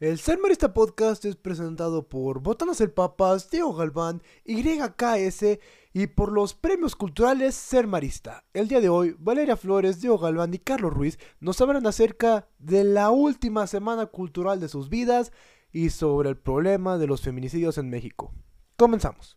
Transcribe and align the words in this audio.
El 0.00 0.20
Ser 0.20 0.38
Marista 0.38 0.72
Podcast 0.72 1.24
es 1.24 1.34
presentado 1.34 2.08
por 2.08 2.40
Botanas 2.40 2.80
el 2.80 2.92
Papas, 2.92 3.50
Diego 3.50 3.74
Galván, 3.74 4.22
YKS 4.44 5.58
y 5.92 6.06
por 6.06 6.30
los 6.30 6.54
premios 6.54 6.94
culturales 6.94 7.56
Ser 7.56 7.88
Marista. 7.88 8.44
El 8.54 8.68
día 8.68 8.80
de 8.80 8.90
hoy, 8.90 9.16
Valeria 9.18 9.56
Flores, 9.56 10.00
Diego 10.00 10.16
Galván 10.16 10.54
y 10.54 10.58
Carlos 10.58 10.94
Ruiz 10.94 11.18
nos 11.40 11.60
hablan 11.60 11.84
acerca 11.84 12.46
de 12.60 12.84
la 12.84 13.10
última 13.10 13.66
semana 13.66 14.06
cultural 14.06 14.60
de 14.60 14.68
sus 14.68 14.88
vidas 14.88 15.32
y 15.72 15.90
sobre 15.90 16.28
el 16.28 16.36
problema 16.36 16.96
de 16.96 17.08
los 17.08 17.22
feminicidios 17.22 17.76
en 17.76 17.90
México. 17.90 18.32
Comenzamos. 18.76 19.36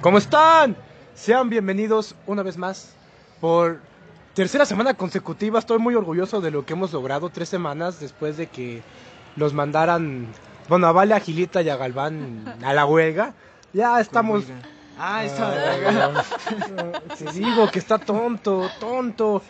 ¿Cómo 0.00 0.16
están? 0.16 0.93
Sean 1.14 1.48
bienvenidos 1.48 2.16
una 2.26 2.42
vez 2.42 2.58
más 2.58 2.92
por 3.40 3.78
tercera 4.34 4.66
semana 4.66 4.94
consecutiva. 4.94 5.60
Estoy 5.60 5.78
muy 5.78 5.94
orgulloso 5.94 6.40
de 6.40 6.50
lo 6.50 6.66
que 6.66 6.72
hemos 6.72 6.92
logrado. 6.92 7.30
Tres 7.30 7.48
semanas 7.48 8.00
después 8.00 8.36
de 8.36 8.48
que 8.48 8.82
los 9.36 9.54
mandaran, 9.54 10.26
bueno, 10.68 10.88
a 10.88 10.92
Vale, 10.92 11.14
a 11.14 11.20
Gilita 11.20 11.62
y 11.62 11.68
a 11.68 11.76
Galván 11.76 12.56
a 12.64 12.74
la 12.74 12.84
huelga. 12.84 13.32
Ya 13.72 14.00
estamos... 14.00 14.44
Ah, 14.98 15.24
está 15.24 15.52
Te 17.18 17.32
digo 17.32 17.70
que 17.70 17.78
está 17.78 17.98
tonto, 17.98 18.68
tonto. 18.78 19.40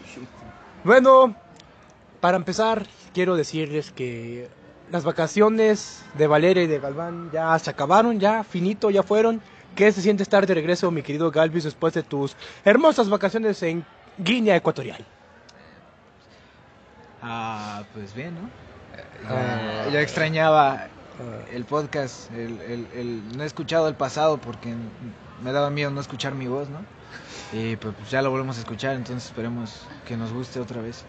Bueno, 0.85 1.35
para 2.21 2.37
empezar, 2.37 2.87
quiero 3.15 3.37
decirles 3.37 3.91
que 3.91 4.49
las 4.91 5.05
vacaciones 5.05 6.03
de 6.17 6.27
Valeria 6.27 6.63
y 6.63 6.67
de 6.67 6.79
Galván 6.79 7.31
ya 7.33 7.59
se 7.59 7.71
acabaron, 7.71 8.21
ya 8.21 8.45
finito, 8.45 8.91
ya 8.91 9.03
fueron. 9.03 9.41
¿Qué 9.75 9.91
se 9.93 10.03
siente 10.03 10.23
estar 10.23 10.47
de 10.47 10.55
regreso, 10.55 10.91
mi 10.91 11.03
querido 11.03 11.31
Galvis, 11.31 11.65
después 11.65 11.95
de 11.95 12.03
tus 12.03 12.37
hermosas 12.65 13.09
vacaciones 13.09 13.63
en 13.63 13.85
Guinea 14.19 14.57
Ecuatorial? 14.57 15.05
Ah, 17.23 17.83
pues 17.95 18.15
bien, 18.15 18.35
¿no? 18.35 18.49
Ah. 19.29 19.89
Ya, 19.93 20.01
extrañaba 20.01 20.89
el 21.53 21.65
podcast, 21.65 22.31
el, 22.33 22.61
el- 22.63 22.87
el- 22.95 23.37
no 23.37 23.43
he 23.43 23.47
escuchado 23.47 23.89
el 23.89 23.95
pasado 23.95 24.39
porque 24.39 24.75
me 25.43 25.53
daba 25.53 25.71
miedo 25.71 25.91
no 25.91 26.01
escuchar 26.01 26.35
mi 26.35 26.47
voz, 26.47 26.69
¿no? 26.69 26.81
Y 27.53 27.77
pues 27.77 27.95
ya 28.11 28.23
lo 28.23 28.31
volvemos 28.31 28.57
a 28.57 28.61
escuchar, 28.61 28.95
entonces 28.97 29.27
esperemos 29.27 29.87
que 30.07 30.17
nos 30.17 30.33
guste 30.33 30.61
otra 30.61 30.81
vez. 30.83 31.05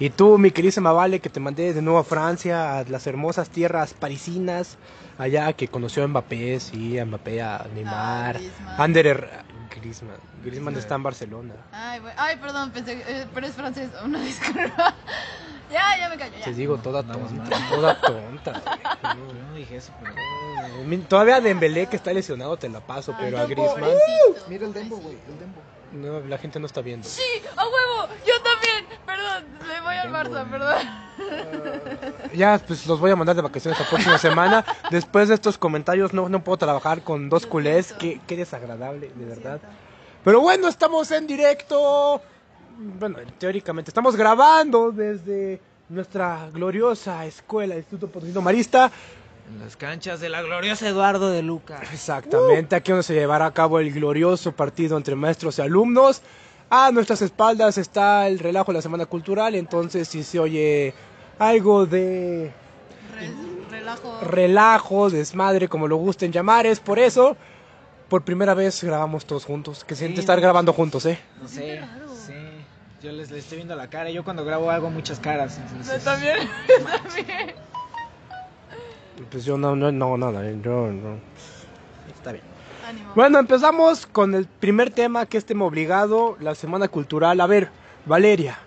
Y 0.00 0.10
tú, 0.10 0.38
mi 0.38 0.50
queridísima 0.52 0.92
Vale, 0.92 1.18
que 1.20 1.28
te 1.28 1.40
mandé 1.40 1.74
de 1.74 1.82
nuevo 1.82 1.98
a 1.98 2.04
Francia, 2.04 2.78
a 2.78 2.84
las 2.84 3.06
hermosas 3.08 3.50
tierras 3.50 3.94
parisinas, 3.94 4.76
allá 5.18 5.52
que 5.54 5.66
conoció 5.66 6.04
a 6.04 6.08
Mbappé, 6.08 6.60
sí, 6.60 6.98
a 6.98 7.04
Mbappé, 7.04 7.42
a 7.42 7.66
Neymar, 7.74 8.36
Ah, 8.36 8.38
Griezmann. 8.38 8.80
Ander 8.80 9.06
Her- 9.06 9.28
Griezmann. 9.74 10.16
Griezmann 10.44 10.76
está 10.76 10.94
en 10.94 11.02
Barcelona. 11.02 11.54
Ay, 11.72 11.98
bueno. 12.00 12.14
Ay, 12.20 12.36
perdón, 12.36 12.70
pensé, 12.70 13.02
eh, 13.06 13.26
pero 13.34 13.46
es 13.48 13.54
francés, 13.54 13.90
una 14.04 14.20
disculpa. 14.20 14.94
ya, 15.72 15.98
ya 15.98 16.08
me 16.08 16.16
callo, 16.16 16.36
ya. 16.38 16.44
Te 16.44 16.54
digo, 16.54 16.78
toda 16.78 17.02
tonta, 17.02 17.68
toda 17.68 18.00
tonta. 18.00 18.62
Yo 19.16 19.32
no 19.48 19.54
dije 19.54 19.76
eso, 19.76 19.92
pero... 20.00 20.14
Todavía 21.08 21.40
Dembélé 21.40 21.86
que 21.88 21.96
está 21.96 22.12
lesionado 22.12 22.56
te 22.56 22.68
la 22.68 22.80
paso, 22.80 23.12
Ay, 23.18 23.24
pero 23.24 23.38
a 23.40 23.46
Griezmann 23.46 23.90
Mira 24.48 24.64
el 24.66 24.72
Dembo, 24.72 24.96
güey, 24.98 25.16
el 25.28 25.38
Dembo. 25.40 25.60
No, 25.92 26.20
la 26.20 26.38
gente 26.38 26.58
no 26.60 26.66
está 26.66 26.80
viendo. 26.80 27.08
Sí, 27.08 27.22
a 27.56 27.64
huevo, 27.64 28.08
yo 28.26 28.34
también. 28.42 28.86
Perdón, 29.06 29.44
le 29.66 29.80
voy 29.80 29.94
al 29.94 30.12
Barça, 30.12 30.50
perdón. 30.50 31.08
Ya, 32.34 32.60
pues 32.66 32.86
los 32.86 33.00
voy 33.00 33.10
a 33.10 33.16
mandar 33.16 33.36
de 33.36 33.42
vacaciones 33.42 33.78
la 33.78 33.86
próxima 33.86 34.18
semana. 34.18 34.64
Después 34.90 35.28
de 35.28 35.34
estos 35.34 35.58
comentarios 35.58 36.12
no, 36.12 36.28
no 36.28 36.44
puedo 36.44 36.58
trabajar 36.58 37.02
con 37.02 37.28
dos 37.28 37.46
culés. 37.46 37.92
Qué, 37.94 38.20
qué 38.26 38.36
desagradable, 38.36 39.10
de 39.14 39.24
verdad. 39.24 39.60
Pero 40.24 40.40
bueno, 40.40 40.68
estamos 40.68 41.10
en 41.10 41.26
directo. 41.26 42.20
Bueno, 42.78 43.18
teóricamente 43.38 43.90
estamos 43.90 44.14
grabando 44.14 44.92
desde 44.92 45.60
nuestra 45.88 46.48
gloriosa 46.52 47.24
escuela, 47.24 47.76
Instituto 47.76 48.08
Potosino 48.08 48.40
Marista. 48.40 48.90
En 49.48 49.58
las 49.60 49.76
canchas 49.76 50.20
de 50.20 50.28
la 50.28 50.42
gloriosa 50.42 50.88
Eduardo 50.88 51.30
de 51.30 51.42
Luca. 51.42 51.80
Exactamente, 51.92 52.76
aquí 52.76 52.90
donde 52.92 53.02
se 53.02 53.14
llevará 53.14 53.46
a 53.46 53.52
cabo 53.54 53.78
el 53.80 53.92
glorioso 53.92 54.52
partido 54.52 54.96
entre 54.96 55.14
maestros 55.14 55.58
y 55.58 55.62
alumnos. 55.62 56.20
A 56.70 56.90
nuestras 56.92 57.22
espaldas 57.22 57.78
está 57.78 58.26
el 58.28 58.38
relajo 58.38 58.72
de 58.72 58.78
la 58.78 58.82
Semana 58.82 59.06
Cultural, 59.06 59.54
entonces 59.54 60.06
si 60.08 60.22
se 60.22 60.38
oye 60.38 60.92
algo 61.38 61.86
de 61.86 62.52
Re- 63.18 63.32
relajo. 63.70 64.20
relajo, 64.20 65.08
desmadre, 65.10 65.66
como 65.68 65.88
lo 65.88 65.96
gusten 65.96 66.30
llamar, 66.30 66.66
es 66.66 66.78
por 66.80 66.98
eso. 66.98 67.36
Por 68.10 68.22
primera 68.24 68.52
vez 68.54 68.82
grabamos 68.84 69.24
todos 69.24 69.44
juntos. 69.46 69.82
Que 69.84 69.94
siente 69.94 70.20
estar 70.20 70.36
no. 70.36 70.42
grabando 70.42 70.72
juntos, 70.74 71.06
¿eh? 71.06 71.18
No 71.40 71.48
sé, 71.48 71.80
sí. 72.26 72.32
Yo 73.02 73.12
les, 73.12 73.30
les 73.30 73.44
estoy 73.44 73.56
viendo 73.58 73.76
la 73.76 73.88
cara. 73.88 74.10
Yo 74.10 74.24
cuando 74.24 74.44
grabo 74.44 74.70
hago 74.70 74.90
muchas 74.90 75.20
caras. 75.20 75.58
entonces- 75.58 76.04
Yo 76.04 76.10
también, 76.10 76.36
también. 77.02 77.54
Pues 79.30 79.44
yo 79.44 79.58
no, 79.58 79.74
no, 79.76 79.90
no, 79.92 80.16
nada, 80.16 80.48
eh, 80.48 80.58
yo 80.62 80.88
no. 80.88 81.18
Está 82.14 82.32
bien. 82.32 82.44
Ánimo. 82.86 83.12
Bueno, 83.14 83.38
empezamos 83.38 84.06
con 84.06 84.34
el 84.34 84.46
primer 84.46 84.90
tema 84.90 85.26
que 85.26 85.38
es 85.38 85.44
tema 85.44 85.64
obligado, 85.64 86.36
la 86.40 86.54
semana 86.54 86.88
cultural. 86.88 87.40
A 87.40 87.46
ver, 87.46 87.70
Valeria, 88.06 88.58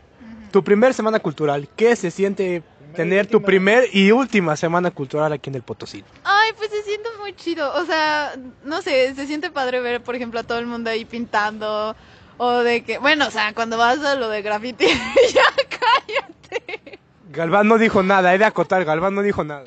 tu 0.51 0.63
primer 0.63 0.93
semana 0.93 1.19
cultural, 1.19 1.67
¿qué 1.75 1.95
se 1.95 2.11
siente 2.11 2.63
tener 2.95 3.25
tu 3.27 3.41
primer 3.41 3.85
y 3.93 4.11
última 4.11 4.55
semana 4.55 4.91
cultural 4.91 5.31
aquí 5.33 5.49
en 5.49 5.55
el 5.55 5.63
Potosí? 5.63 6.03
Ay, 6.23 6.51
pues 6.57 6.69
se 6.69 6.83
siente 6.83 7.09
muy 7.19 7.33
chido. 7.33 7.73
O 7.75 7.85
sea, 7.85 8.35
no 8.63 8.81
sé, 8.81 9.15
se 9.15 9.25
siente 9.27 9.49
padre 9.49 9.81
ver, 9.81 10.03
por 10.03 10.15
ejemplo, 10.15 10.39
a 10.39 10.43
todo 10.43 10.59
el 10.59 10.67
mundo 10.67 10.89
ahí 10.89 11.05
pintando. 11.05 11.95
O 12.37 12.51
de 12.59 12.83
que, 12.83 12.97
bueno, 12.97 13.27
o 13.27 13.31
sea, 13.31 13.53
cuando 13.53 13.77
vas 13.77 13.99
a 14.03 14.15
lo 14.15 14.27
de 14.29 14.41
graffiti, 14.41 14.85
ya 15.33 15.43
cállate. 15.69 16.99
Galván 17.29 17.67
no 17.67 17.77
dijo 17.77 18.03
nada, 18.03 18.33
he 18.33 18.37
de 18.37 18.45
acotar, 18.45 18.83
Galván 18.83 19.15
no 19.15 19.21
dijo 19.21 19.43
nada. 19.43 19.65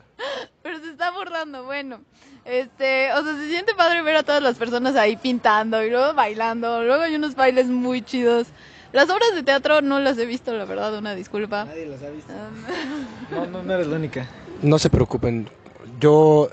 Pero 0.65 0.79
se 0.81 0.93
está 0.93 1.11
borrando, 1.11 1.65
bueno. 1.65 2.01
Este, 2.47 3.13
o 3.13 3.23
sea, 3.23 3.37
se 3.37 3.49
siente 3.51 3.75
padre 3.75 4.01
ver 4.01 4.17
a 4.17 4.23
todas 4.23 4.43
las 4.43 4.57
personas 4.57 4.97
ahí 4.97 5.15
pintando 5.15 5.85
y 5.85 5.91
luego 5.91 6.15
bailando. 6.15 6.83
Luego 6.83 7.03
hay 7.03 7.15
unos 7.17 7.35
bailes 7.35 7.67
muy 7.67 8.01
chidos. 8.01 8.47
Las 8.91 9.11
obras 9.11 9.35
de 9.35 9.43
teatro 9.43 9.83
no 9.83 10.01
las 10.01 10.17
he 10.17 10.25
visto, 10.25 10.55
la 10.55 10.65
verdad, 10.65 10.97
una 10.97 11.15
disculpa. 11.15 11.67
Nadie 11.67 11.85
las 11.85 12.03
ha 12.03 12.09
visto. 12.09 12.33
Um, 12.33 13.37
No, 13.37 13.47
no, 13.47 13.63
no 13.63 13.75
eres 13.75 13.89
la 13.89 13.97
única. 13.97 14.27
No 14.63 14.79
se 14.79 14.89
preocupen, 14.89 15.51
yo 16.01 16.49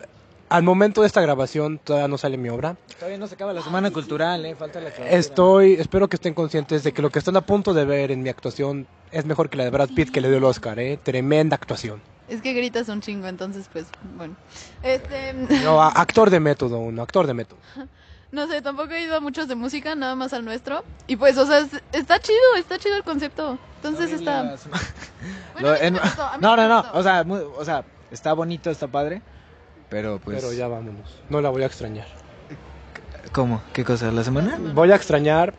al 0.50 0.64
momento 0.64 1.00
de 1.00 1.08
esta 1.08 1.22
grabación 1.22 1.80
todavía 1.82 2.10
no 2.10 2.18
sale 2.18 2.36
mi 2.36 2.50
obra. 2.50 2.76
Todavía 3.00 3.18
no 3.18 3.28
se 3.28 3.36
acaba 3.36 3.54
la 3.54 3.62
semana 3.62 3.92
cultural, 3.92 4.46
eh. 4.46 4.56
Falta 4.56 4.82
la. 4.82 4.90
Estoy, 4.90 5.76
espero 5.76 6.10
que 6.10 6.18
estén 6.18 6.34
conscientes 6.34 6.84
de 6.84 6.92
que 6.92 7.02
lo 7.02 7.12
que 7.12 7.20
están 7.20 7.38
a 7.38 7.42
punto 7.42 7.74
de 7.74 7.86
ver 7.86 8.12
en 8.12 8.24
mi 8.24 8.28
actuación 8.28 8.88
es 9.12 9.24
mejor 9.24 9.50
que 9.50 9.56
la 9.56 9.64
de 9.64 9.70
Brad 9.70 9.90
Pitt 9.96 10.12
que 10.12 10.20
le 10.20 10.28
dio 10.28 10.40
el 10.40 10.44
Oscar, 10.44 10.78
¿eh? 10.80 11.00
Tremenda 11.02 11.56
actuación. 11.56 12.02
Es 12.32 12.42
que 12.42 12.54
gritas 12.54 12.88
un 12.90 13.02
chingo, 13.02 13.28
entonces, 13.28 13.68
pues, 13.72 13.86
bueno. 14.18 14.36
Este, 14.84 15.34
No, 15.64 15.82
actor 15.82 16.30
de 16.30 16.40
método, 16.40 16.80
uno, 16.80 17.02
actor 17.02 17.28
de 17.28 17.34
método. 17.34 17.60
no 18.32 18.48
sé, 18.48 18.62
tampoco 18.62 18.92
he 18.94 19.04
ido 19.04 19.16
a 19.18 19.20
muchos 19.20 19.48
de 19.48 19.56
música, 19.56 19.94
nada 19.96 20.16
más 20.16 20.34
al 20.34 20.46
nuestro. 20.46 20.84
Y 21.08 21.16
pues, 21.18 21.38
o 21.38 21.46
sea, 21.46 21.60
es- 21.60 21.82
está 21.92 22.20
chido, 22.20 22.40
está 22.58 22.78
chido 22.80 22.96
el 22.98 23.04
concepto. 23.04 23.58
Entonces 23.78 24.12
está... 24.14 24.44
Las- 24.44 24.68
Bueno, 25.54 25.76
en- 25.76 25.94
gustó, 25.98 26.28
No, 26.40 26.56
no, 26.56 26.68
no. 26.68 26.86
O 26.94 27.04
sea, 27.04 27.24
mu- 27.24 27.36
o 27.58 27.64
sea, 27.66 27.84
está 28.10 28.34
bonito, 28.34 28.72
está 28.72 28.88
padre. 28.88 29.22
Pero 29.90 30.20
pues. 30.20 30.42
Pero 30.42 30.54
ya 30.54 30.68
vámonos, 30.68 31.20
no 31.30 31.42
la 31.42 31.50
voy 31.50 31.64
a 31.64 31.66
extrañar. 31.66 32.08
¿Cómo? 33.34 33.62
¿Qué 33.74 33.84
cosa? 33.86 34.12
¿La 34.12 34.24
semana? 34.24 34.58
Voy 34.74 34.92
a 34.92 34.96
extrañar 34.96 35.54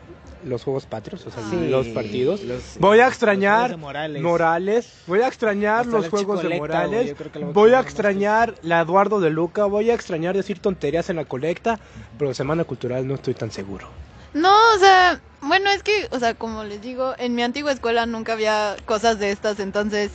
los 0.45 0.63
Juegos 0.63 0.85
Patrios, 0.85 1.25
o 1.25 1.31
sea, 1.31 1.43
Sí. 1.49 1.67
los 1.69 1.87
partidos. 1.89 2.41
Los- 2.43 2.77
Voy 2.79 2.99
a 2.99 3.07
extrañar 3.07 3.77
Morales. 3.77 4.21
Morales, 4.21 4.93
voy 5.07 5.21
a 5.21 5.27
extrañar 5.27 5.81
Hasta 5.81 5.91
los 5.97 6.09
juegos 6.09 6.41
de 6.43 6.57
Morales, 6.57 7.15
voy 7.17 7.43
a 7.43 7.45
voy 7.47 7.73
a 7.73 7.79
extrañar 7.79 8.55
la 8.61 8.81
Eduardo 8.81 9.19
de 9.19 9.29
Luca, 9.29 9.65
voy 9.65 9.89
a 9.89 9.93
extrañar 9.93 10.35
decir 10.35 10.59
tonterías 10.59 11.09
en 11.09 11.15
la 11.17 11.25
colecta, 11.25 11.79
pero 12.17 12.33
Semana 12.33 12.63
Cultural 12.63 13.07
no 13.07 13.15
estoy 13.15 13.33
tan 13.33 13.51
seguro. 13.51 13.87
No, 14.33 14.51
o 14.75 14.79
sea, 14.79 15.21
bueno, 15.41 15.69
es 15.69 15.83
que, 15.83 16.07
o 16.11 16.19
sea, 16.19 16.33
como 16.33 16.63
les 16.63 16.81
digo, 16.81 17.13
en 17.17 17.35
mi 17.35 17.43
antigua 17.43 17.71
escuela 17.71 18.05
nunca 18.05 18.33
había 18.33 18.75
cosas 18.85 19.19
de 19.19 19.31
estas, 19.31 19.59
entonces 19.59 20.11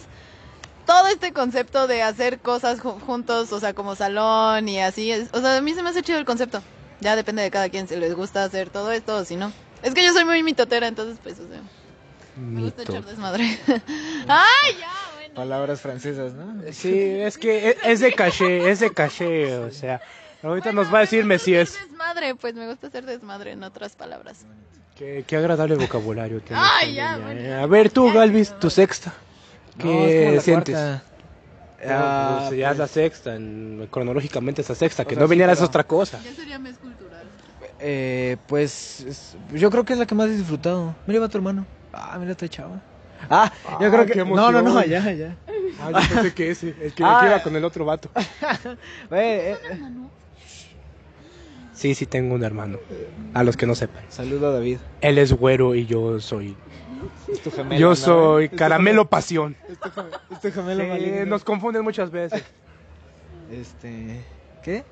todo 0.86 1.06
este 1.08 1.32
concepto 1.32 1.86
de 1.86 2.02
hacer 2.02 2.38
cosas 2.40 2.80
ju- 2.80 2.98
juntos, 3.00 3.52
o 3.52 3.60
sea, 3.60 3.74
como 3.74 3.94
salón 3.94 4.68
y 4.68 4.80
así, 4.80 5.12
es, 5.12 5.28
o 5.32 5.40
sea, 5.40 5.58
a 5.58 5.60
mí 5.60 5.74
se 5.74 5.82
me 5.82 5.90
hace 5.90 6.02
chido 6.02 6.18
el 6.18 6.24
concepto. 6.24 6.62
Ya 7.00 7.14
depende 7.14 7.42
de 7.42 7.50
cada 7.52 7.68
quien 7.68 7.86
si 7.86 7.94
les 7.94 8.14
gusta 8.14 8.42
hacer 8.42 8.70
todo 8.70 8.90
esto 8.90 9.14
o 9.16 9.24
si 9.24 9.36
no. 9.36 9.52
Es 9.82 9.94
que 9.94 10.04
yo 10.04 10.12
soy 10.12 10.24
muy 10.24 10.42
mitotera, 10.42 10.88
entonces 10.88 11.18
pues, 11.22 11.38
o 11.38 11.48
sea, 11.48 11.60
me 12.36 12.62
gusta 12.62 12.82
echar 12.82 13.04
desmadre. 13.04 13.58
¡Ay, 14.28 14.76
ya, 14.78 14.90
bueno! 15.16 15.34
Palabras 15.34 15.80
francesas, 15.80 16.32
¿no? 16.34 16.62
Sí, 16.72 16.92
es 16.98 17.38
que 17.38 17.70
es, 17.70 17.76
es 17.84 18.00
de 18.00 18.12
caché, 18.12 18.70
es 18.70 18.80
de 18.80 18.90
caché, 18.92 19.56
o 19.56 19.70
sea, 19.70 20.00
ahorita 20.42 20.70
Bueno, 20.70 20.82
nos 20.82 20.92
va 20.92 20.98
a 20.98 21.00
decir 21.02 21.24
me 21.24 21.36
gusta 21.36 21.50
Mesías. 21.50 21.70
hacer 21.70 21.88
desmadre, 21.88 22.34
pues 22.34 22.54
me 22.54 22.66
gusta 22.68 22.86
hacer 22.88 23.06
desmadre 23.06 23.52
en 23.52 23.62
otras 23.62 23.92
palabras. 23.96 24.44
Qué, 24.96 25.24
qué 25.26 25.36
agradable 25.36 25.76
vocabulario 25.76 26.40
tiene 26.40 26.60
Ay, 26.60 26.90
esta 26.98 27.16
ya, 27.18 27.18
bueno, 27.24 27.40
eh. 27.40 27.54
A 27.54 27.66
ver 27.66 27.90
tú, 27.90 28.12
Galvis, 28.12 28.58
tu 28.58 28.68
sexta. 28.68 29.14
No, 29.76 29.84
¿Qué 29.84 30.18
es 30.18 30.24
como 30.24 30.34
la 30.36 30.40
sientes? 30.42 30.74
cuarta. 30.74 31.02
Ah, 31.04 31.04
Ah, 31.90 32.44
pues 32.48 32.58
ya 32.58 32.72
es 32.72 32.78
la 32.78 32.84
pues, 32.86 32.90
sexta, 32.90 33.36
en- 33.36 33.86
cronológicamente 33.92 34.62
es 34.62 34.68
la 34.68 34.74
sexta, 34.74 35.04
O 35.04 35.06
que 35.06 35.14
sea, 35.14 35.20
no 35.22 35.28
sí, 35.28 35.30
vinieras 35.30 35.58
pero- 35.58 35.66
otra 35.68 35.84
cosa. 35.84 36.18
Ya 36.24 36.32
sería 36.34 36.58
mes 36.58 36.76
cultural. 36.78 37.07
Eh, 37.80 38.36
pues 38.46 39.00
es- 39.06 39.36
yo 39.52 39.70
creo 39.70 39.84
que 39.84 39.92
es 39.92 39.98
la 39.98 40.06
que 40.06 40.14
más 40.14 40.28
he 40.28 40.36
disfrutado. 40.36 40.94
Mira, 41.06 41.20
va 41.20 41.28
tu 41.28 41.38
hermano. 41.38 41.64
Ah, 41.92 42.16
mira, 42.18 42.32
está 42.32 42.48
chava. 42.48 42.80
Ah, 43.30 43.52
yo 43.80 43.86
Ah, 43.86 43.90
creo 43.90 44.06
qué 44.06 44.12
que. 44.14 44.24
No, 44.24 44.50
no, 44.52 44.62
no, 44.62 44.84
ya, 44.84 45.12
ya. 45.12 45.36
Ah, 45.80 45.90
yo 45.92 46.14
pensé 46.14 46.34
que 46.34 46.50
ese, 46.50 46.74
el 46.82 46.92
que 46.92 47.04
Ah. 47.04 47.22
iba 47.26 47.42
con 47.42 47.54
el 47.56 47.64
otro 47.64 47.84
vato. 47.84 48.08
Eh, 49.10 49.56
eh, 49.56 49.56
eh. 49.70 49.78
Sí, 51.72 51.94
sí 51.94 52.06
tengo 52.06 52.34
un 52.34 52.42
hermano. 52.42 52.78
A 53.34 53.44
los 53.44 53.56
que 53.56 53.66
no 53.66 53.74
sepan. 53.76 54.02
Saludo 54.08 54.48
a 54.48 54.52
David. 54.52 54.78
Él 55.00 55.18
es 55.18 55.32
güero 55.32 55.74
y 55.76 55.86
yo 55.86 56.18
soy. 56.20 56.56
Es 57.30 57.40
tu 57.40 57.50
gemelo. 57.52 57.80
yo 57.80 57.90
¿no? 57.90 57.96
soy 57.96 58.44
Es 58.46 58.50
tu 58.50 58.56
caramelo 58.56 59.08
pasión. 59.08 59.54
gemelo- 59.68 60.08
Es 60.32 60.40
tu 60.40 60.50
gemelo 60.50 60.82
Sí, 60.82 60.88
maligno. 60.90 61.26
nos 61.26 61.44
confunden 61.44 61.84
muchas 61.84 62.10
veces. 62.10 62.42
Este. 63.52 64.20
¿Qué? 64.62 64.84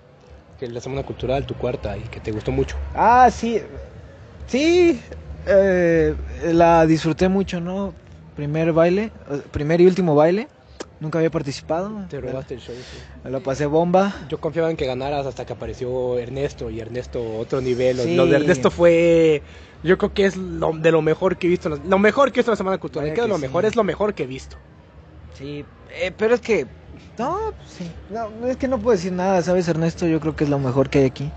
Que 0.58 0.66
la 0.68 0.80
semana 0.80 1.02
cultural, 1.02 1.44
tu 1.46 1.54
cuarta, 1.54 1.96
y 1.98 2.02
que 2.02 2.18
te 2.20 2.32
gustó 2.32 2.50
mucho. 2.52 2.76
Ah, 2.94 3.28
sí. 3.30 3.60
Sí. 4.46 5.00
eh, 5.46 6.14
la 6.52 6.86
disfruté 6.86 7.28
mucho, 7.28 7.60
¿no? 7.60 7.92
Primer 8.36 8.72
baile. 8.72 9.10
eh, 9.30 9.40
Primer 9.50 9.80
y 9.80 9.86
último 9.86 10.14
baile. 10.14 10.48
Nunca 10.98 11.18
había 11.18 11.30
participado. 11.30 12.06
Te 12.08 12.20
robaste 12.20 12.54
el 12.54 12.60
show. 12.60 12.74
sí. 12.74 12.98
Me 13.22 13.30
lo 13.30 13.42
pasé 13.42 13.66
bomba. 13.66 14.14
Yo 14.30 14.38
confiaba 14.40 14.70
en 14.70 14.76
que 14.78 14.86
ganaras 14.86 15.26
hasta 15.26 15.44
que 15.44 15.52
apareció 15.52 16.18
Ernesto 16.18 16.70
y 16.70 16.80
Ernesto 16.80 17.22
otro 17.38 17.60
nivel. 17.60 17.98
Lo- 17.98 18.02
Sí. 18.04 18.16
Lo 18.16 18.26
de 18.26 18.36
Ernesto 18.36 18.70
fue, 18.70 19.42
yo 19.82 19.98
creo 19.98 20.14
que 20.14 20.24
es 20.24 20.36
lo, 20.36 20.72
de 20.72 20.90
lo 20.90 21.02
mejor 21.02 21.36
que 21.36 21.48
he 21.48 21.50
visto. 21.50 21.68
Lo 21.68 21.98
mejor 21.98 22.32
que 22.32 22.38
he 22.38 22.40
visto 22.40 22.50
en 22.50 22.54
la 22.54 22.56
Semana 22.56 22.78
Cultural. 22.78 23.04
Vaya 23.10 23.14
¿Qué 23.14 23.20
es 23.20 23.24
que 23.26 23.28
lo 23.28 23.36
sí. 23.36 23.42
mejor? 23.42 23.64
Es 23.66 23.76
lo 23.76 23.84
mejor 23.84 24.14
que 24.14 24.22
he 24.22 24.26
visto. 24.26 24.56
Sí, 25.34 25.64
eh, 26.00 26.12
pero 26.16 26.34
es 26.34 26.40
que. 26.40 26.66
No, 27.18 27.36
pues 27.56 27.70
sí. 27.70 27.90
No, 28.10 28.46
es 28.46 28.56
que 28.56 28.68
no 28.68 28.78
puedo 28.78 28.96
decir 28.96 29.12
nada, 29.12 29.42
¿sabes, 29.42 29.66
Ernesto? 29.68 30.06
Yo 30.06 30.20
creo 30.20 30.36
que 30.36 30.44
es 30.44 30.50
lo 30.50 30.58
mejor 30.58 30.90
que 30.90 30.98
hay 31.00 31.04
aquí. 31.06 31.30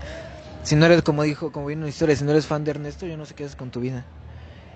Si 0.62 0.76
no 0.76 0.84
eres, 0.86 1.02
como 1.02 1.22
dijo, 1.22 1.50
como 1.52 1.66
vino 1.66 1.80
una 1.82 1.88
historia, 1.88 2.14
si 2.16 2.24
no 2.24 2.32
eres 2.32 2.46
fan 2.46 2.64
de 2.64 2.72
Ernesto, 2.72 3.06
yo 3.06 3.16
no 3.16 3.24
sé 3.24 3.34
qué 3.34 3.44
haces 3.44 3.56
con 3.56 3.70
tu 3.70 3.80
vida. 3.80 4.04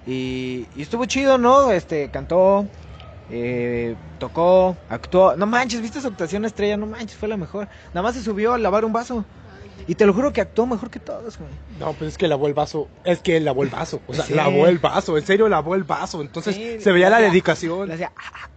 Y, 0.07 0.67
y 0.75 0.83
estuvo 0.83 1.05
chido, 1.07 1.37
¿no? 1.39 1.71
Este, 1.71 2.11
cantó, 2.11 2.67
eh, 3.31 3.95
tocó, 4.19 4.77
actuó. 4.89 5.37
No 5.37 5.47
manches, 5.47 5.81
¿viste 5.83 6.01
su 6.01 6.09
actuación 6.09 6.45
estrella? 6.45 6.77
No 6.77 6.87
manches, 6.87 7.17
fue 7.17 7.29
la 7.29 7.37
mejor. 7.37 7.69
Nada 7.93 8.03
más 8.03 8.15
se 8.15 8.23
subió 8.23 8.55
a 8.55 8.59
lavar 8.59 8.85
un 8.85 8.93
vaso. 8.93 9.25
Y 9.87 9.95
te 9.97 10.07
lo 10.07 10.15
juro 10.15 10.33
que 10.33 10.41
actuó 10.41 10.67
mejor 10.67 10.89
que 10.91 11.01
todos, 11.01 11.37
güey. 11.39 11.51
No, 11.79 11.93
pues 11.93 12.13
es 12.13 12.19
que 12.19 12.29
lavó 12.29 12.47
el 12.47 12.55
vaso. 12.55 12.89
Es 13.05 13.21
que 13.21 13.39
lavó 13.41 13.63
el 13.63 13.69
vaso. 13.69 14.01
O 14.07 14.15
sea, 14.15 14.25
Sí. 14.25 14.33
lavó 14.35 14.67
el 14.67 14.79
vaso. 14.79 15.19
En 15.19 15.27
serio, 15.27 15.49
lavó 15.49 15.75
el 15.75 15.85
vaso. 15.85 16.23
Entonces 16.23 16.55
Sí, 16.57 16.81
se 16.81 16.93
veía 16.93 17.11
la 17.11 17.19
dedicación. 17.21 17.91
Hacía, 17.91 18.11
"Ah, 18.17 18.33
ah", 18.45 18.51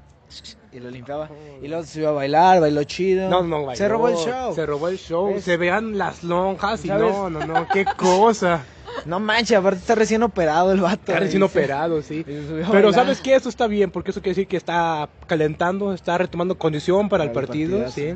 y 0.77 0.79
lo 0.79 0.89
limpiaba. 0.89 1.29
Y 1.61 1.67
luego 1.67 1.83
se 1.83 1.93
subió 1.93 2.09
a 2.09 2.13
bailar, 2.13 2.61
bailó 2.61 2.83
chido. 2.83 3.29
No, 3.29 3.43
no, 3.43 3.65
bailó. 3.65 3.77
Se 3.77 3.87
robó 3.87 4.07
el 4.09 4.15
show. 4.15 4.55
Se 4.55 4.65
robó 4.65 4.87
el 4.87 4.97
show. 4.97 5.33
¿Ves? 5.33 5.43
Se 5.43 5.57
vean 5.57 5.97
las 5.97 6.23
lonjas 6.23 6.85
y 6.85 6.87
¿Sabes? 6.87 7.11
no, 7.11 7.29
no, 7.29 7.45
no. 7.45 7.67
Qué 7.73 7.85
cosa. 7.85 8.63
No 9.05 9.19
manches, 9.19 9.55
aparte 9.57 9.79
está 9.79 9.95
recién 9.95 10.23
operado 10.23 10.71
el 10.71 10.79
vato. 10.81 11.11
Está 11.11 11.19
recién 11.19 11.43
operado, 11.43 12.01
sí. 12.01 12.25
Pero. 12.71 12.91
¿sabes 12.91 13.21
qué? 13.21 13.35
Eso 13.35 13.47
está 13.47 13.67
bien, 13.67 13.91
porque 13.91 14.09
eso 14.11 14.21
quiere 14.21 14.31
decir 14.31 14.47
que 14.47 14.57
está 14.57 15.07
calentando, 15.27 15.93
está 15.93 16.17
retomando 16.17 16.57
condición 16.57 17.07
para, 17.07 17.23
el 17.23 17.31
partido, 17.31 17.89
sí. 17.91 18.15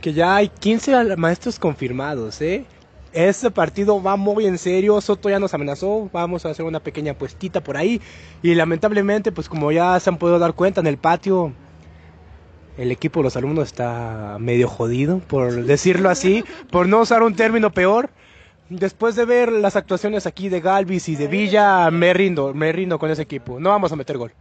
Que 0.00 0.12
ya 0.12 0.36
hay 0.36 0.48
15 0.48 0.94
al- 0.94 1.16
maestros 1.16 1.58
confirmados, 1.60 2.40
¿eh? 2.40 2.64
Ese 3.12 3.50
partido 3.50 4.02
va 4.02 4.16
muy 4.16 4.46
en 4.46 4.58
serio, 4.58 5.00
Soto 5.00 5.30
ya 5.30 5.38
nos 5.38 5.54
amenazó, 5.54 6.10
vamos 6.12 6.44
a 6.44 6.50
hacer 6.50 6.66
una 6.66 6.80
pequeña 6.80 7.14
puestita 7.14 7.62
por 7.62 7.76
ahí. 7.76 8.00
Y 8.42 8.54
lamentablemente, 8.54 9.32
pues 9.32 9.48
como 9.48 9.70
ya 9.70 9.98
se 10.00 10.10
han 10.10 10.18
podido 10.18 10.38
dar 10.38 10.54
cuenta 10.54 10.80
en 10.80 10.86
el 10.86 10.98
patio, 10.98 11.52
el 12.76 12.92
equipo 12.92 13.20
de 13.20 13.24
los 13.24 13.36
alumnos 13.36 13.66
está 13.66 14.36
medio 14.38 14.68
jodido, 14.68 15.18
por 15.18 15.64
decirlo 15.64 16.10
así, 16.10 16.44
por 16.70 16.88
no 16.88 17.00
usar 17.00 17.22
un 17.22 17.34
término 17.34 17.70
peor. 17.70 18.10
Después 18.68 19.14
de 19.14 19.24
ver 19.24 19.52
las 19.52 19.76
actuaciones 19.76 20.26
aquí 20.26 20.48
de 20.48 20.60
Galvis 20.60 21.08
y 21.08 21.16
de 21.16 21.28
Villa, 21.28 21.88
me 21.90 22.12
rindo, 22.12 22.52
me 22.52 22.72
rindo 22.72 22.98
con 22.98 23.10
ese 23.10 23.22
equipo. 23.22 23.60
No 23.60 23.70
vamos 23.70 23.92
a 23.92 23.96
meter 23.96 24.18
gol. 24.18 24.32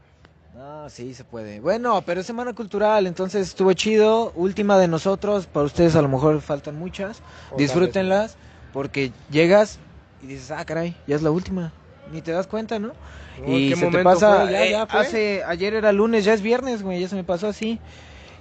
No, 0.55 0.89
sí 0.89 1.13
se 1.13 1.23
puede. 1.23 1.59
Bueno, 1.59 2.01
pero 2.03 2.21
es 2.21 2.27
semana 2.27 2.53
cultural, 2.53 3.05
entonces 3.05 3.49
estuvo 3.49 3.71
chido. 3.73 4.31
Última 4.35 4.79
de 4.79 4.87
nosotros, 4.87 5.45
para 5.45 5.67
ustedes 5.67 5.95
a 5.95 6.01
lo 6.01 6.09
mejor 6.09 6.41
faltan 6.41 6.75
muchas. 6.79 7.21
Disfrútenlas, 7.55 8.35
porque 8.73 9.11
llegas 9.29 9.77
y 10.23 10.27
dices, 10.27 10.49
ah, 10.49 10.65
caray, 10.65 10.95
ya 11.05 11.15
es 11.15 11.21
la 11.21 11.29
última. 11.29 11.71
Ni 12.11 12.21
te 12.21 12.31
das 12.31 12.47
cuenta, 12.47 12.79
¿no? 12.79 12.93
No, 13.39 13.57
y 13.57 13.69
¿qué 13.69 13.75
se 13.75 13.87
te 13.87 14.03
pasa. 14.03 14.49
¿Ya, 14.49 14.65
eh, 14.65 14.71
ya 14.71 14.87
fue? 14.87 14.99
hace, 14.99 15.43
ayer 15.43 15.75
era 15.75 15.91
lunes, 15.91 16.25
ya 16.25 16.33
es 16.33 16.41
viernes, 16.41 16.81
güey, 16.81 16.99
ya 16.99 17.07
se 17.07 17.15
me 17.15 17.23
pasó 17.23 17.47
así. 17.47 17.79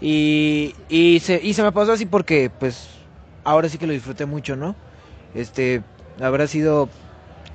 Y, 0.01 0.75
y, 0.89 1.21
se, 1.21 1.41
y 1.43 1.55
se 1.55 1.63
me 1.63 1.73
pasó 1.73 1.93
así 1.93 2.07
porque, 2.07 2.51
pues, 2.51 2.89
ahora 3.45 3.69
sí 3.69 3.79
que 3.79 3.87
lo 3.87 3.93
disfruté 3.93 4.27
mucho, 4.27 4.57
¿no? 4.57 4.77
Este, 5.35 5.83
habrá 6.21 6.47
sido 6.47 6.89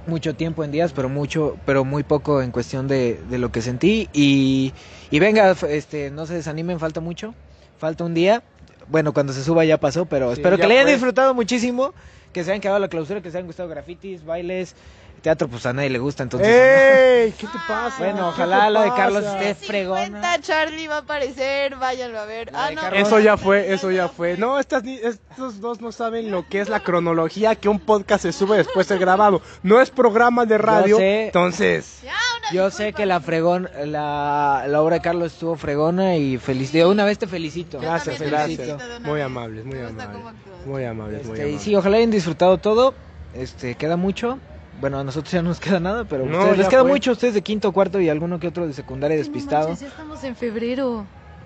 mucho 0.06 0.36
tiempo 0.36 0.63
en 0.63 0.71
días, 0.71 0.94
pero 0.94 1.09
mucho, 1.09 1.57
pero 1.65 1.86
muy 1.86 2.03
poco 2.03 2.41
en 2.41 2.51
cuestión 2.51 2.88
de, 2.88 3.21
de 3.30 3.38
lo 3.38 3.51
que 3.51 3.62
sentí. 3.62 4.09
Y, 4.13 4.74
y 5.12 5.19
venga, 5.19 5.51
este, 5.69 6.12
no 6.12 6.25
se 6.25 6.33
desanimen, 6.36 6.80
falta 6.80 7.00
mucho, 7.01 7.36
falta 7.77 8.03
un 8.03 8.13
día. 8.13 8.44
Bueno, 8.88 9.13
cuando 9.13 9.33
se 9.33 9.44
suba 9.44 9.65
ya 9.65 9.80
pasó, 9.80 10.06
pero 10.07 10.33
Sí, 10.33 10.33
espero 10.33 10.57
que 10.57 10.65
le 10.68 10.74
hayan 10.75 10.85
fue. 10.85 10.94
disfrutado 10.94 11.33
muchísimo, 11.35 11.94
que 12.33 12.44
se 12.44 12.51
hayan 12.51 12.62
quedado 12.62 12.77
a 12.77 12.80
la 12.80 12.88
clausura, 12.88 13.21
que 13.21 13.30
se 13.30 13.38
hayan 13.38 13.45
gustado 13.47 13.69
grafitis, 13.69 14.25
bailes, 14.25 14.75
teatro, 15.19 15.48
pues 15.48 15.66
a 15.66 15.74
nadie 15.74 15.89
le 15.89 16.00
gusta, 16.00 16.24
entonces. 16.24 16.48
¡Ey! 16.50 17.31
¿Qué 17.38 17.48
te 17.48 17.57
pasa? 17.68 17.95
Bueno, 18.00 18.16
¿Qué 18.18 18.21
ojalá 18.24 18.69
la 18.69 18.83
de? 18.83 18.89
Carlos 18.94 19.24
esté 19.24 19.56
fregona. 19.56 20.06
50 20.06 20.42
Charlie 20.42 20.88
va 20.88 20.95
a 20.95 21.00
aparecer, 21.00 21.75
váyanlo 21.75 22.19
a 22.19 22.25
ver. 22.25 22.51
Ah, 22.54 22.69
de 22.69 22.75
no. 22.75 22.81
Carlos. 22.81 23.01
Eso 23.07 23.19
ya 23.19 23.38
fue, 23.38 23.74
eso 23.74 23.92
ya 23.92 24.07
fue. 24.07 24.38
No, 24.38 24.60
estas, 24.60 24.83
ni- 24.83 24.98
estos 24.98 25.60
dos 25.62 25.81
no 25.81 25.92
saben 25.92 26.31
lo 26.31 26.48
que 26.48 26.62
es 26.62 26.69
la 26.69 26.80
cronología 26.80 27.56
que 27.56 27.69
un 27.69 27.80
podcast 27.80 28.24
se 28.24 28.31
sube 28.33 28.57
después 28.57 28.88
de 28.88 28.98
grabado. 28.98 29.42
No 29.63 29.81
es 29.81 29.89
programa 29.89 30.45
de 30.45 30.57
radio. 30.57 30.98
sé. 30.98 31.25
Entonces, 31.27 32.00
Ya, 32.04 32.12
una 32.39 32.51
Yo 32.51 32.66
disculpa. 32.66 32.71
sé 32.71 32.94
que 32.94 33.06
la 33.06 33.19
fregón, 33.19 33.69
la, 33.86 34.63
la 34.68 34.81
obra 34.81 34.95
de 34.95 35.01
Carlos 35.01 35.33
estuvo 35.33 35.56
fregona 35.56 36.16
y 36.16 36.38
feliz. 36.38 36.71
De 36.71 36.86
una 36.86 37.06
vez 37.06 37.19
te 37.19 37.27
felicito. 37.27 37.77
Yo 37.77 37.81
gracias, 37.89 38.18
también 38.18 38.30
te 38.31 38.36
gracias. 38.38 38.57
felicito 38.57 38.88
de 38.89 38.98
una 38.98 39.07
Muy 39.07 39.18
vez. 39.18 39.25
amables, 39.25 39.66
muy 39.66 39.75
Me 39.75 39.86
gusta 39.88 40.04
amables. 40.04 40.18
cómo 40.18 40.30
actúas. 40.30 40.66
Muy 40.66 40.86
amables, 40.86 41.25
muy 41.25 41.31
Este, 41.33 41.38
y 41.39 41.42
amables. 41.50 41.62
sí, 41.63 41.75
ojalá 41.75 41.98
hayan 41.98 42.12
disfrutado 42.12 42.57
todo. 42.57 42.94
Este, 43.33 43.75
queda 43.75 43.95
mucho. 43.98 44.39
Bueno, 44.79 44.99
a 44.99 45.03
nosotros 45.03 45.31
ya 45.31 45.41
no 45.41 45.49
nos 45.49 45.59
queda 45.59 45.79
nada, 45.79 46.05
pero 46.05 46.23
a 46.23 46.27
No, 46.27 46.37
ustedes 46.39 46.57
les 46.59 46.67
queda 46.69 46.81
fue. 46.81 46.91
mucho. 46.91 47.11
Ustedes 47.11 47.33
de 47.33 47.41
quinto, 47.41 47.71
cuarto 47.71 47.99
y 47.99 48.09
alguno 48.09 48.39
que 48.39 48.47
otro 48.47 48.65
de 48.67 48.73
secundaria 48.73 49.15
Ay, 49.15 49.21
no 49.21 49.25
despistado. 49.25 49.67
manches, 49.69 49.81
ya 49.81 49.87
estamos 49.87 50.23
en 50.23 50.35
febrero. 50.35 51.05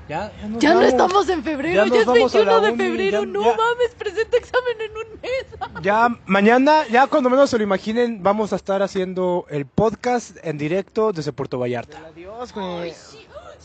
Ya, 0.10 0.32
ya 0.42 0.48
nos 0.50 0.62
Ya 0.62 0.70
no 0.72 0.76
vamos. 0.80 0.90
estamos 0.92 1.30
en 1.30 1.44
febrero, 1.44 1.86
Ya 1.86 1.94
ya, 1.94 2.00
es 2.02 2.06
vamos 2.06 2.36
a 2.36 2.40
la 2.40 2.60
21 2.60 2.62
de 2.62 2.84
febrero. 2.90 3.22
ya- 3.22 3.26
no 3.26 3.42
ya. 3.42 3.48
mames, 3.58 3.96
presento 3.98 4.36
examen 4.38 4.76
en 4.82 4.92
un 4.92 5.22
mes. 5.22 5.46
Ya 5.82 6.10
mañana, 6.26 6.86
ya 6.92 7.08
cuando 7.08 7.30
menos 7.30 7.50
se 7.50 7.58
lo 7.58 7.64
imaginen, 7.64 8.22
vamos 8.22 8.52
a 8.54 8.58
estar 8.58 8.84
haciendo 8.84 9.46
el 9.50 9.66
podcast 9.66 10.36
en 10.44 10.58
directo 10.58 11.14
desde 11.14 11.32
Puerto 11.32 11.58
Vallarta. 11.58 12.00
Adiós, 12.10 12.54
güey. 12.54 12.94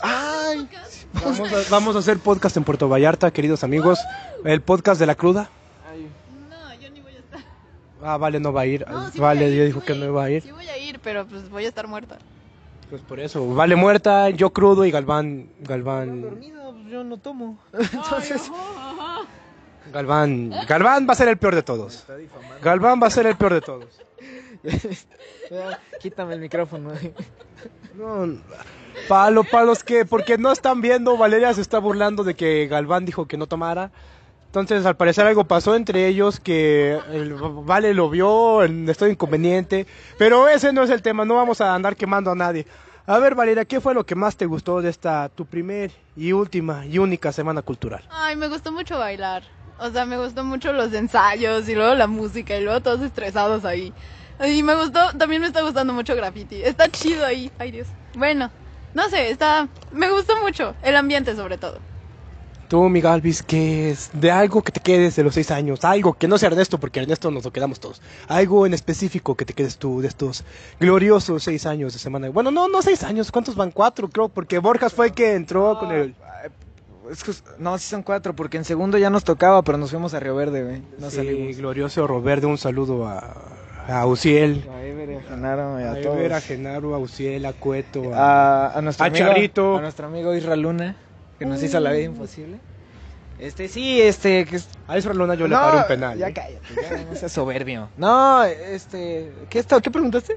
Ay, 0.01 0.67
Vamos 1.13 1.39
a, 1.51 1.55
vamos 1.69 1.95
a 1.97 1.99
hacer 1.99 2.19
podcast 2.19 2.55
en 2.55 2.63
Puerto 2.63 2.87
Vallarta, 2.87 3.31
queridos 3.31 3.65
amigos. 3.65 3.99
El 4.45 4.61
podcast 4.61 4.97
de 4.99 5.07
la 5.07 5.15
cruda. 5.15 5.49
No, 6.49 6.73
yo 6.79 6.89
ni 6.89 7.01
voy 7.01 7.15
a 7.15 7.19
estar. 7.19 7.41
Ah, 8.01 8.17
vale, 8.17 8.39
no 8.39 8.53
va 8.53 8.61
a 8.61 8.65
ir. 8.65 8.87
No, 8.87 9.11
sí 9.11 9.19
vale, 9.19 9.45
a 9.45 9.47
ir, 9.49 9.53
sí 9.53 9.65
dijo 9.65 9.81
que 9.81 9.95
no 9.95 10.05
iba 10.05 10.23
a 10.23 10.29
ir. 10.29 10.43
Sí 10.43 10.51
voy 10.51 10.67
a 10.67 10.77
ir, 10.77 10.99
pero 10.99 11.25
pues 11.25 11.49
voy 11.49 11.65
a 11.65 11.67
estar 11.67 11.87
muerta. 11.87 12.17
Pues 12.89 13.01
por 13.03 13.19
eso, 13.19 13.47
vale 13.53 13.75
muerta, 13.75 14.29
yo 14.31 14.49
crudo 14.51 14.83
y 14.83 14.89
Galván, 14.89 15.47
Galván, 15.59 16.23
Dormido, 16.23 16.73
pues 16.73 16.87
yo 16.87 17.03
no 17.03 17.17
tomo. 17.17 17.59
Entonces, 17.73 18.51
Galván, 19.93 20.51
Galván 20.67 21.07
va 21.07 21.13
a 21.13 21.15
ser 21.15 21.27
el 21.27 21.37
peor 21.37 21.53
de 21.53 21.61
todos. 21.61 22.05
Galván 22.63 22.99
va 23.01 23.07
a 23.07 23.11
ser 23.11 23.27
el 23.27 23.35
peor 23.35 23.53
de 23.53 23.61
todos. 23.61 24.01
Quítame 26.01 26.33
el 26.33 26.39
micrófono. 26.39 26.91
No, 27.95 28.39
palo, 29.07 29.43
palos 29.43 29.83
que, 29.83 30.05
porque 30.05 30.39
no 30.39 30.51
están 30.51 30.81
viendo, 30.81 31.15
Valeria 31.15 31.53
se 31.53 31.61
está 31.61 31.77
burlando 31.77 32.23
de 32.23 32.35
que 32.35 32.67
Galván 32.67 33.05
dijo 33.05 33.27
que 33.27 33.37
no 33.37 33.45
tomara. 33.45 33.91
Entonces, 34.49 34.83
al 34.87 34.97
parecer 34.97 35.27
algo 35.27 35.43
pasó 35.43 35.75
entre 35.75 36.07
ellos 36.07 36.39
que 36.39 36.99
el 37.11 37.35
Vale 37.35 37.93
lo 37.93 38.09
vio 38.09 38.63
estado 38.63 39.11
inconveniente. 39.11 39.85
Pero 40.17 40.47
ese 40.47 40.73
no 40.73 40.81
es 40.81 40.89
el 40.89 41.03
tema, 41.03 41.23
no 41.23 41.35
vamos 41.35 41.61
a 41.61 41.75
andar 41.75 41.95
quemando 41.95 42.31
a 42.31 42.35
nadie. 42.35 42.65
A 43.05 43.19
ver, 43.19 43.35
Valeria, 43.35 43.65
¿qué 43.65 43.79
fue 43.79 43.93
lo 43.93 44.07
que 44.07 44.15
más 44.15 44.37
te 44.37 44.47
gustó 44.47 44.81
de 44.81 44.89
esta, 44.89 45.29
tu 45.29 45.45
primer 45.45 45.91
y 46.15 46.31
última 46.31 46.83
y 46.87 46.97
única 46.97 47.31
semana 47.31 47.61
cultural? 47.61 48.03
Ay, 48.09 48.35
me 48.35 48.47
gustó 48.47 48.71
mucho 48.71 48.97
bailar. 48.97 49.43
O 49.77 49.91
sea, 49.91 50.07
me 50.07 50.17
gustó 50.17 50.43
mucho 50.43 50.73
los 50.73 50.91
ensayos 50.93 51.69
y 51.69 51.75
luego 51.75 51.93
la 51.93 52.07
música 52.07 52.57
y 52.57 52.63
luego 52.63 52.81
todos 52.81 53.01
estresados 53.01 53.65
ahí. 53.65 53.93
Y 54.43 54.63
me 54.63 54.73
gustó, 54.73 55.13
también 55.15 55.43
me 55.43 55.47
está 55.47 55.61
gustando 55.61 55.93
mucho 55.93 56.15
graffiti. 56.15 56.63
Está 56.63 56.89
chido 56.89 57.23
ahí. 57.23 57.51
Ay, 57.59 57.69
Dios. 57.69 57.87
Bueno, 58.15 58.49
no 58.95 59.09
sé, 59.09 59.29
está, 59.29 59.67
me 59.91 60.09
gustó 60.09 60.35
mucho. 60.41 60.73
El 60.81 60.95
ambiente 60.95 61.35
sobre 61.35 61.59
todo. 61.59 61.79
Tú, 62.69 62.87
mi 62.87 63.01
Galvis, 63.01 63.41
¿qué 63.41 63.89
es? 63.89 64.11
De 64.13 64.29
algo 64.29 64.61
que 64.61 64.71
te 64.71 64.79
quedes 64.79 65.15
de 65.15 65.23
los 65.23 65.33
seis 65.33 65.49
años, 65.49 65.83
algo 65.83 66.13
que 66.13 66.27
no 66.27 66.37
sea 66.37 66.49
Ernesto, 66.49 66.79
porque 66.79 66.99
Ernesto 66.99 67.31
nos 67.31 67.43
lo 67.43 67.51
quedamos 67.51 67.79
todos. 67.79 67.99
Algo 68.27 68.67
en 68.67 68.75
específico 68.75 69.33
que 69.33 69.43
te 69.43 69.53
quedes 69.53 69.77
tú 69.77 70.01
de 70.01 70.07
estos 70.07 70.43
gloriosos 70.79 71.43
seis 71.43 71.65
años 71.65 71.93
de 71.93 71.99
semana. 71.99 72.29
Bueno, 72.29 72.51
no, 72.51 72.67
no 72.67 72.83
seis 72.83 73.01
años, 73.03 73.31
¿cuántos 73.31 73.55
van? 73.55 73.71
Cuatro, 73.71 74.07
creo, 74.07 74.29
porque 74.29 74.59
Borjas 74.59 74.93
fue 74.93 75.07
el 75.07 75.13
que 75.13 75.33
entró 75.33 75.79
con 75.79 75.91
el... 75.91 76.13
Es 77.11 77.23
que- 77.23 77.31
no, 77.57 77.75
sí 77.79 77.87
son 77.89 78.03
cuatro, 78.03 78.35
porque 78.35 78.57
en 78.57 78.65
segundo 78.65 78.99
ya 78.99 79.09
nos 79.09 79.23
tocaba, 79.23 79.63
pero 79.63 79.79
nos 79.79 79.89
fuimos 79.89 80.13
a 80.13 80.19
Río 80.19 80.35
Verde, 80.35 80.63
güey. 80.63 80.83
No 80.99 81.09
Sí, 81.09 81.15
salimos. 81.15 81.57
glorioso 81.57 82.05
Robert, 82.05 82.43
un 82.43 82.59
saludo 82.59 83.07
a, 83.07 83.35
a 83.87 84.05
Uciel, 84.05 84.63
A 84.71 84.83
Ever, 84.83 85.17
a 85.17 85.21
Genaro 85.23 85.61
a, 85.77 85.91
a 85.93 86.01
todos. 86.01 86.17
Ever, 86.17 86.33
a 86.33 86.41
Genaro, 86.41 86.93
a 86.93 86.99
Uciel, 86.99 87.47
a 87.47 87.53
Cueto, 87.53 88.13
a... 88.13 88.67
a, 88.67 88.77
a 88.77 88.81
nuestro 88.83 89.07
amigo, 89.07 89.25
Charrito. 89.25 89.77
a 89.77 89.81
nuestro 89.81 90.05
amigo 90.05 90.35
Isra 90.35 90.55
Luna, 90.55 90.95
que 91.39 91.45
nos 91.45 91.63
hizo 91.63 91.79
la 91.79 91.91
vida 91.91 92.03
imposible. 92.03 92.57
Este, 93.39 93.69
sí, 93.69 94.01
este, 94.01 94.43
que 94.45 94.57
es- 94.57 94.67
a 94.87 94.97
Isra 94.97 95.13
Luna 95.13 95.33
yo 95.35 95.47
le 95.47 95.55
paro 95.55 95.77
un 95.77 95.87
penal. 95.87 96.17
Ya 96.17 96.27
¿eh? 96.27 96.33
cállate, 96.33 96.59
ya 96.81 97.05
no 97.05 97.15
seas 97.15 97.31
soberbio. 97.31 97.89
No, 97.95 98.43
este, 98.43 99.31
¿qué 99.49 99.59
está, 99.59 99.79
qué 99.79 99.89
preguntaste? 99.89 100.35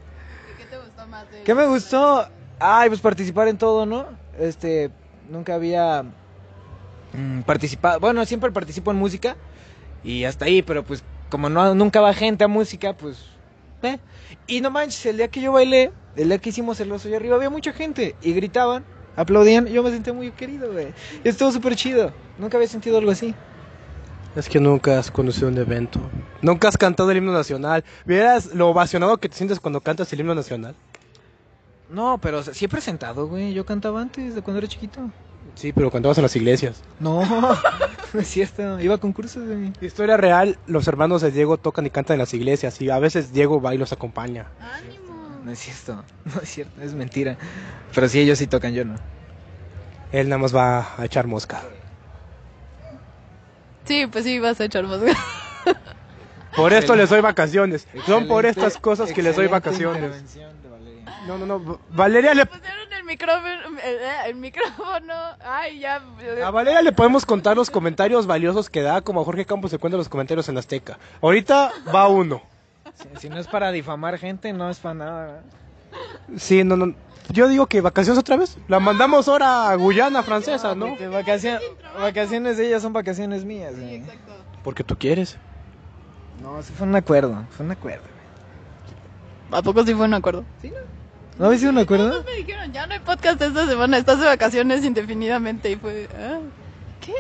¿Qué 0.57 0.65
te 0.67 0.79
gustó 0.79 1.07
más 1.09 1.29
de 1.33 1.43
¿Qué 1.43 1.55
me 1.55 1.67
gustó? 1.67 2.29
Ay, 2.61 2.89
pues 2.89 3.01
participar 3.01 3.49
en 3.49 3.59
todo, 3.59 3.85
¿no? 3.87 4.07
Este, 4.39 4.91
nunca 5.29 5.57
había 5.57 6.05
mm, 7.13 7.41
participado, 7.41 7.99
bueno, 7.99 8.25
siempre 8.25 8.53
participo 8.53 8.93
en 8.93 8.99
música 8.99 9.37
y 10.05 10.23
hasta 10.25 10.45
ahí, 10.45 10.63
pero 10.63 10.85
pues 10.85 11.03
como 11.29 11.49
no 11.49 11.75
nunca 11.75 12.01
va 12.01 12.15
gente 12.15 12.45
a 12.45 12.49
música, 12.49 12.93
pues 12.93 13.19
eh. 13.83 13.99
Y 14.47 14.61
no 14.61 14.71
manches, 14.71 15.05
el 15.07 15.17
día 15.17 15.27
que 15.27 15.41
yo 15.41 15.51
bailé, 15.51 15.91
el 16.15 16.29
día 16.29 16.39
que 16.39 16.51
hicimos 16.51 16.79
el 16.79 16.93
oso 16.93 17.09
allá 17.09 17.17
arriba 17.17 17.35
había 17.35 17.51
mucha 17.51 17.73
gente 17.73 18.15
y 18.23 18.33
gritaban, 18.33 18.85
aplaudían, 19.17 19.69
y 19.69 19.73
yo 19.73 19.83
me 19.83 19.91
sentí 19.91 20.13
muy 20.13 20.31
querido, 20.33 20.73
güey. 20.73 20.89
Y 21.25 21.29
estuvo 21.29 21.51
súper 21.53 21.77
chido. 21.77 22.13
Nunca 22.39 22.57
había 22.57 22.69
sentido 22.69 22.99
algo 22.99 23.11
así. 23.11 23.35
Es 24.35 24.49
que 24.49 24.59
nunca 24.61 24.99
has 24.99 25.11
conocido 25.11 25.49
un 25.49 25.59
evento. 25.59 26.01
Nunca 26.41 26.69
has 26.69 26.79
cantado 26.79 27.11
el 27.11 27.19
himno 27.19 27.33
nacional. 27.33 27.85
¿Vieras 28.07 28.55
lo 28.55 28.69
ovacionado 28.71 29.19
que 29.19 29.29
te 29.29 29.37
sientes 29.37 29.61
cuando 29.61 29.81
cantas 29.81 30.11
el 30.13 30.21
himno 30.21 30.35
nacional? 30.35 30.75
No, 31.91 32.17
pero 32.17 32.39
o 32.39 32.43
sea, 32.43 32.55
sí 32.55 32.65
he 32.65 32.69
presentado, 32.69 33.27
güey. 33.29 33.53
Yo 33.53 33.67
cantaba 33.67 34.01
antes 34.01 34.35
de 34.35 34.41
cuando 34.41 34.59
era 34.61 34.69
chiquito. 34.69 35.11
Sí, 35.55 35.73
pero 35.75 35.91
cuando 35.91 36.09
vas 36.09 36.17
a 36.17 36.23
las 36.23 36.35
iglesias. 36.35 36.81
No, 36.99 37.23
no 37.27 37.55
es 38.21 38.29
cierto. 38.29 38.81
Iba 38.81 38.95
a 38.95 38.99
concursos, 38.99 39.47
güey. 39.47 39.71
Historia 39.83 40.17
real, 40.17 40.57
los 40.67 40.89
hermanos 40.89 41.21
de 41.21 41.31
Diego 41.31 41.59
tocan 41.59 41.85
y 41.85 41.91
cantan 41.91 42.15
en 42.15 42.21
las 42.21 42.33
iglesias 42.33 42.81
y 42.81 42.89
a 42.89 42.99
veces 42.99 43.35
Diego 43.35 43.61
va 43.61 43.75
y 43.75 43.79
los 43.79 43.93
acompaña. 43.93 44.47
ánimo? 44.61 45.02
No 45.45 45.51
es 45.51 45.59
cierto, 45.59 46.05
no 46.25 46.41
es 46.41 46.49
cierto, 46.49 46.83
es 46.83 46.95
mentira. 46.95 47.37
Pero 47.95 48.09
sí, 48.09 48.21
ellos 48.21 48.39
sí 48.39 48.47
tocan, 48.47 48.73
yo 48.75 48.85
no. 48.85 48.97
Él 50.13 50.29
nada 50.29 50.39
más 50.39 50.55
va 50.55 50.95
a 50.99 51.05
echar 51.05 51.27
mosca. 51.27 51.63
Sí, 53.85 54.07
pues 54.07 54.25
sí, 54.25 54.39
vas 54.39 54.61
a 54.61 54.65
echar 54.65 54.85
más. 54.85 55.01
Por 56.57 56.73
esto 56.73 56.95
les 56.95 57.09
doy 57.09 57.23
vacaciones. 57.23 57.89
Son 58.05 58.29
por 58.29 58.45
estas 58.45 58.77
cosas 58.77 59.11
que 59.13 59.23
les 59.23 59.35
doy 59.37 59.47
vacaciones. 59.47 60.39
No, 61.27 61.39
no, 61.39 61.47
no. 61.47 61.81
Valeria 61.91 62.35
le... 62.35 62.45
Pusieron 62.45 62.93
el 62.93 63.05
micrófono, 63.05 63.79
el, 63.85 63.99
el 64.27 64.35
micrófono. 64.35 65.15
Ay, 65.45 65.79
ya. 65.79 66.03
A 66.45 66.51
Valeria 66.51 66.83
le 66.83 66.93
podemos 66.93 67.25
contar 67.25 67.57
los 67.57 67.71
comentarios 67.71 68.27
valiosos 68.27 68.69
que 68.69 68.83
da, 68.83 69.01
como 69.01 69.23
a 69.23 69.25
Jorge 69.25 69.47
Campos 69.47 69.71
se 69.71 69.79
cuenta 69.79 69.97
los 69.97 70.11
comentarios 70.11 70.49
en 70.51 70.59
Azteca. 70.59 70.99
Ahorita 71.23 71.73
va 71.95 72.09
uno. 72.09 72.43
Si, 73.03 73.21
si 73.23 73.29
no 73.29 73.39
es 73.39 73.47
para 73.47 73.71
difamar 73.73 74.19
gente, 74.19 74.53
no 74.53 74.71
es 74.71 74.79
para 74.79 74.95
nada. 74.95 75.27
¿verdad? 75.27 75.43
Sí, 76.37 76.65
no, 76.65 76.77
no. 76.77 76.95
Yo 77.31 77.49
digo 77.49 77.67
que 77.67 77.81
vacaciones 77.81 78.19
otra 78.19 78.37
vez. 78.37 78.57
La 78.69 78.81
mandamos 78.81 79.29
ahora 79.29 79.71
a 79.71 79.75
Guyana 79.77 80.23
francesa, 80.23 80.75
¿no? 80.75 80.89
Porque 80.89 81.09
vacaciones, 81.09 81.63
vacaciones 81.99 82.57
de 82.57 82.67
ellas 82.67 82.83
son 82.83 82.93
vacaciones 82.93 83.45
mías. 83.45 83.77
güey. 83.79 83.97
Exacto. 83.97 84.33
Porque 84.65 84.85
tú 84.85 84.97
quieres. 84.97 85.39
No, 86.43 86.63
sí 86.63 86.73
fue 86.77 86.87
un 86.87 86.97
acuerdo, 86.97 87.45
fue 87.51 87.65
un 87.65 87.73
acuerdo. 87.73 88.05
¿A 89.51 89.63
poco 89.63 89.85
sí 89.85 89.95
fue 89.95 90.07
un 90.07 90.15
acuerdo? 90.15 90.45
¿No 91.39 91.47
habéis 91.47 91.61
sido 91.61 91.73
un 91.73 91.79
acuerdo? 91.79 92.11
Todos 92.11 92.25
me 92.25 92.33
dijeron, 92.33 92.73
ya 92.73 92.87
no 92.87 92.95
hay 92.95 93.01
podcast 93.01 93.41
esta 93.41 93.67
semana, 93.67 93.99
estás 93.99 94.19
de 94.19 94.27
vacaciones 94.27 94.85
indefinidamente. 94.85 95.71
Y 95.71 95.77
fue, 95.77 96.09
ah, 96.19 96.41
¿qué? 97.01 97.15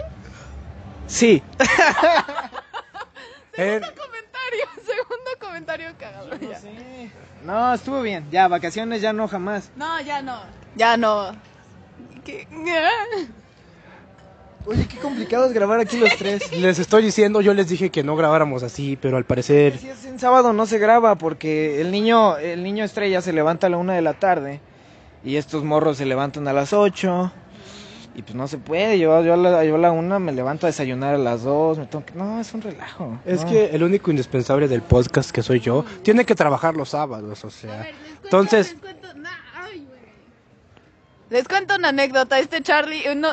Sí. 1.07 1.43
Eh, 3.55 3.83
Comentario, 4.53 4.67
segundo 4.87 5.31
comentario 5.41 5.91
cagado. 5.99 6.31
ya. 6.41 6.61
No, 7.45 7.75
estuvo 7.75 8.03
bien. 8.03 8.27
Ya, 8.31 8.49
vacaciones 8.49 9.01
ya 9.01 9.13
no 9.13 9.29
jamás. 9.29 9.71
No, 9.77 10.01
ya 10.01 10.23
no. 10.23 10.41
Ya 10.77 10.97
no. 10.97 11.33
¿Qué? 12.25 12.47
Oye, 14.65 14.87
qué 14.87 14.97
complicado 14.99 15.47
es 15.47 15.53
grabar 15.53 15.81
aquí 15.81 15.99
los 15.99 16.17
tres. 16.17 16.57
les 16.57 16.79
estoy 16.79 17.03
diciendo, 17.03 17.41
yo 17.41 17.53
les 17.53 17.69
dije 17.69 17.91
que 17.91 18.05
no 18.05 18.15
grabáramos 18.15 18.63
así, 18.63 18.97
pero 19.01 19.17
al 19.17 19.25
parecer... 19.25 19.77
Si 19.79 19.89
es 19.89 20.05
en 20.05 20.21
sábado 20.21 20.53
no 20.53 20.67
se 20.67 20.79
graba 20.79 21.17
porque 21.17 21.81
el 21.81 21.91
niño, 21.91 22.37
el 22.37 22.63
niño 22.63 22.85
estrella 22.85 23.21
se 23.23 23.33
levanta 23.33 23.67
a 23.67 23.71
la 23.71 23.79
una 23.79 23.95
de 23.95 24.03
la 24.03 24.15
tarde 24.15 24.61
y 25.25 25.35
estos 25.35 25.65
morros 25.65 25.97
se 25.97 26.07
levantan 26.07 26.47
a 26.47 26.53
las 26.53 26.73
ocho 26.73 27.33
y 28.15 28.23
pues 28.23 28.35
no 28.35 28.47
se 28.49 28.59
puede. 28.59 28.99
Yo, 28.99 29.23
yo, 29.23 29.35
a 29.35 29.37
la, 29.37 29.65
yo 29.65 29.77
a 29.77 29.79
la 29.79 29.91
una 29.91 30.19
me 30.19 30.33
levanto 30.33 30.67
a 30.67 30.69
desayunar 30.69 31.15
a 31.15 31.19
las 31.19 31.43
dos. 31.43 31.79
Me 31.79 31.87
tengo 31.87 32.05
que... 32.05 32.15
No, 32.15 32.41
es 32.41 32.53
un 32.53 32.63
relajo. 32.63 33.19
Es 33.25 33.45
no. 33.45 33.51
que 33.51 33.67
el 33.67 33.83
único 33.83 34.11
indispensable 34.11 34.69
del 34.69 34.83
podcast 34.83 35.31
que 35.31 35.43
soy 35.43 35.61
yo 35.61 35.85
tiene 36.03 36.25
que 36.25 36.35
trabajar 36.35 36.77
los 36.77 36.91
sábados, 36.91 37.45
o 37.45 37.51
sea. 37.51 37.89
Entonces, 38.25 38.73
Les 38.73 38.81
cuento, 38.81 39.15
nah, 39.15 39.31
ay, 39.55 39.87
güey. 39.87 40.01
Les 41.33 41.49
cuento 41.49 41.77
una 41.77 41.89
anécdota. 41.89 42.39
Este 42.39 42.61
Charlie, 42.61 43.05
uno, 43.11 43.31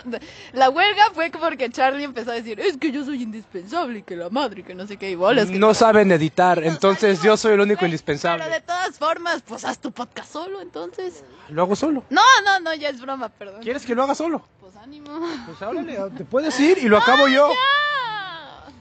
la 0.53 0.69
huelga 0.69 1.11
fue 1.13 1.29
porque 1.31 1.69
Charlie 1.69 2.05
empezó 2.05 2.31
a 2.31 2.35
decir: 2.35 2.57
Es 2.57 2.77
que 2.77 2.91
yo 2.93 3.03
soy 3.03 3.21
indispensable, 3.21 3.99
y 3.99 4.03
que 4.03 4.15
la 4.15 4.29
madre, 4.29 4.63
que 4.63 4.73
no 4.73 4.87
sé 4.87 4.95
qué, 4.95 5.11
y 5.11 5.15
bolas. 5.15 5.49
que 5.49 5.59
no 5.59 5.73
saben 5.73 6.09
editar, 6.13 6.63
entonces 6.63 7.21
yo 7.21 7.35
soy 7.35 7.53
el 7.55 7.59
único 7.59 7.81
Güey, 7.81 7.89
indispensable. 7.91 8.41
Pero 8.45 8.55
de 8.55 8.61
todas 8.61 8.97
formas, 8.97 9.41
pues 9.45 9.65
haz 9.65 9.79
tu 9.79 9.91
podcast 9.91 10.31
solo, 10.31 10.61
entonces. 10.61 11.25
Lo 11.49 11.63
hago 11.63 11.75
solo. 11.75 12.05
No, 12.09 12.21
no, 12.45 12.61
no, 12.61 12.73
ya 12.73 12.87
es 12.87 13.01
broma, 13.01 13.27
perdón. 13.27 13.61
¿Quieres 13.61 13.85
que 13.85 13.93
lo 13.93 14.03
haga 14.03 14.15
solo? 14.15 14.43
Pues 14.61 14.77
ánimo. 14.77 15.19
Pues 15.45 15.61
háblale, 15.61 15.97
te 16.17 16.23
puedes 16.23 16.57
ir 16.57 16.77
y 16.77 16.87
lo 16.87 16.97
acabo 16.99 17.27
yo. 17.27 17.49
Ya. 17.49 18.73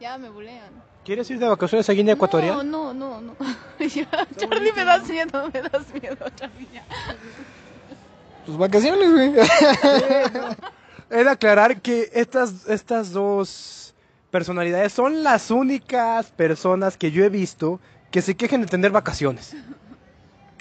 Ya 0.00 0.18
me 0.18 0.30
bulean. 0.30 0.70
¿Quieres 1.04 1.28
ir 1.30 1.38
de 1.38 1.48
vacaciones 1.48 1.88
a 1.88 1.92
Guinea 1.92 2.14
Ecuatorial? 2.14 2.56
No, 2.70 2.94
no, 2.94 2.94
no, 2.94 3.20
no. 3.20 3.36
Ya, 3.80 4.06
Charlie, 4.36 4.72
me 4.72 4.84
das 4.84 5.08
miedo, 5.08 5.50
me 5.52 5.60
das 5.60 5.92
miedo, 5.92 6.24
Charlie. 6.36 6.68
ya. 6.72 6.84
Pues 8.46 8.58
vacaciones, 8.58 9.10
güey. 9.12 9.32
He 11.10 11.24
de 11.24 11.30
aclarar 11.30 11.80
que 11.80 12.10
estas, 12.12 12.66
estas 12.68 13.12
dos 13.12 13.94
personalidades 14.30 14.92
son 14.92 15.22
las 15.22 15.50
únicas 15.50 16.30
personas 16.30 16.96
que 16.96 17.10
yo 17.10 17.24
he 17.24 17.28
visto 17.28 17.80
que 18.10 18.20
se 18.22 18.36
quejen 18.36 18.62
de 18.62 18.66
tener 18.66 18.90
vacaciones. 18.90 19.54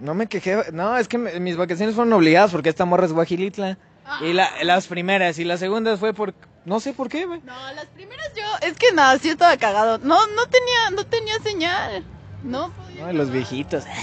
No 0.01 0.13
me 0.13 0.27
quejé. 0.27 0.71
No, 0.71 0.97
es 0.97 1.07
que 1.07 1.17
me- 1.17 1.39
mis 1.39 1.57
vacaciones 1.57 1.95
fueron 1.95 2.13
obligadas 2.13 2.51
porque 2.51 2.69
esta 2.69 2.85
morra 2.85 3.05
es 3.05 3.13
Guajilitla. 3.13 3.77
Y 4.21 4.33
la, 4.33 4.49
las 4.63 4.87
primeras 4.87 5.39
y 5.39 5.45
las 5.45 5.59
segundas 5.61 5.99
fue 5.99 6.13
por... 6.13 6.33
No 6.65 6.79
sé 6.79 6.93
por 6.93 7.09
qué, 7.09 7.25
güey. 7.25 7.41
No, 7.45 7.73
las 7.73 7.85
primeras 7.87 8.29
yo, 8.35 8.67
es 8.67 8.73
que 8.77 8.91
nada, 8.93 9.17
sí 9.17 9.29
estaba 9.29 9.55
cagado. 9.57 9.97
No, 9.99 10.27
no 10.27 10.45
tenía, 10.47 10.89
no 10.93 11.05
tenía 11.05 11.39
señal. 11.39 12.03
No 12.43 12.71
podía. 12.73 13.05
No, 13.05 13.11
y 13.11 13.15
los 13.15 13.31
viejitos. 13.31 13.85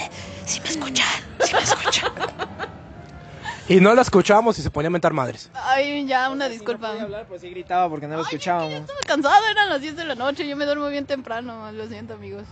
Y 3.70 3.80
no 3.80 3.94
la 3.94 4.02
escuchábamos 4.02 4.58
y 4.58 4.62
se 4.62 4.70
ponía 4.70 4.88
a 4.88 4.90
mentar 4.90 5.12
madres. 5.12 5.48
Ay, 5.54 6.04
ya, 6.04 6.28
una 6.28 6.48
disculpa. 6.48 6.88
No 6.88 6.92
podía 6.94 7.04
hablar, 7.04 7.26
pues 7.28 7.40
sí 7.40 7.50
gritaba 7.50 7.88
porque 7.88 8.08
no 8.08 8.16
lo 8.16 8.22
escuchábamos. 8.22 8.80
Estaba 8.80 8.98
cansado, 9.06 9.46
eran 9.48 9.68
las 9.68 9.80
10 9.80 9.94
de 9.94 10.04
la 10.06 10.16
noche, 10.16 10.48
yo 10.48 10.56
me 10.56 10.64
duermo 10.64 10.88
bien 10.88 11.06
temprano, 11.06 11.70
lo 11.70 11.86
siento 11.86 12.14
amigos. 12.14 12.42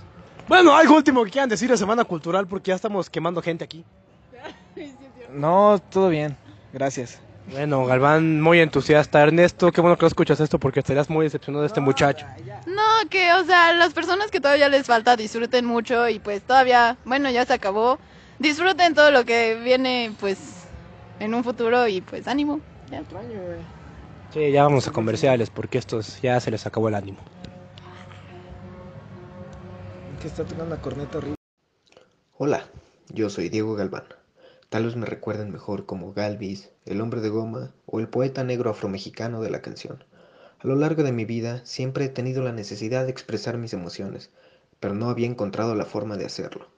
Bueno, 0.47 0.77
algo 0.77 0.95
último 0.95 1.25
que 1.25 1.33
quieran 1.33 1.49
decir 1.49 1.69
de 1.69 1.77
Semana 1.77 2.05
Cultural 2.05 2.47
porque 2.47 2.69
ya 2.69 2.77
estamos 2.77 3.11
quemando 3.11 3.43
gente 3.43 3.65
aquí. 3.65 3.85
No, 5.31 5.79
todo 5.91 6.09
bien. 6.09 6.39
Gracias. 6.73 7.19
Bueno, 7.51 7.85
Galván 7.85 8.41
muy 8.41 8.61
entusiasta. 8.61 9.21
Ernesto, 9.21 9.73
qué 9.73 9.83
bueno 9.83 9.99
que 9.99 10.03
no 10.03 10.09
escuchas 10.09 10.41
esto 10.41 10.59
porque 10.59 10.81
estarías 10.81 11.11
muy 11.11 11.27
decepcionado 11.27 11.63
de 11.63 11.67
este 11.67 11.81
muchacho. 11.81 12.25
No, 12.65 13.11
que, 13.11 13.31
o 13.35 13.45
sea, 13.45 13.75
las 13.75 13.93
personas 13.93 14.31
que 14.31 14.41
todavía 14.41 14.71
les 14.71 14.87
falta 14.87 15.17
disfruten 15.17 15.67
mucho 15.67 16.09
y 16.09 16.19
pues 16.19 16.41
todavía, 16.43 16.97
bueno, 17.05 17.29
ya 17.29 17.45
se 17.45 17.53
acabó. 17.53 17.99
Disfruten 18.39 18.95
todo 18.95 19.11
lo 19.11 19.27
que 19.27 19.57
viene, 19.63 20.13
pues, 20.19 20.58
en 21.21 21.35
un 21.35 21.45
futuro 21.45 21.87
y 21.89 22.01
pues 22.01 22.27
ánimo. 22.29 22.61
Ya. 22.91 23.03
Sí, 24.33 24.51
ya 24.51 24.63
vamos 24.63 24.89
a 24.89 24.93
comerciales 24.93 25.51
porque 25.51 25.79
estos 25.79 26.21
ya 26.23 26.41
se 26.41 26.51
les 26.51 26.67
acabó 26.67 26.89
el 26.89 26.95
ánimo. 26.95 27.19
Que 30.21 30.29
está 30.29 30.45
tocando 30.45 30.75
la 30.75 30.81
corneta 30.81 31.19
horrible. 31.19 31.37
Hola, 32.37 32.65
yo 33.09 33.31
soy 33.31 33.49
Diego 33.49 33.75
Galván. 33.75 34.05
Tal 34.69 34.85
vez 34.85 34.97
me 34.97 35.07
recuerden 35.07 35.51
mejor 35.51 35.87
como 35.87 36.13
Galvis, 36.13 36.71
el 36.85 37.01
hombre 37.01 37.21
de 37.21 37.31
goma 37.31 37.73
o 37.87 38.01
el 38.01 38.09
poeta 38.09 38.45
negro 38.45 38.71
afromexicano 38.71 39.41
de 39.41 39.51
la 39.51 39.63
canción. 39.63 40.05
A 40.61 40.67
lo 40.67 40.77
largo 40.77 41.03
de 41.03 41.13
mi 41.13 41.25
vida 41.25 41.65
siempre 41.65 42.07
he 42.07 42.09
tenido 42.09 42.43
la 42.43 42.53
necesidad 42.53 43.05
de 43.05 43.11
expresar 43.11 43.59
mis 43.59 43.73
emociones, 43.73 44.31
pero 44.81 44.95
no 44.95 45.09
había 45.09 45.27
encontrado 45.27 45.75
la 45.75 45.85
forma 45.85 46.17
de 46.17 46.27
hacerlo. 46.27 46.69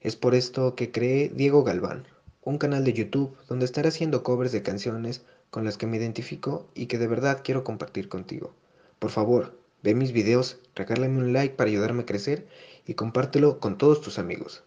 Es 0.00 0.16
por 0.16 0.34
esto 0.34 0.74
que 0.74 0.90
creé 0.92 1.30
Diego 1.30 1.64
Galván, 1.64 2.06
un 2.44 2.58
canal 2.58 2.84
de 2.84 2.92
YouTube 2.92 3.36
donde 3.48 3.64
estaré 3.64 3.88
haciendo 3.88 4.22
covers 4.22 4.52
de 4.52 4.62
canciones 4.62 5.22
con 5.50 5.64
las 5.64 5.78
que 5.78 5.86
me 5.86 5.96
identifico 5.96 6.68
y 6.74 6.86
que 6.86 6.98
de 6.98 7.06
verdad 7.06 7.40
quiero 7.42 7.64
compartir 7.64 8.08
contigo. 8.08 8.52
Por 8.98 9.10
favor, 9.10 9.58
ve 9.82 9.94
mis 9.94 10.12
videos, 10.12 10.58
regálame 10.74 11.18
un 11.18 11.32
like 11.32 11.56
para 11.56 11.70
ayudarme 11.70 12.02
a 12.02 12.06
crecer 12.06 12.46
y 12.86 12.94
compártelo 12.94 13.60
con 13.60 13.78
todos 13.78 14.00
tus 14.00 14.18
amigos. 14.18 14.62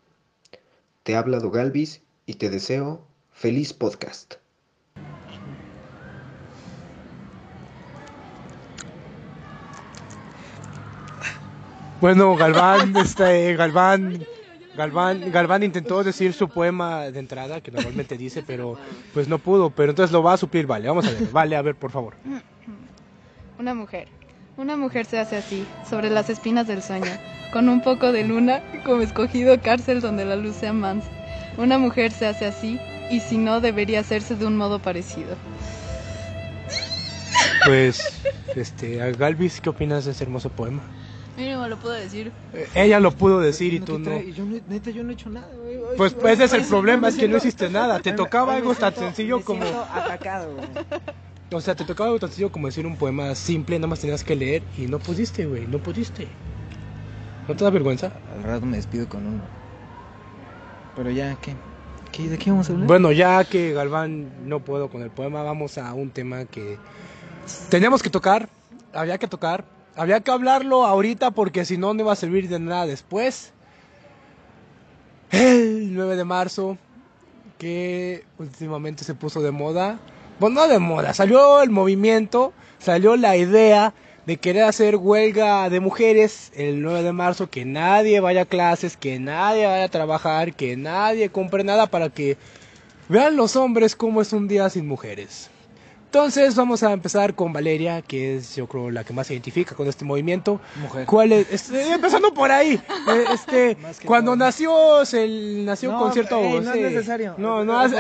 Te 1.04 1.16
habla 1.16 1.40
Galvis 1.40 2.02
y 2.26 2.36
te 2.36 2.50
deseo 2.50 3.06
feliz 3.32 3.74
podcast. 3.74 4.36
Bueno, 12.00 12.36
Galván, 12.36 12.96
este, 13.04 13.56
Galván, 13.56 14.26
Galván, 14.78 15.32
Galván 15.32 15.64
intentó 15.64 16.04
decir 16.04 16.34
su 16.34 16.48
poema 16.48 17.10
de 17.10 17.18
entrada, 17.20 17.62
que 17.62 17.72
normalmente 17.72 18.16
dice, 18.16 18.44
pero 18.46 18.78
pues 19.12 19.28
no 19.28 19.40
pudo. 19.40 19.72
Pero 19.72 19.90
entonces 19.90 20.12
lo 20.14 20.22
va 20.22 20.34
a 20.34 20.38
suplir, 20.38 20.68
vale. 20.68 20.88
Vamos 20.88 21.08
a 21.08 21.12
ver. 21.12 21.32
Vale, 21.32 21.56
a 21.56 21.62
ver, 21.64 21.76
por 21.76 21.90
favor. 21.90 22.14
Una 23.58 23.74
mujer. 23.74 24.08
Una 24.56 24.78
mujer 24.78 25.06
se 25.06 25.20
hace 25.20 25.38
así, 25.38 25.66
sobre 25.88 26.10
las 26.10 26.30
espinas 26.30 26.68
del 26.68 26.82
sueño, 26.82 27.12
con 27.54 27.70
un 27.70 27.82
poco 27.82 28.12
de 28.12 28.24
luna, 28.24 28.62
como 28.86 29.02
escogido 29.02 29.60
cárcel 29.62 30.02
donde 30.02 30.26
la 30.26 30.36
luz 30.36 30.56
sea 30.56 30.74
mansa. 30.74 31.10
Una 31.58 31.78
mujer 31.78 32.12
se 32.12 32.26
hace 32.26 32.46
así, 32.46 32.80
y 33.12 33.20
si 33.20 33.38
no, 33.38 33.62
debería 33.62 34.00
hacerse 34.00 34.36
de 34.36 34.46
un 34.46 34.58
modo 34.58 34.80
parecido. 34.80 35.36
Pues, 37.66 38.24
este, 38.56 38.98
Galvis, 39.12 39.62
¿qué 39.62 39.70
opinas 39.70 40.06
de 40.06 40.12
ese 40.12 40.24
hermoso 40.24 40.50
poema? 40.50 40.82
Mínimo 41.38 41.68
lo 41.68 41.78
puedo 41.78 41.94
decir. 41.94 42.32
Eh, 42.54 42.68
ella 42.74 43.00
lo 43.00 43.12
pudo 43.12 43.40
decir 43.40 43.74
y 43.74 43.80
No, 43.80 43.86
tú 43.86 43.94
¿qué 44.04 44.10
no. 44.10 44.22
Yo, 44.22 44.44
no- 44.46 44.60
neta, 44.68 44.90
yo 44.90 45.04
no 45.04 45.12
he 45.12 45.14
hecho 45.14 45.30
nada, 45.30 45.48
güey. 45.56 45.78
Pues 45.96 46.16
hoy 46.22 46.32
ese 46.32 46.46
es 46.46 46.54
el 46.54 46.64
problema, 46.66 47.10
es 47.10 47.16
que 47.16 47.28
no 47.28 47.38
hiciste 47.38 47.70
nada. 47.70 48.00
Te 48.00 48.12
tocaba 48.12 48.56
algo 48.56 48.74
tan 48.74 48.96
sencillo 48.96 49.42
como... 49.44 49.64
atacado, 49.64 50.56
güey. 50.56 50.68
O 51.52 51.62
sea, 51.62 51.76
te 51.76 51.86
tocaba 51.86 52.08
algo 52.08 52.20
tan 52.20 52.30
sencillo 52.30 52.52
como 52.52 52.68
decir 52.68 52.86
un 52.88 52.96
poema 52.98 53.34
simple, 53.36 53.78
nada 53.78 53.88
más 53.88 54.00
tenías 54.00 54.24
que 54.24 54.36
leer 54.36 54.64
y 54.78 54.88
no 54.88 54.98
pudiste, 55.00 55.46
güey, 55.46 55.68
no 55.68 55.78
pudiste. 55.78 56.28
¿No 57.48 57.56
te 57.56 57.64
da 57.64 57.70
vergüenza? 57.70 58.12
Al 58.36 58.44
rato 58.44 58.66
me 58.66 58.78
despido 58.78 59.08
con 59.08 59.26
uno. 59.26 59.42
Pero 60.96 61.12
ya, 61.12 61.36
¿qué? 61.36 61.56
¿Qué- 62.12 62.28
¿De 62.30 62.38
qué 62.40 62.50
vamos 62.50 62.68
a 62.70 62.74
hablar? 62.74 62.88
Bueno, 62.88 63.12
ya 63.12 63.44
que 63.46 63.74
Galván 63.74 64.50
no 64.50 64.60
puedo 64.60 64.90
con 64.90 65.04
el 65.04 65.12
poema, 65.12 65.44
vamos 65.44 65.78
a 65.78 65.94
un 65.94 66.10
tema 66.10 66.46
que 66.46 66.78
teníamos 67.70 68.02
que 68.02 68.10
tocar, 68.10 68.50
había 68.92 69.18
que 69.20 69.28
tocar, 69.28 69.64
había 69.98 70.22
que 70.22 70.32
hablarlo 70.32 70.86
ahorita 70.86 71.32
porque 71.32 71.66
si 71.66 71.78
no, 71.78 71.94
no 71.94 72.02
iba 72.02 72.14
a 72.14 72.16
servir 72.16 72.48
de 72.48 72.60
nada 72.60 72.86
después. 72.86 73.52
El 75.32 75.94
9 75.94 76.16
de 76.16 76.24
marzo, 76.24 76.78
que 77.58 78.24
últimamente 78.38 79.04
se 79.04 79.16
puso 79.16 79.42
de 79.42 79.52
moda, 79.52 80.00
bueno, 80.40 80.62
no 80.62 80.68
de 80.68 80.80
moda, 80.80 81.14
salió 81.14 81.62
el 81.62 81.72
movimiento, 81.72 82.54
salió 82.78 83.18
la 83.18 83.36
idea 83.36 83.94
de 84.28 84.38
querer 84.38 84.64
hacer 84.64 84.98
huelga 84.98 85.70
de 85.70 85.80
mujeres 85.80 86.52
el 86.56 86.82
9 86.82 87.02
de 87.02 87.14
marzo, 87.14 87.50
que 87.50 87.66
nadie 87.66 88.20
vaya 88.20 88.42
a 88.42 88.46
clases, 88.46 88.96
que 88.96 89.20
nadie 89.20 89.66
vaya 89.66 89.86
a 89.86 89.90
trabajar, 89.90 90.54
que 90.54 90.78
nadie 90.78 91.30
compre 91.30 91.64
nada 91.64 91.88
para 91.88 92.10
que 92.10 92.38
vean 93.10 93.36
los 93.36 93.56
hombres 93.56 93.96
cómo 93.96 94.22
es 94.22 94.32
un 94.34 94.48
día 94.48 94.70
sin 94.70 94.88
mujeres. 94.88 95.50
Entonces 96.08 96.56
vamos 96.56 96.84
a 96.84 96.94
empezar 96.94 97.36
con 97.36 97.52
Valeria, 97.52 98.02
que 98.02 98.38
es 98.38 98.56
yo 98.56 98.66
creo 98.66 98.90
la 98.92 99.04
que 99.04 99.12
más 99.12 99.28
se 99.28 99.34
identifica 99.34 99.76
con 99.76 99.88
este 99.88 100.06
movimiento. 100.06 100.62
Mujer. 100.82 101.06
¿Cuál 101.06 101.34
es? 101.34 101.52
Este, 101.52 101.92
empezando 101.92 102.34
por 102.34 102.50
ahí. 102.50 102.82
eh, 103.10 103.26
Este, 103.34 103.76
Más 103.76 104.00
que 104.00 104.08
cuando 104.08 104.32
todo. 104.32 104.38
nació, 104.38 105.06
se 105.06 105.28
nació 105.66 105.92
No, 105.92 106.00
con 106.00 106.14
cierto. 106.14 106.38
ey, 106.40 106.62
no 106.62 106.72
es 106.74 106.82
necesario. 106.82 107.36
No, 107.38 107.66
no, 107.66 107.78
Ay, 107.78 107.92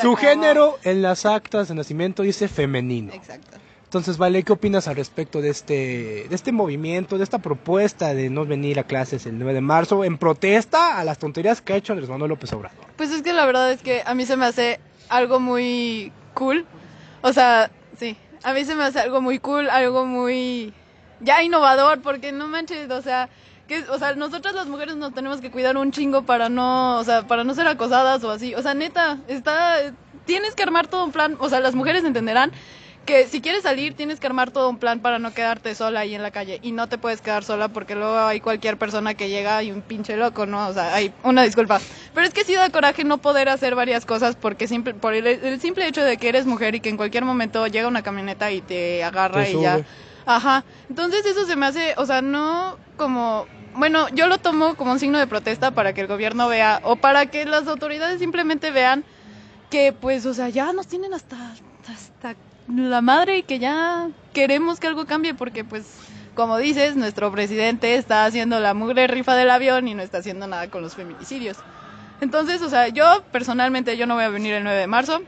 Su 0.00 0.14
género 0.14 0.78
en 0.84 1.00
las 1.00 1.24
actas 1.24 1.68
de 1.68 1.74
nacimiento 1.74 2.22
dice 2.22 2.48
femenino. 2.48 3.14
Exacto. 3.14 3.56
Entonces, 3.84 4.18
Vale, 4.18 4.42
¿qué 4.42 4.52
opinas 4.52 4.86
al 4.88 4.96
respecto 4.96 5.40
de 5.40 5.48
este, 5.48 6.26
de 6.28 6.34
este 6.34 6.52
movimiento, 6.52 7.16
de 7.16 7.24
esta 7.24 7.38
propuesta 7.38 8.12
de 8.12 8.28
no 8.28 8.44
venir 8.44 8.78
a 8.78 8.84
clases 8.84 9.24
el 9.24 9.38
9 9.38 9.54
de 9.54 9.60
marzo 9.62 10.04
en 10.04 10.18
protesta 10.18 10.98
a 10.98 11.04
las 11.04 11.18
tonterías 11.18 11.62
que 11.62 11.72
ha 11.72 11.76
hecho 11.76 11.94
Andrés 11.94 12.10
Manuel 12.10 12.28
López 12.28 12.52
Obrador? 12.52 12.76
Pues 12.96 13.10
es 13.10 13.22
que 13.22 13.32
la 13.32 13.46
verdad 13.46 13.72
es 13.72 13.80
que 13.80 14.02
a 14.04 14.14
mí 14.14 14.26
se 14.26 14.36
me 14.36 14.44
hace 14.44 14.78
algo 15.08 15.40
muy 15.40 16.12
cool. 16.38 16.64
O 17.20 17.32
sea, 17.32 17.70
sí, 17.98 18.16
a 18.44 18.52
mí 18.54 18.64
se 18.64 18.76
me 18.76 18.84
hace 18.84 19.00
algo 19.00 19.20
muy 19.20 19.40
cool, 19.40 19.68
algo 19.68 20.06
muy 20.06 20.72
ya 21.20 21.42
innovador, 21.42 22.00
porque 22.00 22.30
no 22.30 22.46
manches, 22.46 22.88
o 22.90 23.02
sea, 23.02 23.28
que, 23.66 23.82
o 23.90 23.98
sea, 23.98 24.14
nosotras 24.14 24.54
las 24.54 24.68
mujeres 24.68 24.96
nos 24.96 25.12
tenemos 25.12 25.40
que 25.40 25.50
cuidar 25.50 25.76
un 25.76 25.90
chingo 25.90 26.22
para 26.22 26.48
no, 26.48 26.98
o 26.98 27.04
sea, 27.04 27.26
para 27.26 27.42
no 27.42 27.54
ser 27.54 27.66
acosadas 27.66 28.22
o 28.22 28.30
así. 28.30 28.54
O 28.54 28.62
sea, 28.62 28.74
neta, 28.74 29.18
está, 29.26 29.92
tienes 30.26 30.54
que 30.54 30.62
armar 30.62 30.86
todo 30.86 31.04
un 31.04 31.12
plan, 31.12 31.36
o 31.40 31.48
sea, 31.48 31.58
las 31.58 31.74
mujeres 31.74 32.04
entenderán 32.04 32.52
que 33.08 33.26
si 33.26 33.40
quieres 33.40 33.62
salir 33.62 33.94
tienes 33.94 34.20
que 34.20 34.26
armar 34.26 34.50
todo 34.50 34.68
un 34.68 34.76
plan 34.76 35.00
para 35.00 35.18
no 35.18 35.32
quedarte 35.32 35.74
sola 35.74 36.00
ahí 36.00 36.14
en 36.14 36.22
la 36.22 36.30
calle 36.30 36.58
y 36.62 36.72
no 36.72 36.90
te 36.90 36.98
puedes 36.98 37.22
quedar 37.22 37.42
sola 37.42 37.68
porque 37.68 37.94
luego 37.94 38.18
hay 38.18 38.38
cualquier 38.40 38.76
persona 38.76 39.14
que 39.14 39.30
llega 39.30 39.62
y 39.62 39.72
un 39.72 39.80
pinche 39.80 40.14
loco, 40.18 40.44
¿no? 40.44 40.68
O 40.68 40.74
sea, 40.74 40.94
hay 40.94 41.10
una 41.22 41.42
disculpa. 41.42 41.80
Pero 42.12 42.26
es 42.26 42.34
que 42.34 42.44
sí 42.44 42.54
da 42.54 42.68
coraje 42.68 43.04
no 43.04 43.16
poder 43.16 43.48
hacer 43.48 43.74
varias 43.74 44.04
cosas 44.04 44.36
porque 44.36 44.68
simple, 44.68 44.92
por 44.92 45.14
el, 45.14 45.26
el 45.26 45.58
simple 45.58 45.86
hecho 45.86 46.04
de 46.04 46.18
que 46.18 46.28
eres 46.28 46.44
mujer 46.44 46.74
y 46.74 46.80
que 46.80 46.90
en 46.90 46.98
cualquier 46.98 47.24
momento 47.24 47.66
llega 47.66 47.88
una 47.88 48.02
camioneta 48.02 48.52
y 48.52 48.60
te 48.60 49.02
agarra 49.02 49.42
Te 49.42 49.52
y 49.52 49.62
ya. 49.62 49.80
Ajá. 50.26 50.66
Entonces 50.90 51.24
eso 51.24 51.46
se 51.46 51.56
me 51.56 51.64
hace, 51.64 51.94
o 51.96 52.04
sea, 52.04 52.20
no 52.20 52.76
como 52.98 53.46
bueno, 53.72 54.10
yo 54.10 54.26
lo 54.26 54.36
tomo 54.36 54.74
como 54.74 54.92
un 54.92 54.98
signo 54.98 55.18
de 55.18 55.26
protesta 55.26 55.70
para 55.70 55.94
que 55.94 56.02
el 56.02 56.08
gobierno 56.08 56.46
vea 56.46 56.80
o 56.82 56.96
para 56.96 57.24
que 57.24 57.46
las 57.46 57.68
autoridades 57.68 58.18
simplemente 58.18 58.70
vean 58.70 59.02
que 59.70 59.94
pues, 59.94 60.26
o 60.26 60.34
sea, 60.34 60.50
ya 60.50 60.74
nos 60.74 60.88
tienen 60.88 61.14
hasta 61.14 61.54
hasta 61.88 62.34
la 62.68 63.00
madre 63.00 63.38
y 63.38 63.42
que 63.42 63.58
ya 63.58 64.08
queremos 64.32 64.78
que 64.78 64.86
algo 64.86 65.06
cambie 65.06 65.34
porque 65.34 65.64
pues 65.64 65.84
como 66.38 66.56
dices, 66.56 66.94
nuestro 66.94 67.32
presidente 67.32 67.96
está 67.96 68.24
haciendo 68.24 68.60
la 68.60 68.72
mugre 68.72 69.08
rifa 69.08 69.34
del 69.34 69.50
avión 69.50 69.88
y 69.88 69.94
no 69.94 70.02
está 70.02 70.18
haciendo 70.18 70.46
nada 70.46 70.70
con 70.70 70.82
los 70.82 70.94
feminicidios. 70.94 71.56
Entonces, 72.20 72.62
o 72.62 72.70
sea, 72.70 72.86
yo 72.86 73.24
personalmente 73.32 73.96
yo 73.96 74.06
no 74.06 74.14
voy 74.14 74.22
a 74.22 74.28
venir 74.28 74.54
el 74.54 74.62
9 74.62 74.78
de 74.78 74.86
marzo. 74.86 75.20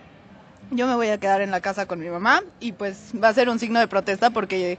Yo 0.71 0.87
me 0.87 0.95
voy 0.95 1.09
a 1.09 1.19
quedar 1.19 1.41
en 1.41 1.51
la 1.51 1.61
casa 1.61 1.87
con 1.87 1.99
mi 1.99 2.09
mamá 2.09 2.45
y 2.61 2.71
pues 2.71 3.11
va 3.21 3.27
a 3.27 3.35
ser 3.35 3.49
un 3.49 3.59
signo 3.59 3.81
de 3.81 3.89
protesta 3.89 4.31
porque 4.31 4.79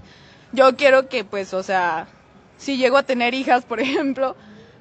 yo 0.54 0.78
quiero 0.78 1.10
que 1.10 1.26
pues, 1.26 1.54
o 1.54 1.63
sea, 1.63 2.08
si 2.58 2.78
llego 2.78 2.95
a 2.97 3.04
tener 3.04 3.34
hijas, 3.34 3.65
por 3.65 3.80
ejemplo, 3.82 4.38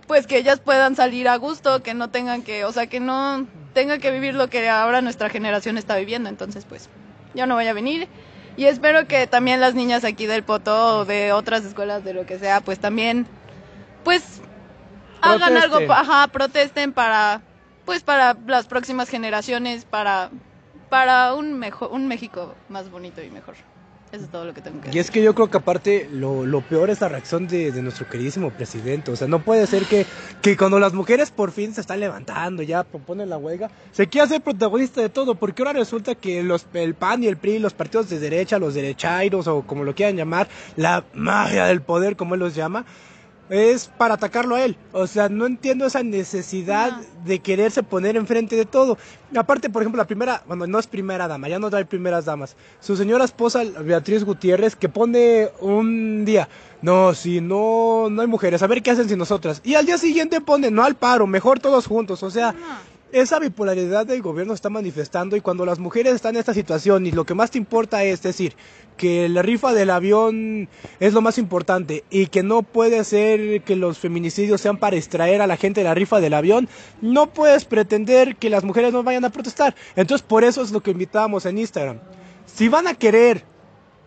pues 0.07 0.29
que 0.29 0.39
ellas 0.39 0.61
puedan 0.61 0.95
salir 0.95 1.29
a 1.29 1.35
gusto, 1.35 1.83
que 1.83 1.95
no 1.95 2.11
tengan 2.11 2.43
que, 2.43 2.65
o 2.65 2.71
sea, 2.71 2.87
que 2.87 3.01
no 3.01 3.49
tengan 3.75 3.99
que 3.99 4.13
vivir 4.13 4.35
lo 4.35 4.49
que 4.49 4.69
ahora 4.69 5.03
nuestra 5.03 5.29
generación 5.29 5.79
está 5.79 5.97
viviendo. 5.97 6.29
Entonces, 6.29 6.65
pues, 6.65 6.89
yo 7.35 7.47
no 7.47 7.55
voy 7.55 7.67
a 7.67 7.73
venir. 7.73 8.09
Y 8.57 8.67
espero 8.67 9.07
que 9.07 9.27
también 9.27 9.61
las 9.61 9.75
niñas 9.75 10.05
aquí 10.05 10.27
del 10.27 10.43
Poto 10.43 10.99
o 10.99 11.05
de 11.05 11.33
otras 11.33 11.65
escuelas, 11.65 12.05
de 12.05 12.15
lo 12.15 12.27
que 12.27 12.39
sea, 12.39 12.61
pues 12.61 12.79
también, 12.79 13.27
pues, 14.05 14.41
hagan 15.23 15.57
algo, 15.57 15.79
ajá, 15.93 16.27
protesten 16.29 16.93
para, 16.93 17.43
pues, 17.85 18.03
para 18.03 18.37
las 18.47 18.67
próximas 18.67 19.09
generaciones, 19.09 19.85
para, 19.85 20.31
para 20.89 21.35
un 21.35 21.59
mejor, 21.59 21.91
un 21.93 22.09
México 22.09 22.55
más 22.69 22.91
bonito 22.91 23.23
y 23.23 23.31
mejor. 23.31 23.55
Eso 24.13 24.25
es 24.25 24.31
todo 24.31 24.45
lo 24.45 24.55
que 24.55 24.61
tengo 24.63 24.81
que 24.81 24.89
Y 24.91 24.95
decir. 24.95 24.99
es 24.99 25.11
que 25.11 25.23
yo 25.23 25.37
creo 25.37 25.51
que 25.51 25.59
aparte 25.59 26.09
lo, 26.11 26.45
lo 26.45 26.63
peor 26.63 26.91
es 26.91 27.01
la 27.01 27.09
reacción 27.09 27.47
de, 27.47 27.71
de 27.71 27.81
nuestro 27.81 28.09
queridísimo 28.09 28.51
presidente. 28.51 29.13
O 29.13 29.17
sea, 29.17 29.29
no 29.29 29.45
puede 29.45 29.69
ser 29.69 29.87
que, 29.87 30.05
que 30.43 30.57
cuando 30.57 30.81
las 30.81 30.95
mujeres 30.95 31.31
por 31.31 31.53
fin 31.53 31.73
se 31.75 31.81
están 31.81 32.01
levantando, 32.01 32.65
ya 32.65 32.83
proponen 32.83 33.31
la 33.31 33.39
huelga, 33.39 33.71
se 33.93 34.09
quiera 34.09 34.27
ser 34.27 34.41
protagonista 34.43 35.01
de 35.01 35.11
todo. 35.11 35.37
Porque 35.37 35.63
ahora 35.63 35.75
resulta 35.79 36.17
que 36.17 36.43
los, 36.43 36.67
el 36.75 36.95
PAN 36.95 37.23
y 37.23 37.29
el 37.29 37.37
PRI, 37.37 37.61
los 37.61 37.73
partidos 37.75 38.09
de 38.11 38.19
derecha, 38.19 38.59
los 38.59 38.75
derechairos 38.75 39.47
o 39.47 39.63
como 39.63 39.85
lo 39.85 39.95
quieran 39.95 40.17
llamar, 40.17 40.49
la 40.75 41.05
magia 41.15 41.67
del 41.67 41.81
poder, 41.81 42.17
como 42.17 42.35
él 42.35 42.41
los 42.41 42.57
llama, 42.57 42.85
es 43.51 43.89
para 43.99 44.15
atacarlo 44.15 44.55
a 44.55 44.65
él. 44.65 44.77
O 44.93 45.07
sea, 45.07 45.29
no 45.29 45.45
entiendo 45.47 45.85
esa 45.85 46.03
necesidad 46.03 46.93
No. 46.93 47.05
de 47.27 47.41
quererse 47.41 47.83
poner 47.83 48.17
enfrente 48.17 48.57
de 48.57 48.65
todo. 48.65 48.97
Aparte, 49.37 49.69
por 49.69 49.83
ejemplo, 49.83 49.99
la 49.99 50.07
primera, 50.07 50.43
bueno, 50.47 50.67
no 50.67 50.79
es 50.79 50.87
primera 50.87 51.29
dama, 51.29 51.49
ya 51.49 51.59
no 51.59 51.69
hay 51.73 51.85
primeras 51.85 52.25
damas. 52.25 52.57
Su 52.81 52.97
señora 52.97 53.25
esposa, 53.25 53.63
Beatriz 53.85 54.25
Gutiérrez, 54.25 54.77
que 54.77 54.89
pone 54.89 55.51
un 55.61 56.25
día, 56.25 56.49
no, 56.81 57.13
si 57.15 57.41
no, 57.41 58.09
no 58.11 58.23
hay 58.23 58.29
mujeres, 58.29 58.63
a 58.63 58.67
ver 58.67 58.83
qué 58.83 58.93
hacen 58.93 59.09
sin 59.09 59.19
nosotras. 59.19 59.61
Y 59.65 59.75
al 59.75 59.85
día 59.85 59.99
siguiente 59.99 60.41
pone, 60.41 60.71
no 60.71 60.85
al 60.85 60.95
paro, 60.95 61.27
mejor 61.27 61.59
todos 61.61 61.87
juntos. 61.87 62.23
O 62.23 62.31
sea, 62.31 62.55
esa 63.13 63.39
bipolaridad 63.39 64.07
del 64.07 64.23
gobierno 64.23 64.55
está 64.55 64.71
manifestando 64.71 65.37
y 65.37 65.41
cuando 65.41 65.67
las 65.67 65.79
mujeres 65.79 66.15
están 66.15 66.35
en 66.35 66.41
esta 66.41 66.55
situación 66.55 67.07
y 67.07 67.13
lo 67.13 67.25
que 67.25 67.35
más 67.35 67.51
te 67.51 67.59
importa 67.59 68.05
es 68.05 68.23
decir 68.23 68.55
que 68.97 69.29
la 69.29 69.43
rifa 69.43 69.73
del 69.73 69.91
avión 69.91 70.69
es 71.01 71.13
lo 71.13 71.21
más 71.21 71.39
importante 71.39 72.05
y 72.11 72.27
que 72.27 72.43
no 72.43 72.63
puede 72.63 73.03
ser 73.05 73.63
que 73.63 73.77
los 73.77 73.99
feminicidios 73.99 74.61
sean 74.61 74.77
para 74.77 74.97
extraer 74.97 75.41
a 75.41 75.47
la 75.47 75.57
gente 75.57 75.81
de 75.81 75.85
la 75.85 75.95
rifa 75.95 76.21
del 76.21 76.35
avión, 76.35 76.69
no 77.01 77.33
puedes 77.33 77.65
pretender 77.65 78.37
que 78.37 78.51
las 78.51 78.65
mujeres 78.65 78.93
no 78.93 79.03
vayan 79.03 79.25
a 79.25 79.31
protestar. 79.31 79.75
Entonces 79.97 80.27
por 80.27 80.45
eso 80.45 80.63
es 80.63 80.71
lo 80.71 80.83
que 80.83 80.91
invitábamos 80.91 81.47
en 81.47 81.59
Instagram. 81.59 81.99
Si 82.47 82.69
van 82.69 82.87
a 82.87 82.95
querer 82.95 83.45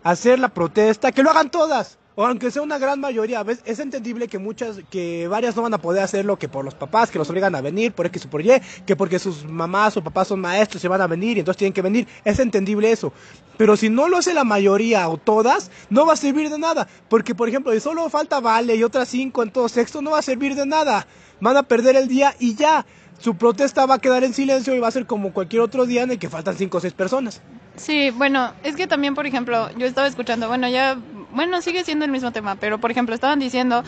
hacer 0.02 0.38
la 0.38 0.50
protesta, 0.50 1.12
que 1.12 1.22
lo 1.22 1.30
hagan 1.30 1.50
todas. 1.50 1.98
O 2.16 2.24
aunque 2.24 2.52
sea 2.52 2.62
una 2.62 2.78
gran 2.78 3.00
mayoría, 3.00 3.42
¿ves? 3.42 3.60
es 3.64 3.80
entendible 3.80 4.28
que 4.28 4.38
muchas, 4.38 4.80
que 4.88 5.26
varias 5.26 5.56
no 5.56 5.62
van 5.62 5.74
a 5.74 5.78
poder 5.78 6.04
hacerlo, 6.04 6.38
que 6.38 6.48
por 6.48 6.64
los 6.64 6.74
papás, 6.74 7.10
que 7.10 7.18
los 7.18 7.28
obligan 7.28 7.56
a 7.56 7.60
venir, 7.60 7.92
por 7.92 8.06
X 8.06 8.26
o 8.26 8.30
por 8.30 8.40
Y, 8.40 8.52
que 8.86 8.94
porque 8.94 9.18
sus 9.18 9.44
mamás 9.44 9.96
o 9.96 10.04
papás 10.04 10.28
son 10.28 10.40
maestros 10.40 10.80
se 10.80 10.86
van 10.86 11.00
a 11.00 11.08
venir 11.08 11.36
y 11.36 11.40
entonces 11.40 11.58
tienen 11.58 11.72
que 11.72 11.82
venir, 11.82 12.06
es 12.24 12.38
entendible 12.38 12.92
eso. 12.92 13.12
Pero 13.56 13.76
si 13.76 13.88
no 13.90 14.08
lo 14.08 14.18
hace 14.18 14.32
la 14.32 14.44
mayoría 14.44 15.08
o 15.08 15.16
todas, 15.16 15.72
no 15.90 16.06
va 16.06 16.12
a 16.12 16.16
servir 16.16 16.50
de 16.50 16.58
nada. 16.58 16.86
Porque, 17.08 17.34
por 17.34 17.48
ejemplo, 17.48 17.72
si 17.72 17.80
solo 17.80 18.08
falta 18.10 18.40
Vale 18.40 18.76
y 18.76 18.84
otras 18.84 19.08
cinco 19.08 19.42
en 19.42 19.50
todo 19.50 19.68
sexto, 19.68 20.00
no 20.00 20.12
va 20.12 20.18
a 20.20 20.22
servir 20.22 20.54
de 20.54 20.66
nada. 20.66 21.06
Van 21.40 21.56
a 21.56 21.62
perder 21.64 21.96
el 21.96 22.08
día 22.08 22.34
y 22.38 22.54
ya. 22.54 22.86
Su 23.18 23.36
protesta 23.36 23.86
va 23.86 23.94
a 23.94 23.98
quedar 23.98 24.24
en 24.24 24.34
silencio 24.34 24.74
y 24.74 24.80
va 24.80 24.88
a 24.88 24.90
ser 24.90 25.06
como 25.06 25.32
cualquier 25.32 25.62
otro 25.62 25.86
día 25.86 26.02
en 26.02 26.10
el 26.10 26.18
que 26.18 26.28
faltan 26.28 26.56
cinco 26.56 26.78
o 26.78 26.80
seis 26.80 26.92
personas. 26.92 27.40
Sí, 27.76 28.10
bueno, 28.10 28.52
es 28.62 28.76
que 28.76 28.86
también, 28.86 29.14
por 29.14 29.26
ejemplo, 29.26 29.68
yo 29.76 29.86
estaba 29.86 30.06
escuchando, 30.06 30.46
bueno, 30.46 30.68
ya, 30.68 30.96
bueno, 31.34 31.60
sigue 31.62 31.84
siendo 31.84 32.04
el 32.04 32.10
mismo 32.10 32.32
tema, 32.32 32.56
pero 32.56 32.78
por 32.78 32.90
ejemplo, 32.90 33.14
estaban 33.14 33.38
diciendo 33.38 33.84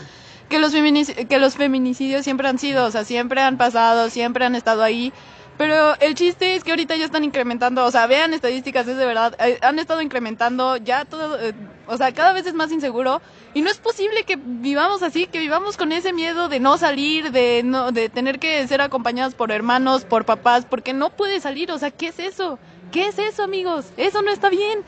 que 0.49 0.59
los, 0.59 0.73
que 0.73 1.39
los 1.39 1.55
feminicidios 1.55 2.23
siempre 2.23 2.47
han 2.47 2.59
sido, 2.59 2.85
o 2.85 2.91
sea, 2.91 3.03
siempre 3.03 3.41
han 3.41 3.57
pasado, 3.57 4.09
siempre 4.09 4.45
han 4.45 4.55
estado 4.55 4.83
ahí. 4.83 5.11
Pero 5.57 5.95
el 5.99 6.13
chiste 6.13 6.55
es 6.55 6.63
que 6.63 6.69
ahorita 6.69 6.95
ya 6.95 7.05
están 7.05 7.23
incrementando, 7.23 7.83
o 7.83 7.89
sea, 7.89 8.05
vean 8.05 8.33
estadísticas, 8.33 8.87
es 8.87 8.95
de 8.95 9.05
verdad, 9.07 9.35
eh, 9.39 9.57
han 9.63 9.79
estado 9.79 10.03
incrementando, 10.03 10.77
ya 10.77 11.03
todo, 11.03 11.39
eh, 11.39 11.53
o 11.87 11.97
sea, 11.97 12.13
cada 12.13 12.31
vez 12.33 12.45
es 12.45 12.53
más 12.53 12.71
inseguro 12.71 13.21
y 13.55 13.63
no 13.63 13.71
es 13.71 13.79
posible 13.79 14.23
que 14.23 14.35
vivamos 14.35 15.01
así, 15.01 15.25
que 15.25 15.39
vivamos 15.39 15.75
con 15.75 15.91
ese 15.91 16.13
miedo 16.13 16.47
de 16.47 16.59
no 16.59 16.77
salir, 16.77 17.31
de 17.31 17.63
no, 17.63 17.91
de 17.91 18.07
tener 18.09 18.37
que 18.37 18.67
ser 18.67 18.81
acompañados 18.81 19.33
por 19.33 19.51
hermanos, 19.51 20.05
por 20.05 20.25
papás, 20.25 20.65
porque 20.65 20.93
no 20.93 21.09
puede 21.09 21.39
salir, 21.39 21.71
o 21.71 21.79
sea, 21.79 21.89
¿qué 21.89 22.09
es 22.09 22.19
eso? 22.19 22.59
¿Qué 22.91 23.07
es 23.07 23.17
eso, 23.17 23.41
amigos? 23.41 23.87
Eso 23.97 24.21
no 24.21 24.29
está 24.29 24.49
bien. 24.49 24.83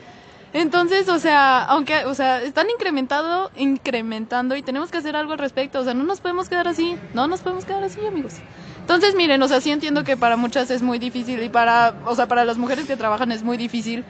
Entonces, 0.51 1.07
o 1.09 1.19
sea, 1.19 1.63
aunque, 1.65 2.05
o 2.05 2.13
sea, 2.15 2.41
están 2.41 2.69
incrementado, 2.69 3.51
incrementando 3.55 4.55
y 4.55 4.63
tenemos 4.63 4.89
que 4.89 4.97
hacer 4.97 5.15
algo 5.15 5.33
al 5.33 5.39
respecto. 5.39 5.79
O 5.79 5.83
sea, 5.83 5.93
no 5.93 6.03
nos 6.03 6.21
podemos 6.21 6.49
quedar 6.49 6.67
así, 6.67 6.97
no 7.13 7.27
nos 7.27 7.41
podemos 7.41 7.65
quedar 7.65 7.83
así, 7.83 8.03
amigos. 8.05 8.35
Entonces, 8.81 9.13
miren, 9.15 9.41
o 9.43 9.47
sea, 9.47 9.61
sí 9.61 9.69
entiendo 9.69 10.03
que 10.03 10.17
para 10.17 10.37
muchas 10.37 10.71
es 10.71 10.81
muy 10.81 10.97
difícil 10.97 11.43
y 11.43 11.49
para, 11.49 11.93
o 12.05 12.15
sea, 12.15 12.27
para 12.27 12.45
las 12.45 12.57
mujeres 12.57 12.87
que 12.87 12.97
trabajan 12.97 13.31
es 13.31 13.43
muy 13.43 13.57
difícil 13.57 14.03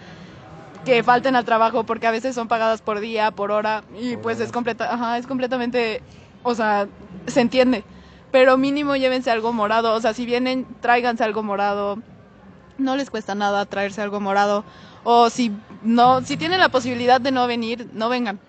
que 0.86 1.04
falten 1.04 1.36
al 1.36 1.44
trabajo 1.44 1.84
porque 1.84 2.08
a 2.08 2.12
veces 2.12 2.34
son 2.36 2.48
pagadas 2.48 2.82
por 2.82 3.02
día, 3.02 3.32
por 3.32 3.52
hora 3.52 3.84
y 4.00 4.16
pues 4.16 4.40
es 4.40 4.54
completa, 4.54 4.94
ajá, 4.94 5.18
es 5.18 5.28
completamente, 5.28 6.02
o 6.44 6.56
sea, 6.56 6.88
se 7.28 7.42
entiende. 7.42 7.84
Pero 8.32 8.58
mínimo 8.58 8.96
llévense 8.96 9.30
algo 9.30 9.52
morado, 9.52 9.94
o 9.94 10.00
sea, 10.00 10.14
si 10.14 10.26
vienen, 10.26 10.66
tráiganse 10.80 11.26
algo 11.26 11.44
morado. 11.44 11.98
No 12.78 12.96
les 12.96 13.10
cuesta 13.10 13.36
nada 13.36 13.66
traerse 13.66 14.02
algo 14.02 14.22
morado 14.22 14.64
o 15.12 15.28
si 15.32 15.52
no, 15.82 16.24
si 16.24 16.38
tienen 16.38 16.60
la 16.60 16.70
posibilidad 16.70 17.20
de 17.20 17.32
no 17.32 17.48
venir, 17.48 17.90
no 17.94 18.10
vengan. 18.10 18.40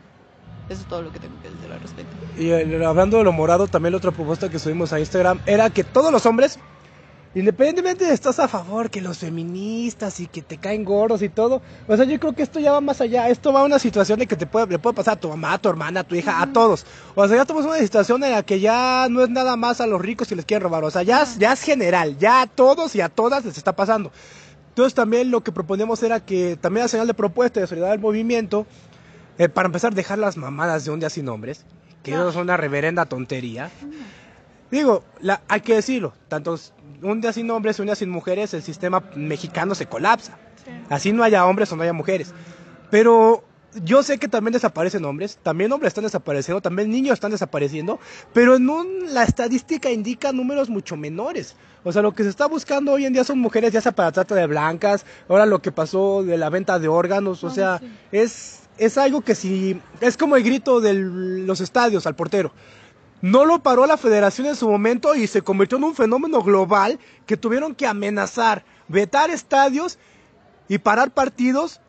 Eso 0.68 0.82
es 0.82 0.88
todo 0.88 1.00
lo 1.00 1.10
que 1.10 1.18
tengo 1.18 1.40
que 1.40 1.48
decir 1.48 1.72
al 1.72 1.80
respecto. 1.80 2.14
Y 2.38 2.50
eh, 2.50 2.84
hablando 2.84 3.16
de 3.16 3.24
lo 3.24 3.32
morado, 3.32 3.66
también 3.66 3.92
la 3.92 3.96
otra 3.96 4.10
propuesta 4.10 4.50
que 4.50 4.58
subimos 4.58 4.92
a 4.92 5.00
Instagram 5.00 5.40
era 5.46 5.70
que 5.70 5.84
todos 5.84 6.12
los 6.12 6.26
hombres, 6.26 6.58
independientemente 7.34 8.04
de 8.04 8.12
estás 8.12 8.38
a 8.40 8.46
favor, 8.46 8.90
que 8.90 9.00
los 9.00 9.16
feministas 9.16 10.20
y 10.20 10.26
que 10.26 10.42
te 10.42 10.58
caen 10.58 10.84
gordos 10.84 11.22
y 11.22 11.30
todo, 11.30 11.62
o 11.88 11.96
sea, 11.96 12.04
yo 12.04 12.20
creo 12.20 12.34
que 12.34 12.42
esto 12.42 12.60
ya 12.60 12.72
va 12.72 12.82
más 12.82 13.00
allá. 13.00 13.30
Esto 13.30 13.54
va 13.54 13.60
a 13.60 13.64
una 13.64 13.78
situación 13.78 14.18
de 14.18 14.26
que 14.26 14.36
te 14.36 14.44
puede, 14.44 14.66
le 14.66 14.78
puede 14.78 14.96
pasar 14.96 15.14
a 15.14 15.20
tu 15.20 15.30
mamá, 15.30 15.54
a 15.54 15.58
tu 15.58 15.70
hermana, 15.70 16.00
a 16.00 16.04
tu 16.04 16.14
hija, 16.14 16.42
a 16.42 16.52
todos. 16.52 16.84
O 17.14 17.26
sea, 17.26 17.36
ya 17.36 17.42
estamos 17.42 17.64
en 17.64 17.70
una 17.70 17.78
situación 17.78 18.22
en 18.22 18.32
la 18.32 18.42
que 18.42 18.60
ya 18.60 19.06
no 19.08 19.22
es 19.22 19.30
nada 19.30 19.56
más 19.56 19.80
a 19.80 19.86
los 19.86 19.98
ricos 19.98 20.28
que 20.28 20.36
les 20.36 20.44
quieren 20.44 20.64
robar. 20.64 20.84
O 20.84 20.90
sea, 20.90 21.04
ya, 21.04 21.26
ya 21.38 21.54
es 21.54 21.62
general, 21.62 22.18
ya 22.18 22.42
a 22.42 22.46
todos 22.46 22.94
y 22.94 23.00
a 23.00 23.08
todas 23.08 23.46
les 23.46 23.56
está 23.56 23.74
pasando. 23.74 24.12
Entonces 24.70 24.94
también 24.94 25.30
lo 25.30 25.42
que 25.42 25.52
proponemos 25.52 26.02
era 26.02 26.20
que 26.20 26.56
también 26.56 26.84
la 26.84 26.88
señal 26.88 27.06
de 27.06 27.14
propuesta 27.14 27.60
de 27.60 27.66
solidaridad 27.66 27.92
del 27.92 28.00
movimiento, 28.00 28.66
eh, 29.38 29.48
para 29.48 29.66
empezar, 29.66 29.94
dejar 29.94 30.18
las 30.18 30.36
mamadas 30.36 30.84
de 30.84 30.90
un 30.90 31.00
día 31.00 31.10
sin 31.10 31.26
nombres, 31.26 31.66
que 32.02 32.12
eso 32.12 32.28
es 32.28 32.36
una 32.36 32.56
reverenda 32.56 33.04
tontería. 33.06 33.70
Digo, 34.70 35.04
la, 35.20 35.42
hay 35.48 35.60
que 35.60 35.74
decirlo, 35.74 36.12
tanto 36.28 36.56
un 37.02 37.20
día 37.20 37.32
sin 37.32 37.50
hombres 37.50 37.78
y 37.78 37.82
un 37.82 37.86
día 37.86 37.96
sin 37.96 38.10
mujeres, 38.10 38.54
el 38.54 38.62
sistema 38.62 39.02
mexicano 39.16 39.74
se 39.74 39.86
colapsa. 39.86 40.38
Así 40.88 41.12
no 41.12 41.24
haya 41.24 41.46
hombres 41.46 41.72
o 41.72 41.76
no 41.76 41.82
haya 41.82 41.92
mujeres. 41.92 42.32
Pero 42.90 43.44
yo 43.84 44.02
sé 44.02 44.18
que 44.18 44.28
también 44.28 44.52
desaparecen 44.52 45.04
hombres, 45.04 45.38
también 45.42 45.72
hombres 45.72 45.90
están 45.90 46.04
desapareciendo, 46.04 46.60
también 46.60 46.90
niños 46.90 47.14
están 47.14 47.30
desapareciendo, 47.30 48.00
pero 48.32 48.56
en 48.56 48.68
un- 48.68 49.14
la 49.14 49.22
estadística 49.24 49.90
indica 49.90 50.32
números 50.32 50.68
mucho 50.68 50.96
menores. 50.96 51.54
O 51.84 51.92
sea, 51.92 52.02
lo 52.02 52.12
que 52.12 52.24
se 52.24 52.28
está 52.28 52.46
buscando 52.46 52.92
hoy 52.92 53.06
en 53.06 53.12
día 53.12 53.24
son 53.24 53.38
mujeres, 53.38 53.72
ya 53.72 53.80
sea 53.80 53.92
para 53.92 54.12
trata 54.12 54.34
de 54.34 54.46
blancas, 54.46 55.06
ahora 55.28 55.46
lo 55.46 55.62
que 55.62 55.72
pasó 55.72 56.22
de 56.22 56.36
la 56.36 56.50
venta 56.50 56.78
de 56.78 56.88
órganos, 56.88 57.42
o 57.44 57.48
Ah, 57.48 57.50
sea, 57.50 57.78
sí. 57.78 57.90
es, 58.12 58.60
es 58.76 58.98
algo 58.98 59.20
que 59.22 59.34
si, 59.34 59.80
es 60.00 60.16
como 60.16 60.36
el 60.36 60.42
grito 60.42 60.80
de 60.80 60.94
los 60.94 61.60
estadios 61.60 62.06
al 62.06 62.16
portero. 62.16 62.52
No 63.22 63.44
lo 63.44 63.62
paró 63.62 63.86
la 63.86 63.96
federación 63.98 64.46
en 64.46 64.56
su 64.56 64.68
momento 64.68 65.14
y 65.14 65.26
se 65.26 65.42
convirtió 65.42 65.76
en 65.78 65.84
un 65.84 65.94
fenómeno 65.94 66.42
global 66.42 66.98
que 67.26 67.36
tuvieron 67.36 67.74
que 67.74 67.86
amenazar, 67.86 68.64
vetar 68.88 69.30
estadios 69.30 69.98
y 70.68 70.78
parar 70.78 71.10
partidos 71.12 71.80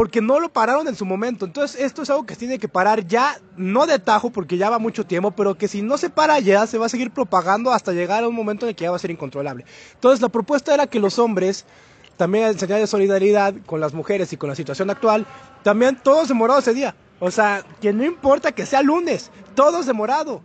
porque 0.00 0.22
no 0.22 0.40
lo 0.40 0.48
pararon 0.48 0.88
en 0.88 0.96
su 0.96 1.04
momento. 1.04 1.44
Entonces 1.44 1.78
esto 1.78 2.00
es 2.00 2.08
algo 2.08 2.24
que 2.24 2.32
se 2.32 2.40
tiene 2.40 2.58
que 2.58 2.68
parar 2.68 3.06
ya, 3.06 3.38
no 3.58 3.86
de 3.86 3.98
tajo 3.98 4.30
porque 4.30 4.56
ya 4.56 4.70
va 4.70 4.78
mucho 4.78 5.04
tiempo, 5.04 5.30
pero 5.32 5.58
que 5.58 5.68
si 5.68 5.82
no 5.82 5.98
se 5.98 6.08
para 6.08 6.38
ya 6.40 6.66
se 6.66 6.78
va 6.78 6.86
a 6.86 6.88
seguir 6.88 7.10
propagando 7.10 7.70
hasta 7.70 7.92
llegar 7.92 8.24
a 8.24 8.28
un 8.28 8.34
momento 8.34 8.64
en 8.64 8.70
el 8.70 8.76
que 8.76 8.84
ya 8.84 8.90
va 8.90 8.96
a 8.96 8.98
ser 8.98 9.10
incontrolable. 9.10 9.66
Entonces 9.92 10.22
la 10.22 10.30
propuesta 10.30 10.72
era 10.72 10.86
que 10.86 10.98
los 10.98 11.18
hombres, 11.18 11.66
también 12.16 12.46
en 12.46 12.58
señal 12.58 12.80
de 12.80 12.86
solidaridad 12.86 13.52
con 13.66 13.78
las 13.78 13.92
mujeres 13.92 14.32
y 14.32 14.38
con 14.38 14.48
la 14.48 14.54
situación 14.54 14.88
actual, 14.88 15.26
también 15.62 16.00
todos 16.02 16.28
de 16.28 16.32
morado 16.32 16.60
ese 16.60 16.72
día. 16.72 16.94
O 17.18 17.30
sea, 17.30 17.62
que 17.82 17.92
no 17.92 18.02
importa 18.02 18.52
que 18.52 18.64
sea 18.64 18.80
lunes, 18.80 19.30
todos 19.54 19.84
de 19.84 19.92
morado. 19.92 20.40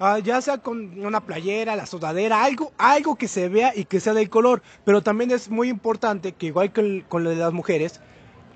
Ah, 0.00 0.18
ya 0.18 0.40
sea 0.40 0.58
con 0.58 0.98
una 0.98 1.20
playera, 1.20 1.76
la 1.76 1.86
sudadera, 1.86 2.42
algo, 2.42 2.72
algo 2.76 3.14
que 3.14 3.28
se 3.28 3.48
vea 3.48 3.72
y 3.72 3.84
que 3.84 4.00
sea 4.00 4.14
del 4.14 4.30
color. 4.30 4.62
Pero 4.84 5.00
también 5.00 5.30
es 5.30 5.48
muy 5.48 5.68
importante 5.68 6.32
que 6.32 6.46
igual 6.46 6.72
que 6.72 7.04
con 7.08 7.22
lo 7.22 7.30
de 7.30 7.36
las 7.36 7.52
mujeres, 7.52 8.00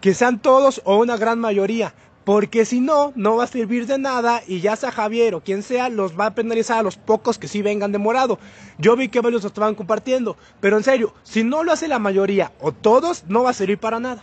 que 0.04 0.12
sean 0.12 0.38
todos 0.38 0.82
o 0.84 0.98
una 0.98 1.16
gran 1.16 1.38
mayoría. 1.38 1.94
Porque 2.24 2.66
si 2.66 2.80
no, 2.82 3.14
no 3.16 3.36
va 3.36 3.44
a 3.44 3.46
servir 3.46 3.86
de 3.86 3.96
nada 3.96 4.42
y 4.46 4.60
ya 4.60 4.76
sea 4.76 4.92
Javier 4.92 5.34
o 5.34 5.40
quien 5.40 5.62
sea, 5.62 5.88
los 5.88 6.12
va 6.20 6.26
a 6.26 6.34
penalizar 6.34 6.76
a 6.76 6.82
los 6.82 6.98
pocos 6.98 7.38
que 7.38 7.48
sí 7.48 7.62
vengan 7.62 7.90
de 7.90 7.96
morado. 7.96 8.38
Yo 8.76 8.96
vi 8.96 9.08
que 9.08 9.22
varios 9.22 9.44
lo 9.44 9.48
estaban 9.48 9.74
compartiendo. 9.74 10.36
Pero 10.60 10.76
en 10.76 10.82
serio, 10.82 11.14
si 11.22 11.42
no 11.42 11.64
lo 11.64 11.72
hace 11.72 11.88
la 11.88 11.98
mayoría 11.98 12.52
o 12.60 12.70
todos, 12.70 13.24
no 13.28 13.44
va 13.44 13.50
a 13.50 13.54
servir 13.54 13.78
para 13.78 13.98
nada. 13.98 14.22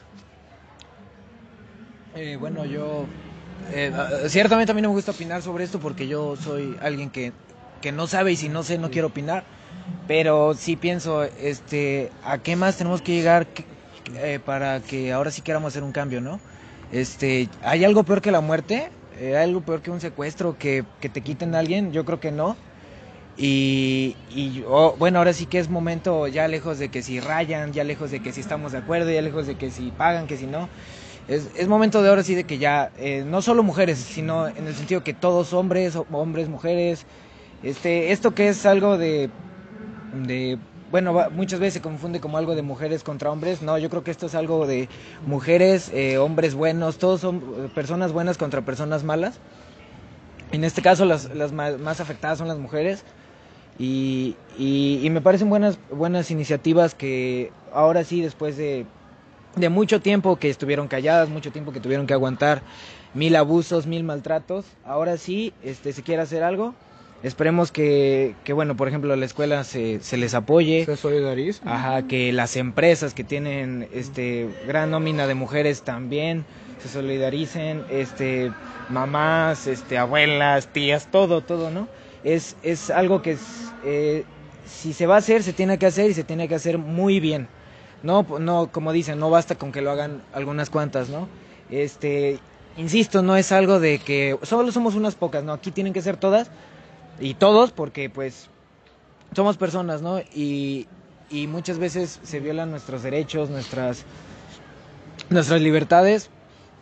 Eh, 2.14 2.38
bueno, 2.40 2.64
yo 2.66 3.06
eh, 3.74 3.92
ah, 3.92 4.28
ciertamente 4.28 4.74
a 4.74 4.76
mí 4.76 4.84
no 4.84 4.90
me 4.90 4.94
gusta 4.96 5.14
opinar 5.14 5.42
sobre 5.42 5.64
esto 5.64 5.80
porque 5.80 6.08
yo 6.08 6.36
soy 6.36 6.78
alguien 6.80 7.10
que, 7.10 7.34
que 7.82 7.92
no 7.92 8.06
sabe 8.06 8.34
y 8.34 8.36
si 8.36 8.50
no 8.50 8.62
sé 8.62 8.78
no 8.78 8.92
quiero 8.92 9.08
opinar, 9.08 9.44
pero 10.08 10.54
sí 10.54 10.76
pienso, 10.76 11.24
este, 11.24 12.12
¿a 12.24 12.38
qué 12.38 12.56
más 12.56 12.78
tenemos 12.78 13.02
que 13.02 13.14
llegar 13.14 13.48
que- 13.48 13.66
eh, 14.16 14.40
para 14.44 14.82
que 14.82 15.12
ahora 15.12 15.32
sí 15.32 15.42
queramos 15.42 15.74
hacer 15.74 15.84
un 15.84 15.92
cambio, 15.92 16.22
no? 16.22 16.40
Este, 16.92 17.50
¿hay 17.64 17.86
algo 17.86 18.04
peor 18.04 18.22
que 18.22 18.32
la 18.32 18.42
muerte? 18.42 18.92
Eh, 19.20 19.38
¿Hay 19.38 19.44
algo 19.44 19.62
peor 19.62 19.82
que 19.82 19.92
un 19.92 20.02
secuestro, 20.02 20.58
que, 20.58 20.84
que 21.00 21.10
te 21.10 21.22
quiten 21.22 21.56
a 21.56 21.60
alguien? 21.60 21.92
Yo 21.92 22.06
creo 22.06 22.20
que 22.20 22.32
no. 22.32 22.58
Y, 23.38 24.18
y 24.30 24.64
oh, 24.68 24.96
bueno, 24.98 25.20
ahora 25.20 25.34
sí 25.34 25.46
que 25.46 25.60
es 25.60 25.70
momento 25.70 26.28
ya 26.28 26.48
lejos 26.48 26.80
de 26.80 26.90
que 26.90 27.02
si 27.02 27.20
rayan, 27.20 27.72
ya 27.74 27.84
lejos 27.84 28.12
de 28.12 28.22
que 28.22 28.34
si 28.34 28.42
estamos 28.42 28.74
de 28.74 28.80
acuerdo, 28.80 29.10
ya 29.12 29.22
lejos 29.22 29.48
de 29.48 29.56
que 29.56 29.72
si 29.72 29.92
pagan, 29.92 30.28
que 30.28 30.38
si 30.38 30.48
no. 30.48 30.70
Es, 31.28 31.50
es 31.56 31.68
momento 31.68 32.02
de 32.02 32.10
ahora 32.10 32.24
sí 32.24 32.36
de 32.36 32.44
que 32.46 32.58
ya, 32.58 32.92
eh, 32.98 33.24
no 33.26 33.42
solo 33.42 33.64
mujeres, 33.64 34.00
sino 34.00 34.48
en 34.48 34.68
el 34.68 34.76
sentido 34.76 35.04
que 35.04 35.14
todos 35.14 35.54
hombres, 35.54 35.96
hombres, 36.12 36.50
mujeres, 36.50 37.06
este, 37.64 38.12
esto 38.12 38.34
que 38.36 38.50
es 38.50 38.66
algo 38.66 38.98
de, 38.98 39.30
de 40.14 40.58
bueno, 40.92 41.14
muchas 41.32 41.60
veces 41.60 41.76
se 41.76 41.82
confunde 41.82 42.20
como 42.20 42.38
algo 42.38 42.54
de 42.54 42.62
mujeres 42.62 43.04
contra 43.04 43.32
hombres, 43.32 43.62
no, 43.62 43.78
yo 43.78 43.90
creo 43.90 44.04
que 44.04 44.12
esto 44.12 44.26
es 44.26 44.36
algo 44.36 44.68
de 44.68 44.90
mujeres, 45.26 45.90
eh, 45.94 46.18
hombres 46.18 46.54
buenos, 46.54 46.98
todos 46.98 47.22
son 47.22 47.38
eh, 47.38 47.70
personas 47.74 48.12
buenas 48.12 48.38
contra 48.38 48.62
personas 48.62 49.04
malas. 49.04 49.40
En 50.52 50.66
este 50.66 50.82
caso 50.82 51.06
las, 51.06 51.30
más 51.54 52.00
afectadas 52.02 52.38
son 52.38 52.50
las 52.50 52.58
mujeres. 52.58 53.06
Y, 53.80 54.36
y, 54.60 55.00
y 55.02 55.10
me 55.10 55.22
parecen 55.22 55.50
buenas, 55.50 55.80
buenas 55.90 56.30
iniciativas 56.30 56.94
que 56.94 57.52
ahora 57.74 58.04
sí, 58.04 58.22
después 58.22 58.58
de, 58.58 58.86
de 59.56 59.70
mucho 59.70 60.02
tiempo 60.02 60.36
que 60.36 60.50
estuvieron 60.50 60.90
calladas, 60.90 61.30
mucho 61.30 61.52
tiempo 61.52 61.72
que 61.72 61.80
tuvieron 61.80 62.06
que 62.06 62.14
aguantar 62.14 62.62
mil 63.14 63.36
abusos, 63.36 63.88
mil 63.88 64.04
maltratos, 64.04 64.66
ahora 64.86 65.18
sí 65.18 65.54
este, 65.64 65.94
se 65.94 66.04
quiere 66.04 66.22
hacer 66.22 66.44
algo. 66.44 66.76
Esperemos 67.24 67.72
que, 67.72 68.36
que 68.44 68.54
bueno, 68.54 68.76
por 68.76 68.88
ejemplo, 68.88 69.16
la 69.16 69.26
escuela 69.26 69.64
se, 69.64 70.00
se 70.00 70.18
les 70.18 70.34
apoye. 70.34 70.86
Se 70.86 70.98
solidariza. 70.98 71.62
Ajá, 71.72 72.08
que 72.08 72.34
las 72.34 72.56
empresas 72.56 73.14
que 73.14 73.24
tienen 73.24 73.88
este 73.94 74.50
gran 74.68 74.90
nómina 74.90 75.28
de 75.28 75.36
mujeres 75.36 75.84
también 75.84 76.46
se 76.82 76.90
solidaricen, 76.90 77.84
este 77.92 78.52
mamás, 78.90 79.68
este 79.68 80.00
abuelas, 80.00 80.68
tías, 80.68 81.10
todo, 81.12 81.42
todo, 81.42 81.70
¿no? 81.70 81.88
Es, 82.24 82.56
es 82.64 82.90
algo 82.90 83.22
que 83.22 83.32
es, 83.32 83.72
eh, 83.86 84.24
si 84.66 84.94
se 84.94 85.06
va 85.06 85.16
a 85.16 85.20
hacer, 85.20 85.44
se 85.44 85.54
tiene 85.54 85.78
que 85.78 85.86
hacer 85.86 86.10
y 86.10 86.16
se 86.16 86.24
tiene 86.24 86.48
que 86.48 86.56
hacer 86.56 86.80
muy 86.80 87.20
bien. 87.20 87.48
No, 88.02 88.26
no, 88.40 88.72
como 88.72 88.94
dicen, 88.94 89.20
no 89.20 89.30
basta 89.30 89.54
con 89.56 89.72
que 89.72 89.82
lo 89.82 89.92
hagan 89.92 90.24
algunas 90.34 90.72
cuantas, 90.72 91.10
¿no? 91.10 91.28
Este, 91.70 92.40
insisto, 92.78 93.22
no 93.22 93.38
es 93.38 93.52
algo 93.52 93.80
de 93.80 94.00
que 94.00 94.40
solo 94.42 94.72
somos 94.72 94.96
unas 94.96 95.14
pocas, 95.14 95.44
¿no? 95.44 95.54
Aquí 95.54 95.70
tienen 95.70 95.94
que 95.94 96.02
ser 96.02 96.18
todas 96.18 96.50
y 97.20 97.34
todos 97.36 97.72
porque 97.72 98.10
pues 98.10 98.50
somos 99.36 99.58
personas, 99.58 100.02
¿no? 100.02 100.20
Y, 100.20 100.88
y 101.30 101.48
muchas 101.48 101.78
veces 101.80 102.20
se 102.24 102.40
violan 102.40 102.72
nuestros 102.72 103.04
derechos, 103.04 103.50
nuestras, 103.50 104.06
nuestras 105.30 105.62
libertades, 105.62 106.30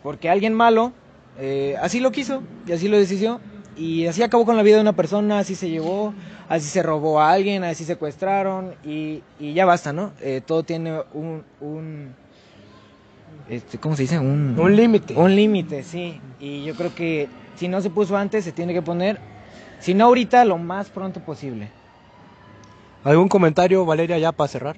porque 0.04 0.30
alguien 0.30 0.54
malo 0.54 0.94
eh, 1.38 1.76
así 1.82 2.00
lo 2.00 2.12
quiso 2.12 2.44
y 2.68 2.72
así 2.72 2.88
lo 2.88 2.98
decidió. 2.98 3.39
Y 3.78 4.08
así 4.08 4.22
acabó 4.24 4.46
con 4.46 4.58
la 4.58 4.63
vida 4.63 4.76
de 4.76 4.82
una 4.82 4.94
persona, 4.94 5.39
así 5.39 5.56
se 5.56 5.70
llevó, 5.70 6.13
así 6.50 6.68
se 6.68 6.84
robó 6.84 7.22
a 7.22 7.32
alguien, 7.32 7.63
así 7.63 7.86
secuestraron 7.86 8.76
y, 8.84 9.24
y 9.39 9.54
ya 9.54 9.65
basta, 9.65 9.94
¿no? 9.94 10.12
Eh, 10.20 10.42
todo 10.46 10.63
tiene 10.63 11.02
un, 11.13 11.46
un 11.62 12.13
este, 13.48 13.78
¿cómo 13.78 13.96
se 13.96 14.04
dice? 14.04 14.20
Un, 14.20 14.60
Un 14.60 14.76
límite. 14.76 15.15
un 15.15 15.34
límite, 15.34 15.84
sí. 15.84 16.20
Y 16.39 16.65
yo 16.65 16.76
creo 16.76 16.94
que 16.94 17.30
si 17.56 17.68
no 17.68 17.80
se 17.82 17.89
puso 17.89 18.18
antes, 18.18 18.44
se 18.44 18.52
tiene 18.52 18.74
que 18.74 18.82
poner. 18.82 19.20
Si 19.80 19.94
no 19.94 20.06
ahorita, 20.06 20.46
lo 20.46 20.58
más 20.58 20.89
pronto 20.89 21.20
posible. 21.22 21.72
¿Algún 23.04 23.30
comentario, 23.30 23.86
Valeria, 23.86 24.18
ya 24.18 24.32
para 24.32 24.48
cerrar? 24.48 24.76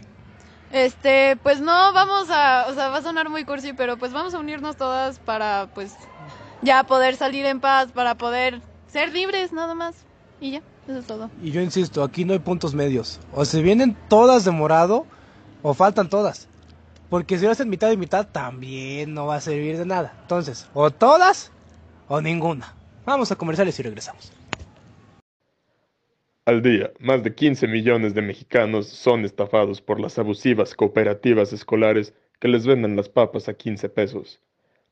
Este, 0.71 1.37
pues 1.43 1.59
no, 1.59 1.91
vamos 1.93 2.29
a, 2.29 2.67
o 2.69 2.73
sea, 2.73 2.89
va 2.89 2.97
a 2.97 3.01
sonar 3.01 3.29
muy 3.29 3.43
cursi, 3.43 3.73
pero 3.73 3.97
pues 3.97 4.13
vamos 4.13 4.33
a 4.33 4.39
unirnos 4.39 4.77
todas 4.77 5.19
para, 5.19 5.69
pues, 5.73 5.95
ya 6.61 6.83
poder 6.85 7.15
salir 7.15 7.45
en 7.45 7.59
paz, 7.59 7.91
para 7.91 8.15
poder 8.15 8.61
ser 8.87 9.11
libres, 9.11 9.51
nada 9.51 9.73
más. 9.73 9.95
Y 10.39 10.51
ya, 10.51 10.61
eso 10.87 10.99
es 10.99 11.05
todo. 11.05 11.29
Y 11.41 11.51
yo 11.51 11.61
insisto, 11.61 12.03
aquí 12.03 12.23
no 12.23 12.33
hay 12.33 12.39
puntos 12.39 12.73
medios. 12.73 13.19
O 13.33 13.43
se 13.43 13.61
vienen 13.61 13.97
todas 14.07 14.45
de 14.45 14.51
morado 14.51 15.05
o 15.61 15.73
faltan 15.73 16.09
todas. 16.09 16.47
Porque 17.09 17.37
si 17.37 17.45
lo 17.45 17.51
hacen 17.51 17.69
mitad 17.69 17.91
y 17.91 17.97
mitad, 17.97 18.25
también 18.25 19.13
no 19.13 19.25
va 19.25 19.35
a 19.35 19.41
servir 19.41 19.77
de 19.77 19.85
nada. 19.85 20.13
Entonces, 20.21 20.69
o 20.73 20.89
todas 20.91 21.51
o 22.07 22.21
ninguna. 22.21 22.73
Vamos 23.05 23.31
a 23.31 23.35
comerciales 23.35 23.77
y 23.79 23.83
regresamos. 23.83 24.31
Al 26.43 26.63
día, 26.63 26.91
más 26.99 27.21
de 27.21 27.35
15 27.35 27.67
millones 27.67 28.15
de 28.15 28.23
mexicanos 28.23 28.87
son 28.87 29.25
estafados 29.25 29.79
por 29.79 29.99
las 29.99 30.17
abusivas 30.17 30.73
cooperativas 30.73 31.53
escolares 31.53 32.15
que 32.39 32.47
les 32.47 32.65
venden 32.65 32.95
las 32.95 33.09
papas 33.09 33.47
a 33.47 33.53
15 33.53 33.89
pesos. 33.89 34.41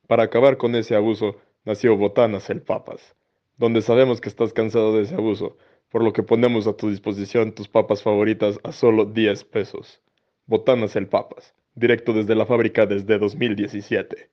Para 0.05 0.21
acabar 0.21 0.57
con 0.57 0.75
ese 0.75 0.95
abuso, 0.95 1.37
nació 1.65 1.97
Botanas 1.97 2.51
el 2.51 2.61
Papas, 2.61 3.15
donde 3.57 3.81
sabemos 3.81 4.21
que 4.21 4.29
estás 4.29 4.53
cansado 4.53 4.95
de 4.95 5.01
ese 5.01 5.15
abuso, 5.15 5.57
por 5.89 6.03
lo 6.03 6.13
que 6.13 6.21
ponemos 6.21 6.67
a 6.67 6.77
tu 6.77 6.91
disposición 6.91 7.53
tus 7.53 7.67
papas 7.67 8.03
favoritas 8.03 8.59
a 8.63 8.71
solo 8.71 9.05
10 9.05 9.43
pesos. 9.45 10.03
Botanas 10.45 10.95
el 10.95 11.07
Papas, 11.07 11.55
directo 11.73 12.13
desde 12.13 12.35
la 12.35 12.45
fábrica 12.45 12.85
desde 12.85 13.17
2017. 13.17 14.29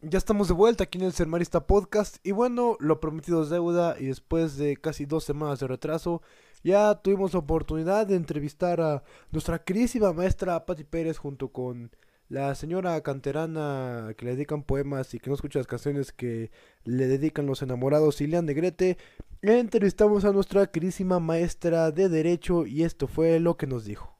Ya 0.00 0.16
estamos 0.16 0.46
de 0.46 0.54
vuelta 0.54 0.84
aquí 0.84 0.96
en 0.98 1.04
el 1.06 1.12
Ser 1.12 1.26
Marista 1.26 1.66
Podcast 1.66 2.18
y 2.24 2.30
bueno, 2.30 2.76
lo 2.78 3.00
prometido 3.00 3.42
es 3.42 3.50
deuda 3.50 3.96
y 3.98 4.06
después 4.06 4.56
de 4.56 4.76
casi 4.76 5.06
dos 5.06 5.24
semanas 5.24 5.58
de 5.58 5.66
retraso 5.66 6.22
ya 6.62 6.94
tuvimos 6.94 7.32
la 7.32 7.40
oportunidad 7.40 8.06
de 8.06 8.14
entrevistar 8.14 8.80
a 8.80 9.02
nuestra 9.32 9.58
queridísima 9.64 10.12
maestra 10.12 10.64
Patti 10.66 10.84
Pérez 10.84 11.18
junto 11.18 11.48
con 11.48 11.90
la 12.28 12.54
señora 12.54 13.00
canterana 13.00 14.14
que 14.16 14.24
le 14.24 14.36
dedican 14.36 14.62
poemas 14.62 15.14
y 15.14 15.18
que 15.18 15.30
no 15.30 15.34
escucha 15.34 15.58
las 15.58 15.66
canciones 15.66 16.12
que 16.12 16.52
le 16.84 17.08
dedican 17.08 17.46
los 17.46 17.62
enamorados 17.62 18.20
Ilian 18.20 18.46
Negrete. 18.46 18.98
Entrevistamos 19.42 20.24
a 20.24 20.32
nuestra 20.32 20.68
queridísima 20.68 21.18
maestra 21.18 21.90
de 21.90 22.08
Derecho 22.08 22.66
y 22.66 22.84
esto 22.84 23.08
fue 23.08 23.40
lo 23.40 23.56
que 23.56 23.66
nos 23.66 23.84
dijo. 23.84 24.17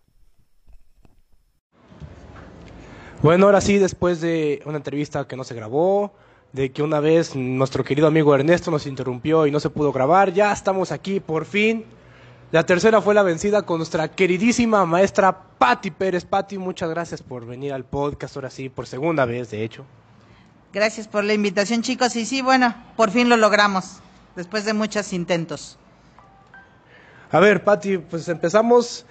Bueno, 3.20 3.46
ahora 3.46 3.61
sí, 3.61 3.78
después 3.78 4.20
de 4.20 4.62
una 4.64 4.76
entrevista 4.76 5.26
que 5.26 5.35
no 5.35 5.42
se 5.42 5.52
grabó, 5.52 6.12
de 6.52 6.70
que 6.70 6.85
una 6.85 7.00
vez 7.00 7.35
nuestro 7.35 7.83
querido 7.83 8.07
amigo 8.07 8.33
Ernesto 8.33 8.70
nos 8.70 8.87
interrumpió 8.87 9.44
y 9.48 9.50
no 9.50 9.59
se 9.59 9.70
pudo 9.70 9.92
grabar, 9.92 10.33
ya 10.33 10.52
estamos 10.52 10.92
aquí 10.92 11.18
por 11.18 11.44
fin. 11.44 11.85
La 12.52 12.64
tercera 12.64 13.02
fue 13.02 13.14
la 13.14 13.24
vencida 13.24 13.62
con 13.62 13.78
nuestra 13.78 14.07
queridísima 14.07 14.87
maestra 14.87 15.37
Patti 15.59 15.90
Pérez. 15.90 16.24
Patti, 16.24 16.59
muchas 16.59 16.90
gracias 16.90 17.20
por 17.20 17.44
venir 17.44 17.72
al 17.72 17.85
podcast, 17.85 18.37
ahora 18.37 18.50
sí, 18.50 18.68
por 18.68 18.87
segunda 18.87 19.24
vez, 19.24 19.50
de 19.50 19.64
hecho. 19.64 19.85
Gracias 20.72 21.09
por 21.09 21.24
la 21.24 21.35
invitación, 21.35 21.83
chicos. 21.83 22.14
Y 22.14 22.24
sí, 22.24 22.40
bueno, 22.40 22.72
por 22.96 23.11
fin 23.11 23.28
lo 23.28 23.37
logramos, 23.37 23.98
después 24.37 24.64
de 24.64 24.74
muchos 24.74 25.12
intentos. 25.12 25.76
A 27.33 27.40
ver, 27.40 27.64
Patti, 27.64 27.98
pues 27.98 28.28
empezamos. 28.28 29.04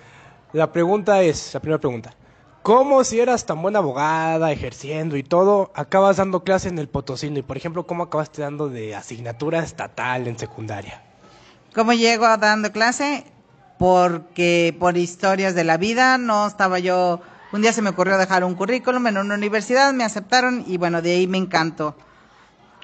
La 0.54 0.72
pregunta 0.72 1.22
es, 1.24 1.54
la 1.54 1.60
primera 1.60 1.80
pregunta. 1.80 2.14
¿Cómo 2.68 3.06
si 3.06 3.22
eras 3.22 3.46
tan 3.46 3.62
buena 3.62 3.80
abogada, 3.80 4.52
ejerciendo 4.52 5.16
y 5.16 5.24
todo, 5.24 5.72
acabas 5.74 6.18
dando 6.18 6.44
clase 6.44 6.68
en 6.68 6.78
el 6.80 6.90
Potosino? 6.90 7.40
Y 7.40 7.42
por 7.42 7.56
ejemplo, 7.56 7.88
¿cómo 7.88 8.04
acabaste 8.04 8.42
dando 8.42 8.68
de 8.68 8.94
asignatura 8.94 9.60
estatal 9.60 10.28
en 10.28 10.38
secundaria? 10.38 11.02
¿Cómo 11.74 11.94
llego 11.94 12.26
dando 12.36 12.74
clase? 12.74 13.24
Porque 13.80 14.76
por 14.78 14.98
historias 14.98 15.56
de 15.56 15.64
la 15.64 15.78
vida 15.78 16.18
no 16.18 16.46
estaba 16.46 16.78
yo... 16.80 17.22
Un 17.54 17.62
día 17.62 17.72
se 17.72 17.82
me 17.82 17.92
ocurrió 17.92 18.18
dejar 18.18 18.44
un 18.44 18.56
currículum 18.56 19.08
en 19.08 19.18
una 19.18 19.36
universidad, 19.36 19.94
me 19.94 20.04
aceptaron 20.04 20.66
y 20.68 20.76
bueno, 20.76 21.02
de 21.02 21.12
ahí 21.12 21.26
me 21.26 21.38
encantó. 21.38 21.96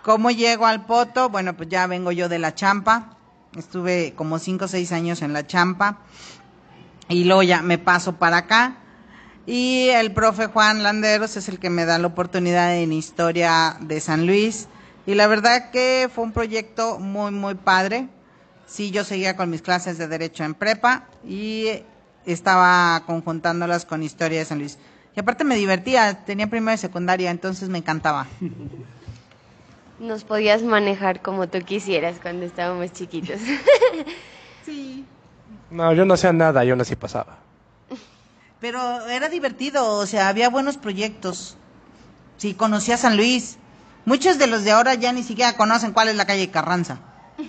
¿Cómo 0.01 0.31
llego 0.31 0.65
al 0.65 0.85
Poto? 0.85 1.27
Bueno, 1.27 1.57
pues 1.57 1.67
ya 1.67 1.87
vengo 1.87 2.13
yo 2.13 2.29
de 2.29 2.39
la 2.39 2.55
Champa. 2.55 3.17
Estuve 3.57 4.13
como 4.15 4.39
cinco 4.39 4.63
o 4.63 4.69
seis 4.69 4.93
años 4.93 5.21
en 5.21 5.33
la 5.33 5.45
Champa. 5.45 5.97
Y 7.09 7.25
luego 7.25 7.43
ya 7.43 7.61
me 7.61 7.77
paso 7.77 8.13
para 8.13 8.37
acá 8.37 8.77
y 9.45 9.89
el 9.89 10.13
profe 10.13 10.47
Juan 10.47 10.83
Landeros 10.83 11.35
es 11.35 11.49
el 11.49 11.59
que 11.59 11.69
me 11.69 11.85
da 11.85 11.99
la 11.99 12.07
oportunidad 12.07 12.75
en 12.75 12.93
Historia 12.93 13.77
de 13.81 13.99
San 13.99 14.25
Luis. 14.25 14.67
Y 15.05 15.15
la 15.15 15.27
verdad 15.27 15.69
que 15.71 16.09
fue 16.13 16.23
un 16.23 16.31
proyecto 16.31 16.97
muy, 16.97 17.31
muy 17.31 17.55
padre. 17.55 18.07
Sí, 18.65 18.91
yo 18.91 19.03
seguía 19.03 19.35
con 19.35 19.49
mis 19.49 19.61
clases 19.61 19.97
de 19.97 20.07
Derecho 20.07 20.45
en 20.45 20.53
prepa 20.53 21.07
y 21.27 21.83
estaba 22.25 23.03
conjuntándolas 23.05 23.85
con 23.85 24.01
Historia 24.01 24.39
de 24.39 24.45
San 24.45 24.59
Luis. 24.59 24.77
Y 25.15 25.19
aparte 25.19 25.43
me 25.43 25.55
divertía, 25.55 26.23
tenía 26.25 26.47
primera 26.47 26.75
y 26.75 26.77
secundaria, 26.77 27.29
entonces 27.29 27.67
me 27.67 27.79
encantaba. 27.79 28.27
Nos 29.99 30.23
podías 30.23 30.63
manejar 30.63 31.21
como 31.21 31.47
tú 31.47 31.59
quisieras 31.59 32.15
cuando 32.21 32.45
estábamos 32.45 32.93
chiquitos. 32.93 33.39
sí. 34.65 35.05
No, 35.69 35.93
yo 35.93 36.05
no 36.05 36.13
hacía 36.13 36.33
nada, 36.33 36.63
yo 36.63 36.75
no 36.75 36.81
así 36.81 36.95
pasaba. 36.95 37.42
Pero 38.63 39.05
era 39.07 39.27
divertido, 39.27 39.95
o 39.95 40.05
sea, 40.05 40.29
había 40.29 40.47
buenos 40.47 40.77
proyectos. 40.77 41.57
Sí, 42.37 42.53
conocí 42.53 42.93
a 42.93 42.97
San 42.97 43.17
Luis. 43.17 43.57
Muchos 44.05 44.39
de 44.39 44.47
los 44.47 44.63
de 44.63 44.71
ahora 44.71 44.93
ya 44.93 45.11
ni 45.11 45.21
siquiera 45.21 45.57
conocen 45.57 45.91
cuál 45.91 46.07
es 46.07 46.15
la 46.15 46.25
calle 46.25 46.49
Carranza. 46.49 46.99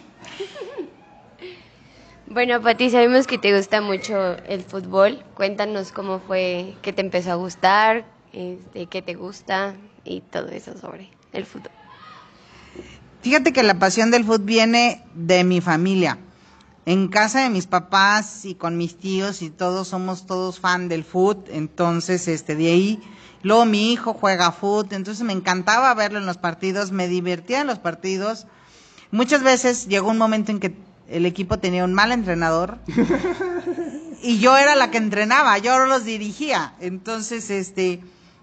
Bueno, 2.26 2.60
Pati, 2.60 2.90
sabemos 2.90 3.28
que 3.28 3.38
te 3.38 3.56
gusta 3.56 3.80
mucho 3.80 4.36
el 4.48 4.64
fútbol. 4.64 5.22
Cuéntanos 5.34 5.92
cómo 5.92 6.18
fue 6.18 6.74
que 6.82 6.92
te 6.92 7.00
empezó 7.00 7.30
a 7.30 7.34
gustar, 7.36 8.06
este, 8.32 8.86
qué 8.86 9.00
te 9.02 9.14
gusta 9.14 9.76
y 10.02 10.20
todo 10.20 10.48
eso 10.48 10.76
sobre 10.76 11.10
el 11.32 11.46
fútbol. 11.46 11.70
Fíjate 13.22 13.52
que 13.52 13.62
la 13.62 13.78
pasión 13.78 14.10
del 14.10 14.24
fútbol 14.24 14.46
viene 14.46 15.04
de 15.14 15.44
mi 15.44 15.60
familia. 15.60 16.18
En 16.86 17.08
casa 17.08 17.40
de 17.40 17.50
mis 17.50 17.66
papás 17.66 18.44
y 18.44 18.54
con 18.54 18.76
mis 18.76 18.98
tíos 18.98 19.40
y 19.40 19.50
todos 19.50 19.88
somos 19.88 20.26
todos 20.26 20.60
fan 20.60 20.88
del 20.88 21.04
fútbol, 21.04 21.44
entonces 21.48 22.28
este 22.28 22.56
de 22.56 22.66
ahí 22.66 23.02
luego 23.42 23.64
mi 23.66 23.92
hijo 23.92 24.14
juega 24.14 24.52
fútbol, 24.52 24.88
entonces 24.90 25.24
me 25.24 25.32
encantaba 25.32 25.94
verlo 25.94 26.18
en 26.18 26.26
los 26.26 26.38
partidos, 26.38 26.90
me 26.90 27.08
divertía 27.08 27.60
en 27.60 27.68
los 27.68 27.78
partidos. 27.78 28.46
Muchas 29.10 29.42
veces 29.42 29.86
llegó 29.86 30.10
un 30.10 30.18
momento 30.18 30.50
en 30.50 30.60
que 30.60 30.74
el 31.08 31.26
equipo 31.26 31.58
tenía 31.58 31.84
un 31.84 31.94
mal 31.94 32.10
entrenador 32.10 32.78
y 34.22 34.38
yo 34.38 34.56
era 34.56 34.74
la 34.74 34.90
que 34.90 34.98
entrenaba, 34.98 35.56
yo 35.58 35.78
los 35.86 36.04
dirigía. 36.04 36.74
Entonces, 36.80 37.50
este, 37.50 38.00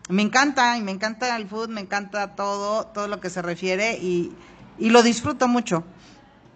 me 0.09 0.21
encanta 0.21 0.77
y 0.77 0.81
me 0.81 0.91
encanta 0.91 1.35
el 1.35 1.47
fútbol, 1.47 1.69
me 1.69 1.81
encanta 1.81 2.35
todo, 2.35 2.85
todo 2.85 3.07
lo 3.07 3.19
que 3.19 3.29
se 3.29 3.41
refiere 3.41 3.97
y, 3.97 4.31
y 4.77 4.89
lo 4.89 5.03
disfruto 5.03 5.47
mucho. 5.47 5.83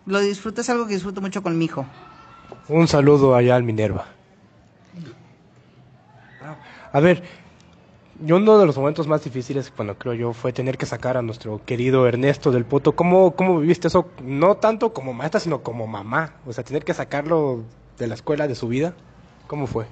Lo 0.05 0.19
disfruto, 0.19 0.61
es 0.61 0.69
algo 0.69 0.87
que 0.87 0.93
disfruto 0.93 1.21
mucho 1.21 1.41
con 1.41 1.57
mi 1.57 1.65
hijo. 1.65 1.85
Un 2.67 2.87
saludo 2.87 3.35
allá 3.35 3.55
al 3.55 3.63
Minerva. 3.63 4.05
A 6.91 6.99
ver, 6.99 7.23
uno 8.19 8.57
de 8.57 8.65
los 8.65 8.77
momentos 8.77 9.07
más 9.07 9.23
difíciles, 9.23 9.71
bueno, 9.75 9.97
creo 9.97 10.13
yo, 10.13 10.33
fue 10.33 10.53
tener 10.53 10.77
que 10.77 10.85
sacar 10.85 11.17
a 11.17 11.21
nuestro 11.21 11.61
querido 11.65 12.07
Ernesto 12.07 12.51
del 12.51 12.65
Poto. 12.65 12.95
¿Cómo, 12.95 13.35
¿Cómo 13.35 13.59
viviste 13.59 13.87
eso? 13.87 14.09
No 14.23 14.55
tanto 14.55 14.93
como 14.93 15.13
maestra, 15.13 15.39
sino 15.39 15.61
como 15.61 15.87
mamá. 15.87 16.33
O 16.45 16.53
sea, 16.53 16.63
tener 16.63 16.85
que 16.85 16.93
sacarlo 16.93 17.63
de 17.97 18.07
la 18.07 18.15
escuela, 18.15 18.47
de 18.47 18.55
su 18.55 18.67
vida. 18.67 18.93
¿Cómo 19.47 19.67
fue? 19.67 19.85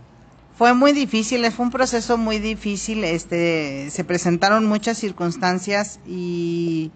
Fue 0.55 0.73
muy 0.73 0.93
difícil, 0.93 1.49
fue 1.51 1.65
un 1.65 1.71
proceso 1.71 2.17
muy 2.17 2.39
difícil. 2.39 3.03
Este, 3.03 3.89
se 3.89 4.03
presentaron 4.03 4.65
muchas 4.65 4.97
circunstancias 4.97 5.99
y 6.05 6.91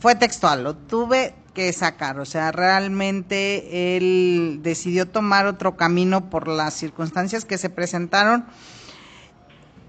fue 0.00 0.16
textual. 0.16 0.64
Lo 0.64 0.76
tuve 0.76 1.34
sacar. 1.72 2.18
O 2.18 2.24
sea, 2.24 2.52
realmente 2.52 3.96
él 3.96 4.60
decidió 4.62 5.06
tomar 5.06 5.46
otro 5.46 5.76
camino 5.76 6.30
por 6.30 6.48
las 6.48 6.74
circunstancias 6.74 7.44
que 7.44 7.58
se 7.58 7.70
presentaron. 7.70 8.46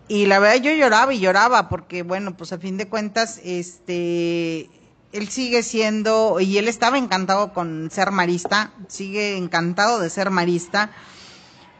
Y 0.07 0.25
la 0.25 0.39
verdad 0.39 0.61
yo 0.61 0.73
lloraba 0.73 1.13
y 1.13 1.19
lloraba 1.19 1.69
porque 1.69 2.03
bueno, 2.03 2.35
pues 2.35 2.51
a 2.51 2.57
fin 2.57 2.77
de 2.77 2.87
cuentas, 2.87 3.39
este, 3.45 4.69
él 5.13 5.29
sigue 5.29 5.63
siendo, 5.63 6.39
y 6.39 6.57
él 6.57 6.67
estaba 6.67 6.97
encantado 6.97 7.53
con 7.53 7.89
ser 7.91 8.11
marista, 8.11 8.71
sigue 8.87 9.37
encantado 9.37 9.99
de 9.99 10.09
ser 10.09 10.29
marista, 10.29 10.91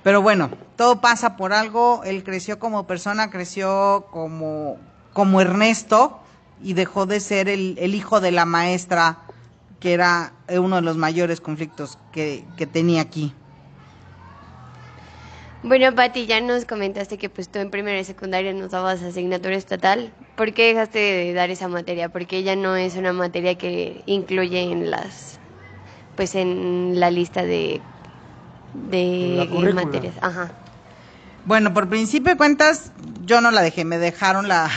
pero 0.04 0.21
bueno, 0.21 0.49
todo 0.75 1.01
pasa 1.01 1.36
por 1.36 1.54
algo, 1.54 2.04
él 2.06 2.23
creció 2.23 2.58
como 2.58 2.88
persona, 2.88 3.30
creció 3.30 4.08
como, 4.12 4.77
como 5.13 5.41
Ernesto 5.41 6.19
y 6.63 6.73
dejó 6.73 7.06
de 7.06 7.19
ser 7.19 7.49
el 7.49 7.95
hijo 7.95 8.21
de 8.21 8.32
la 8.32 8.45
maestra, 8.45 9.19
que 9.82 9.91
era 9.91 10.32
uno 10.48 10.78
de 10.78 10.82
los 10.82 10.96
mayores 10.96 11.41
conflictos 11.41 11.98
que, 12.13 12.46
que 12.56 12.65
tenía 12.65 13.02
aquí. 13.02 13.34
Bueno, 15.63 15.94
Pati, 15.94 16.26
ya 16.26 16.39
nos 16.39 16.63
comentaste 16.65 17.17
que 17.17 17.30
pues 17.30 17.50
tú 17.50 17.60
en 17.60 17.70
primera 17.70 18.00
y 18.00 18.06
secundaria 18.06 18.54
nos 18.54 18.72
dabas 18.72 19.04
asignatura 19.04 19.56
estatal. 19.56 20.13
¿por 20.41 20.54
qué 20.54 20.70
dejaste 20.70 20.98
de 20.98 21.34
dar 21.34 21.52
esa 21.52 21.67
materia? 21.67 22.10
Porque 22.10 22.38
ella 22.38 22.56
no 22.56 22.76
es 22.76 22.96
una 22.96 23.13
materia 23.13 23.60
que 23.60 24.02
incluye 24.08 24.60
en 24.60 24.89
las, 24.89 25.38
pues 26.15 26.34
en 26.34 27.00
la 27.00 27.12
lista 27.12 27.44
de, 27.44 27.80
de 28.89 29.48
materias. 29.72 30.15
Ajá. 30.20 30.52
Bueno, 31.46 31.76
por 31.76 31.89
principio 31.89 32.32
de 32.32 32.38
cuentas, 32.38 32.91
yo 33.24 33.39
no 33.39 33.52
la 33.52 33.62
dejé, 33.62 33.86
me 33.86 34.00
dejaron 34.00 34.48
la, 34.48 34.67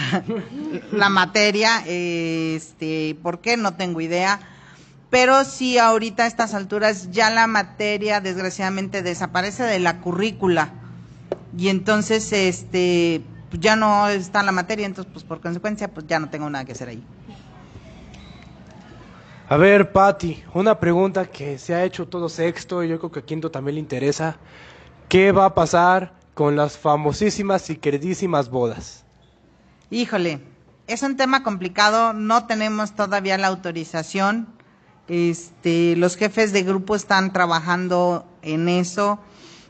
la 0.93 1.09
materia, 1.09 1.83
este, 1.87 3.17
¿por 3.23 3.41
qué? 3.41 3.57
No 3.57 3.73
tengo 3.73 4.03
idea. 4.03 4.41
Pero 5.15 5.45
sí, 5.45 5.79
ahorita 5.79 6.25
a 6.25 6.27
estas 6.27 6.55
alturas 6.55 7.13
ya 7.13 7.31
la 7.31 7.47
materia 7.47 8.21
desgraciadamente 8.21 9.01
desaparece 9.01 9.63
de 9.63 9.79
la 9.79 10.01
currícula. 10.01 10.73
Y 11.57 11.69
entonces, 11.69 12.33
este, 12.33 13.23
pues 13.49 13.61
ya 13.61 13.77
no 13.77 14.09
está 14.09 14.43
la 14.43 14.51
materia, 14.51 14.87
entonces, 14.87 15.13
pues 15.13 15.25
por 15.25 15.41
consecuencia, 15.41 15.87
pues 15.87 16.09
ya 16.09 16.19
no 16.19 16.31
tengo 16.31 16.51
nada 16.51 16.65
que 16.65 16.73
hacer 16.73 16.89
ahí. 16.89 17.01
A 19.49 19.57
ver, 19.57 19.93
Patti, 19.93 20.43
una 20.53 20.81
pregunta 20.81 21.27
que 21.27 21.59
se 21.59 21.77
ha 21.77 21.85
hecho 21.85 22.09
todo 22.09 22.29
sexto 22.29 22.83
y 22.83 22.89
yo 22.89 22.99
creo 22.99 23.13
que 23.13 23.21
a 23.21 23.25
quinto 23.25 23.53
también 23.53 23.77
le 23.77 23.83
interesa. 23.83 24.37
¿Qué 25.09 25.31
va 25.31 25.45
a 25.45 25.55
pasar 25.55 26.13
con 26.35 26.57
las 26.57 26.77
famosísimas 26.77 27.71
y 27.71 27.77
queridísimas 27.77 28.51
bodas? 28.51 29.05
Híjole, 29.93 30.41
es 30.89 31.05
un 31.05 31.17
tema 31.17 31.45
complicado, 31.45 32.15
no 32.15 32.49
tenemos 32.49 32.97
todavía 32.97 33.39
la 33.39 33.47
autorización. 33.47 34.49
Este, 35.09 35.97
los 35.97 36.17
jefes 36.17 36.53
de 36.53 36.63
grupo 36.63 36.97
están 36.97 37.33
trabajando 37.33 38.27
en 38.43 38.69
eso. 38.69 39.19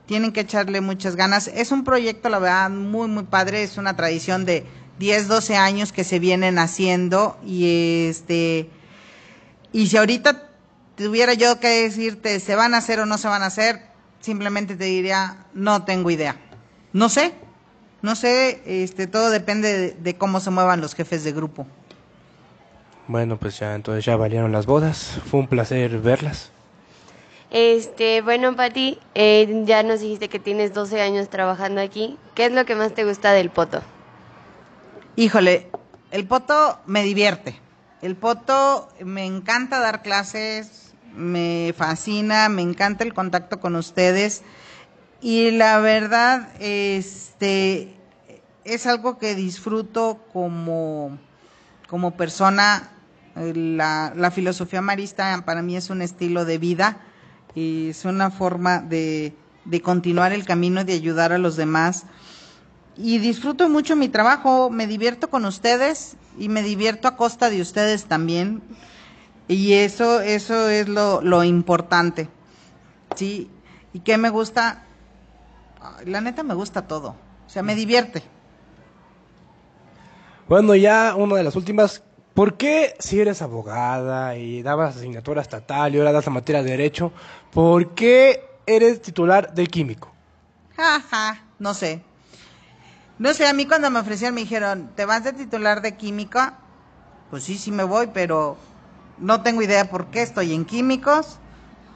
Tienen 0.07 0.33
que 0.33 0.41
echarle 0.41 0.81
muchas 0.81 1.17
ganas. 1.17 1.49
Es 1.49 1.73
un 1.73 1.85
proyecto, 1.85 2.29
la 2.29 2.39
verdad, 2.39 2.71
muy, 2.71 3.09
muy 3.09 3.25
padre. 3.25 3.63
Es 3.63 3.79
una 3.79 3.97
tradición 3.97 4.45
de 4.45 4.67
10, 4.99 5.29
12 5.29 5.57
años 5.57 5.93
que 5.93 6.05
se 6.05 6.19
vienen 6.19 6.59
haciendo. 6.59 7.39
Y 7.45 8.07
este, 8.09 8.71
y 9.73 9.89
si 9.89 9.97
ahorita 9.97 10.51
tuviera 10.97 11.35
yo 11.35 11.59
que 11.59 11.83
decirte, 11.83 12.39
¿se 12.39 12.55
van 12.55 12.75
a 12.75 12.79
hacer 12.79 13.01
o 13.01 13.07
no 13.07 13.19
se 13.19 13.29
van 13.29 13.43
a 13.43 13.47
hacer? 13.47 13.83
Simplemente 14.21 14.77
te 14.77 14.85
diría, 14.85 15.47
no 15.53 15.85
tengo 15.85 16.11
idea. 16.11 16.37
No 16.93 17.09
sé, 17.09 17.35
no 18.01 18.15
sé, 18.15 18.63
este, 18.67 19.09
todo 19.09 19.31
depende 19.31 19.77
de, 19.77 19.91
de 19.93 20.17
cómo 20.17 20.39
se 20.39 20.51
muevan 20.51 20.81
los 20.81 20.95
jefes 20.95 21.25
de 21.25 21.33
grupo. 21.33 21.67
Bueno, 23.07 23.37
pues 23.37 23.59
ya 23.59 23.75
entonces 23.75 24.05
ya 24.05 24.17
valieron 24.17 24.53
las 24.53 24.67
bodas. 24.67 25.19
Fue 25.27 25.41
un 25.41 25.47
placer 25.47 25.99
verlas. 25.99 26.51
Este, 27.51 28.23
bueno, 28.23 28.57
Pati, 28.57 28.99
eh, 29.15 29.63
ya 29.65 29.83
nos 29.83 30.01
dijiste 30.01 30.29
que 30.29 30.39
tienes 30.39 30.75
12 30.75 31.01
años 31.01 31.29
trabajando 31.29 31.81
aquí. 31.81 32.19
¿Qué 32.35 32.47
es 32.47 32.53
lo 32.53 32.65
que 32.65 32.75
más 32.75 32.95
te 32.95 33.05
gusta 33.05 33.33
del 33.33 33.51
poto? 33.51 33.83
Híjole, 35.17 35.71
el 36.11 36.27
poto 36.27 36.81
me 36.87 37.05
divierte. 37.05 37.61
El 38.03 38.17
poto 38.17 38.89
me 39.01 39.25
encanta 39.25 39.81
dar 39.81 40.03
clases, 40.03 40.95
me 41.15 41.73
fascina, 41.77 42.49
me 42.49 42.63
encanta 42.63 43.05
el 43.05 43.15
contacto 43.15 43.61
con 43.61 43.77
ustedes 43.77 44.43
y 45.25 45.53
la 45.53 45.79
verdad, 45.79 46.51
este, 46.61 47.95
es 48.65 48.87
algo 48.87 49.17
que 49.19 49.35
disfruto 49.35 50.19
como, 50.35 51.17
como 51.89 52.11
persona. 52.11 52.91
La, 53.37 54.13
la 54.15 54.31
filosofía 54.31 54.81
marista 54.81 55.43
para 55.45 55.63
mí 55.63 55.77
es 55.77 55.91
un 55.91 56.03
estilo 56.03 56.45
de 56.45 56.59
vida 56.59 56.99
y 57.55 57.91
es 57.91 58.05
una 58.05 58.31
forma 58.31 58.79
de, 58.79 59.35
de 59.65 59.81
continuar 59.81 60.33
el 60.33 60.45
camino 60.45 60.83
y 60.83 60.85
de 60.85 60.93
ayudar 60.93 61.33
a 61.33 61.39
los 61.39 61.57
demás 61.57 62.07
y 62.97 63.19
disfruto 63.19 63.69
mucho 63.69 63.97
mi 63.97 64.09
trabajo, 64.09 64.71
me 64.71 64.87
divierto 64.87 65.29
con 65.31 65.45
ustedes 65.45 66.17
y 66.39 66.49
me 66.49 66.63
divierto 66.63 67.09
a 67.09 67.17
costa 67.17 67.51
de 67.51 67.61
ustedes 67.61 68.05
también. 68.05 68.63
Y 69.49 69.75
eso, 69.75 70.21
eso 70.21 70.69
es 70.69 70.89
lo, 70.89 71.21
lo 71.21 71.45
importante. 71.45 72.29
Sí, 73.17 73.51
y 73.93 74.01
que 74.01 74.17
me 74.17 74.31
gusta, 74.31 74.85
la 76.05 76.21
neta 76.21 76.43
me 76.43 76.55
gusta 76.55 76.83
todo, 76.83 77.17
o 77.47 77.51
sea, 77.51 77.63
me 77.63 77.75
divierte. 77.75 78.23
Bueno, 80.49 80.75
ya 80.75 81.15
una 81.17 81.37
de 81.37 81.45
las 81.45 81.57
últimas. 81.57 82.03
¿Por 82.35 82.57
qué 82.57 82.97
si 82.99 83.21
eres 83.21 83.43
abogada 83.43 84.37
y 84.37 84.63
dabas 84.63 84.97
asignatura 84.97 85.41
estatal 85.41 85.95
y 85.95 85.99
ahora 85.99 86.11
das 86.11 86.27
la 86.27 86.33
materia 86.33 86.65
de 86.65 86.71
derecho, 86.73 87.13
por 87.53 87.95
qué 87.95 88.45
eres 88.67 89.01
titular 89.01 89.55
del 89.55 89.69
químico? 89.69 90.13
Jaja, 90.77 91.45
no 91.61 91.75
sé. 91.75 92.03
No 93.21 93.33
sé, 93.35 93.47
a 93.47 93.53
mí 93.53 93.67
cuando 93.67 93.89
me 93.91 94.01
ofrecieron 94.01 94.35
me 94.35 94.41
dijeron, 94.41 94.91
¿te 94.97 95.05
vas 95.05 95.23
de 95.23 95.33
titular 95.33 95.81
de 95.81 95.95
química? 95.95 96.59
Pues 97.31 97.45
sí, 97.45 97.57
sí 97.57 97.71
me 97.71 97.85
voy, 97.85 98.09
pero 98.13 98.57
no 99.19 99.43
tengo 99.43 99.63
idea 99.63 99.89
por 99.89 100.07
qué 100.07 100.23
estoy 100.23 100.53
en 100.55 100.65
químicos. 100.65 101.39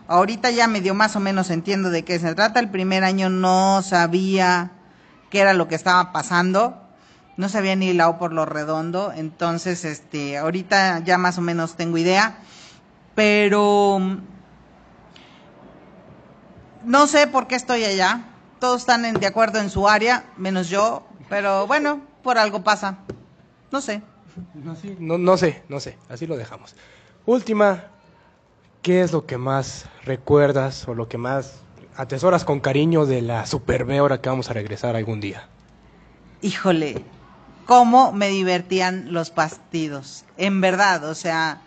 Ahorita 0.07 0.53
ya 0.53 0.69
medio 0.69 0.95
más 0.95 1.17
o 1.17 1.21
menos 1.21 1.51
entiendo 1.51 1.91
de 1.91 2.05
qué 2.05 2.21
se 2.21 2.37
trata. 2.37 2.61
El 2.61 2.71
primer 2.71 3.03
año 3.03 3.29
no 3.29 3.83
sabía 3.83 4.71
qué 5.31 5.41
era 5.41 5.53
lo 5.53 5.67
que 5.67 5.75
estaba 5.75 6.13
pasando. 6.13 6.88
No 7.39 7.49
sabía 7.49 7.75
ni 7.77 7.93
lado 7.95 8.19
por 8.19 8.33
lo 8.35 8.45
redondo. 8.45 9.13
Entonces, 9.15 9.85
este, 9.87 10.37
ahorita 10.37 10.99
ya 11.05 11.17
más 11.17 11.39
o 11.39 11.41
menos 11.41 11.77
tengo 11.77 11.97
idea. 11.97 12.39
Pero 13.15 13.99
no 16.85 17.07
sé 17.07 17.27
por 17.27 17.47
qué 17.47 17.55
estoy 17.55 17.85
allá. 17.85 18.25
Todos 18.61 18.81
están 18.81 19.05
en- 19.05 19.15
de 19.21 19.27
acuerdo 19.27 19.61
en 19.61 19.71
su 19.71 19.89
área, 19.89 20.25
menos 20.37 20.69
yo. 20.69 21.07
Pero 21.29 21.67
bueno, 21.67 22.01
por 22.23 22.39
algo 22.39 22.63
pasa. 22.65 22.99
No 23.71 23.81
sé. 23.81 24.03
No, 24.99 25.19
no 25.19 25.37
sé, 25.37 25.63
no 25.69 25.81
sé, 25.81 25.97
así 26.09 26.27
lo 26.27 26.37
dejamos. 26.37 26.75
Última, 27.27 27.85
¿qué 28.83 29.03
es 29.03 29.13
lo 29.13 29.27
que 29.27 29.37
más 29.39 29.87
recuerdas 30.05 30.87
o 30.89 30.95
lo 30.95 31.09
que 31.09 31.19
más 31.19 31.61
atesoras 31.97 32.45
con 32.45 32.61
cariño 32.61 33.07
de 33.07 33.23
la 33.23 33.47
Super 33.47 33.85
B 33.85 33.99
ahora 33.99 34.21
que 34.21 34.29
vamos 34.29 34.51
a 34.51 34.55
regresar 34.55 34.97
algún 34.97 35.21
día? 35.21 35.49
Híjole, 36.41 37.05
cómo 37.69 38.13
me 38.13 38.29
divertían 38.29 39.13
los 39.13 39.29
partidos. 39.29 40.25
En 40.39 40.63
verdad, 40.63 41.05
o 41.05 41.15
sea, 41.15 41.61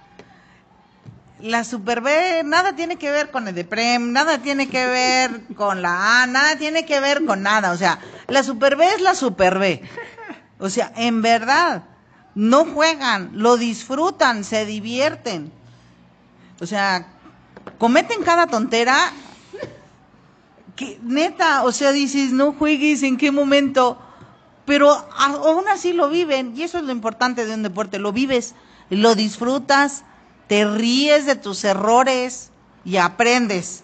la 1.40 1.64
Super 1.64 2.02
B 2.02 2.42
nada 2.44 2.76
tiene 2.76 2.96
que 2.96 3.12
ver 3.12 3.30
con 3.30 3.48
el 3.48 3.54
Deprem, 3.54 4.12
nada 4.12 4.40
tiene 4.40 4.68
que 4.68 4.88
ver 4.88 5.42
con 5.56 5.84
la 5.84 6.24
A, 6.24 6.26
nada 6.26 6.56
tiene 6.56 6.88
que 6.88 7.00
ver 7.00 7.24
con 7.24 7.44
nada. 7.44 7.72
O 7.72 7.78
sea, 7.78 8.00
la 8.28 8.42
Super 8.42 8.78
B 8.78 8.96
es 8.96 9.02
la 9.02 9.14
Super 9.14 9.60
B. 9.60 9.84
O 10.58 10.72
sea, 10.72 10.92
en 10.96 11.22
verdad, 11.22 11.84
no 12.34 12.66
juegan, 12.66 13.30
lo 13.34 13.58
disfrutan, 13.58 14.44
se 14.44 14.66
divierten. 14.66 15.52
O 16.60 16.66
sea, 16.66 17.10
cometen 17.78 18.24
cada 18.24 18.48
tontera 18.48 18.98
que 20.76 21.00
neta, 21.04 21.64
o 21.64 21.72
sea, 21.72 21.92
dices, 21.92 22.32
no 22.32 22.54
juegues, 22.54 23.04
¿en 23.04 23.18
qué 23.18 23.30
momento? 23.30 24.02
Pero 24.66 24.92
aún 25.18 25.68
así 25.68 25.94
lo 25.94 26.10
viven, 26.10 26.54
y 26.56 26.64
eso 26.64 26.78
es 26.78 26.84
lo 26.84 26.92
importante 26.92 27.46
de 27.46 27.54
un 27.54 27.64
deporte, 27.64 28.00
lo 28.00 28.12
vives, 28.12 28.54
lo 28.90 29.16
disfrutas, 29.16 30.04
te 30.48 30.66
ríes 30.66 31.26
de 31.26 31.36
tus 31.36 31.64
errores 31.64 32.52
y 32.86 32.98
aprendes, 32.98 33.84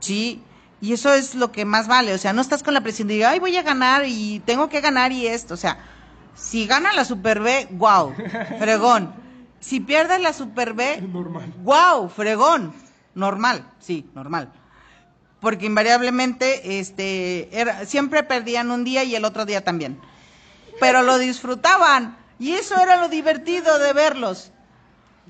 ¿sí? 0.00 0.42
Y 0.80 0.92
eso 0.92 1.12
es 1.12 1.34
lo 1.34 1.50
que 1.50 1.64
más 1.64 1.88
vale, 1.88 2.14
o 2.14 2.18
sea, 2.18 2.32
no 2.32 2.42
estás 2.42 2.62
con 2.62 2.74
la 2.74 2.82
presión 2.82 3.08
de, 3.08 3.24
ay, 3.24 3.40
voy 3.40 3.56
a 3.56 3.62
ganar 3.62 4.04
y 4.06 4.40
tengo 4.40 4.68
que 4.68 4.80
ganar 4.80 5.12
y 5.12 5.26
esto, 5.26 5.54
o 5.54 5.58
sea, 5.58 5.78
si 6.34 6.66
gana 6.66 6.92
la 6.92 7.04
Super 7.04 7.40
B, 7.40 7.68
wow, 7.72 8.14
fregón. 8.58 9.24
Si 9.60 9.80
pierde 9.80 10.18
la 10.18 10.34
Super 10.34 10.74
B, 10.74 11.02
wow, 11.62 12.08
fregón, 12.08 12.74
normal, 13.14 13.66
sí, 13.80 14.06
normal 14.14 14.52
porque 15.44 15.66
invariablemente 15.66 16.80
este 16.80 17.48
era, 17.52 17.84
siempre 17.86 18.22
perdían 18.24 18.70
un 18.70 18.82
día 18.82 19.04
y 19.04 19.14
el 19.14 19.24
otro 19.24 19.44
día 19.44 19.62
también. 19.62 19.98
Pero 20.80 21.02
lo 21.02 21.18
disfrutaban 21.18 22.16
y 22.40 22.52
eso 22.52 22.76
era 22.80 22.96
lo 22.96 23.08
divertido 23.08 23.78
de 23.78 23.92
verlos. 23.92 24.50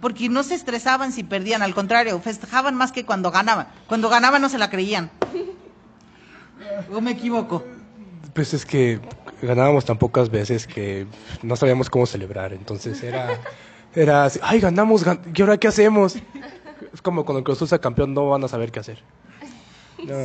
Porque 0.01 0.29
no 0.29 0.43
se 0.43 0.55
estresaban 0.55 1.13
si 1.13 1.23
perdían, 1.25 1.63
al 1.63 1.75
contrario, 1.75 2.19
festejaban 2.21 2.75
más 2.75 2.93
que 2.93 3.05
cuando 3.05 3.31
ganaban. 3.31 3.67
Cuando 3.87 4.09
ganaban 4.09 4.41
no 4.41 4.49
se 4.49 4.59
la 4.59 4.71
creían. 4.71 5.11
¿O 6.93 7.01
me 7.01 7.11
equivoco? 7.11 7.65
Pues 8.35 8.55
es 8.55 8.65
que 8.65 9.01
ganábamos 9.43 9.85
tan 9.85 9.99
pocas 9.99 10.31
veces 10.31 10.67
que 10.67 11.07
no 11.43 11.57
sabíamos 11.57 11.91
cómo 11.91 12.07
celebrar, 12.07 12.53
entonces 12.53 13.03
era, 13.03 13.41
era 13.95 14.25
así, 14.25 14.41
ay, 14.43 14.61
ganamos, 14.61 15.05
gan- 15.05 15.21
¿y 15.35 15.43
ahora 15.43 15.57
qué 15.59 15.69
hacemos? 15.69 16.17
Es 16.93 17.03
como 17.03 17.25
cuando 17.25 17.39
el 17.41 17.45
Cruz 17.45 17.73
campeón 17.81 18.15
no 18.15 18.29
van 18.29 18.43
a 18.45 18.49
saber 18.49 18.73
qué 18.73 18.81
hacer. 18.81 19.03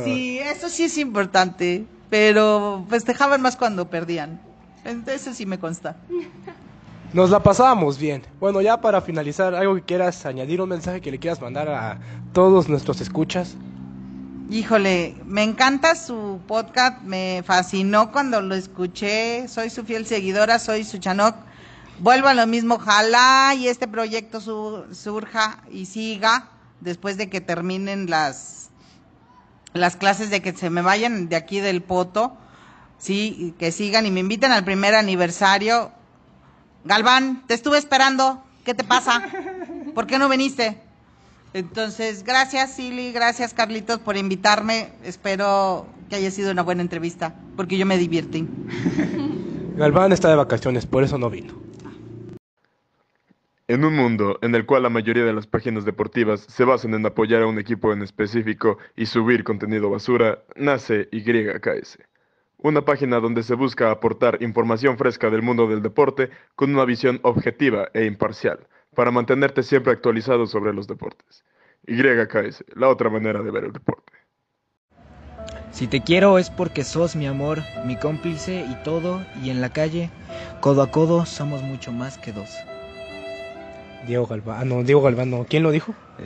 Sí, 0.04 0.38
eso 0.38 0.68
sí 0.68 0.84
es 0.84 0.98
importante, 0.98 1.86
pero 2.08 2.84
festejaban 2.88 3.40
más 3.42 3.56
cuando 3.56 3.88
perdían. 3.90 4.40
Eso 5.06 5.34
sí 5.34 5.46
me 5.46 5.58
consta. 5.58 5.96
Nos 7.12 7.30
la 7.30 7.42
pasábamos 7.42 7.98
bien. 7.98 8.22
Bueno, 8.38 8.60
ya 8.60 8.80
para 8.80 9.00
finalizar, 9.00 9.54
algo 9.54 9.74
que 9.74 9.82
quieras 9.82 10.24
añadir, 10.26 10.60
un 10.60 10.68
mensaje 10.68 11.00
que 11.00 11.10
le 11.10 11.18
quieras 11.18 11.40
mandar 11.40 11.68
a 11.68 11.98
todos 12.32 12.68
nuestros 12.68 13.00
escuchas. 13.00 13.56
Híjole, 14.48 15.16
me 15.26 15.42
encanta 15.44 15.94
su 15.94 16.40
podcast, 16.48 17.02
me 17.02 17.42
fascinó 17.46 18.10
cuando 18.10 18.40
lo 18.40 18.54
escuché, 18.56 19.46
soy 19.48 19.70
su 19.70 19.84
fiel 19.84 20.06
seguidora, 20.06 20.58
soy 20.58 20.82
su 20.82 20.98
chanoc, 20.98 21.36
vuelvo 22.00 22.26
a 22.26 22.34
lo 22.34 22.46
mismo, 22.48 22.74
ojalá 22.74 23.54
y 23.56 23.68
este 23.68 23.86
proyecto 23.86 24.40
su- 24.40 24.86
surja 24.92 25.60
y 25.70 25.86
siga 25.86 26.48
después 26.80 27.16
de 27.16 27.28
que 27.28 27.40
terminen 27.40 28.10
las, 28.10 28.69
las 29.72 29.96
clases, 29.96 30.30
de 30.30 30.42
que 30.42 30.52
se 30.52 30.70
me 30.70 30.82
vayan 30.82 31.28
de 31.28 31.36
aquí 31.36 31.60
del 31.60 31.82
Poto, 31.82 32.36
sí, 32.98 33.54
que 33.58 33.72
sigan 33.72 34.06
y 34.06 34.10
me 34.10 34.20
inviten 34.20 34.52
al 34.52 34.64
primer 34.64 34.94
aniversario. 34.94 35.92
Galván, 36.84 37.44
te 37.46 37.54
estuve 37.54 37.78
esperando, 37.78 38.42
¿qué 38.64 38.74
te 38.74 38.84
pasa? 38.84 39.22
¿Por 39.94 40.06
qué 40.06 40.18
no 40.18 40.28
viniste? 40.28 40.80
Entonces, 41.52 42.22
gracias 42.22 42.72
Silly, 42.72 43.12
gracias 43.12 43.54
Carlitos 43.54 43.98
por 43.98 44.16
invitarme. 44.16 44.92
Espero 45.02 45.86
que 46.08 46.16
haya 46.16 46.30
sido 46.30 46.52
una 46.52 46.62
buena 46.62 46.82
entrevista, 46.82 47.34
porque 47.56 47.76
yo 47.76 47.86
me 47.86 47.98
divertí. 47.98 48.46
Galván 49.76 50.12
está 50.12 50.28
de 50.28 50.36
vacaciones, 50.36 50.86
por 50.86 51.02
eso 51.02 51.18
no 51.18 51.30
vino. 51.30 51.54
En 53.70 53.84
un 53.84 53.94
mundo 53.94 54.36
en 54.42 54.52
el 54.56 54.66
cual 54.66 54.82
la 54.82 54.88
mayoría 54.88 55.24
de 55.24 55.32
las 55.32 55.46
páginas 55.46 55.84
deportivas 55.84 56.40
se 56.40 56.64
basan 56.64 56.92
en 56.94 57.06
apoyar 57.06 57.42
a 57.42 57.46
un 57.46 57.60
equipo 57.60 57.92
en 57.92 58.02
específico 58.02 58.78
y 58.96 59.06
subir 59.06 59.44
contenido 59.44 59.88
basura, 59.88 60.42
nace 60.56 61.08
YKS. 61.12 61.98
Una 62.56 62.84
página 62.84 63.20
donde 63.20 63.44
se 63.44 63.54
busca 63.54 63.92
aportar 63.92 64.42
información 64.42 64.98
fresca 64.98 65.30
del 65.30 65.42
mundo 65.42 65.68
del 65.68 65.82
deporte 65.82 66.30
con 66.56 66.74
una 66.74 66.84
visión 66.84 67.20
objetiva 67.22 67.88
e 67.94 68.06
imparcial, 68.06 68.58
para 68.96 69.12
mantenerte 69.12 69.62
siempre 69.62 69.92
actualizado 69.92 70.48
sobre 70.48 70.74
los 70.74 70.88
deportes. 70.88 71.44
YKS, 71.86 72.64
la 72.74 72.88
otra 72.88 73.08
manera 73.08 73.40
de 73.40 73.52
ver 73.52 73.62
el 73.62 73.72
deporte. 73.72 74.12
Si 75.70 75.86
te 75.86 76.00
quiero 76.00 76.38
es 76.38 76.50
porque 76.50 76.82
sos 76.82 77.14
mi 77.14 77.28
amor, 77.28 77.60
mi 77.86 77.96
cómplice 77.96 78.66
y 78.68 78.74
todo, 78.82 79.24
y 79.44 79.50
en 79.50 79.60
la 79.60 79.72
calle, 79.72 80.10
codo 80.60 80.82
a 80.82 80.90
codo, 80.90 81.24
somos 81.24 81.62
mucho 81.62 81.92
más 81.92 82.18
que 82.18 82.32
dos. 82.32 82.50
Diego 84.06 84.26
Galván, 84.26 84.58
ah, 84.60 84.64
no, 84.64 84.82
Diego 84.82 85.02
Galván, 85.02 85.30
no. 85.30 85.44
¿Quién 85.48 85.62
lo 85.62 85.70
dijo? 85.70 85.92
Eh, 86.18 86.24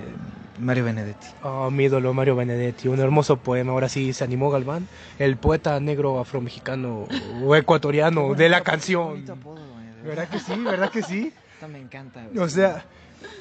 Mario 0.58 0.84
Benedetti. 0.84 1.26
Oh, 1.42 1.70
mi 1.70 1.84
ídolo 1.84 2.14
Mario 2.14 2.36
Benedetti, 2.36 2.88
un 2.88 3.00
hermoso 3.00 3.36
poema. 3.36 3.72
Ahora 3.72 3.88
sí 3.88 4.12
se 4.12 4.24
animó 4.24 4.50
Galván, 4.50 4.86
el 5.18 5.36
poeta 5.36 5.78
negro 5.80 6.20
afromexicano 6.20 7.06
o 7.44 7.56
ecuatoriano 7.56 8.34
de 8.34 8.48
la 8.48 8.62
canción. 8.62 9.24
Apodo, 9.28 9.56
de 9.56 10.02
verdad. 10.02 10.04
¿Verdad 10.04 10.28
que 10.28 10.38
sí? 10.38 10.60
¿Verdad 10.60 10.90
que 10.90 11.02
sí? 11.02 11.32
Esta 11.54 11.68
me 11.68 11.80
encanta. 11.80 12.24
güey. 12.26 12.38
O 12.38 12.48
sea, 12.48 12.84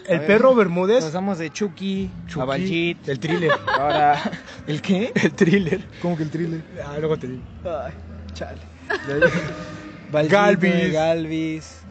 el 0.07 0.19
ver, 0.19 0.27
perro 0.27 0.55
Bermúdez, 0.55 1.03
Pasamos 1.03 1.37
de 1.37 1.51
Chucky, 1.51 2.09
Chucky, 2.27 2.97
el 3.05 3.19
thriller, 3.19 3.51
ahora... 3.79 4.19
¿El 4.67 4.81
qué? 4.81 5.11
el 5.15 5.33
thriller. 5.33 5.81
¿Cómo 6.01 6.17
que 6.17 6.23
el 6.23 6.31
thriller? 6.31 6.61
Ah, 6.85 6.95
luego 6.99 7.17
te 7.17 7.27
digo. 7.27 7.41
Ay, 7.65 7.93
chale. 8.33 8.59
Galvis. 10.29 10.93
Galvis. 10.93 11.83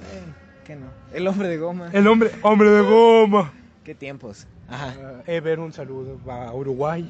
¿Qué 0.65 0.77
no? 0.77 0.87
El 1.13 1.27
hombre 1.27 1.49
de 1.49 1.59
goma. 1.59 1.91
El 1.93 2.07
hombre, 2.07 2.31
hombre 2.43 2.71
de 2.71 2.83
goma. 2.83 3.53
¿Qué 3.85 3.95
tiempos? 3.95 4.47
Ajá. 4.69 4.95
Ah, 4.99 5.23
Ever, 5.27 5.59
un 5.59 5.73
saludo 5.73 6.19
a 6.31 6.53
Uruguay. 6.53 7.07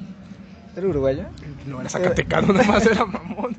¿Era 0.75 0.87
uruguayo? 0.87 1.23
No, 1.67 1.81
era 1.81 1.89
Zacatecano, 1.89 2.51
nomás 2.51 2.85
era 2.85 3.05
mamón. 3.05 3.55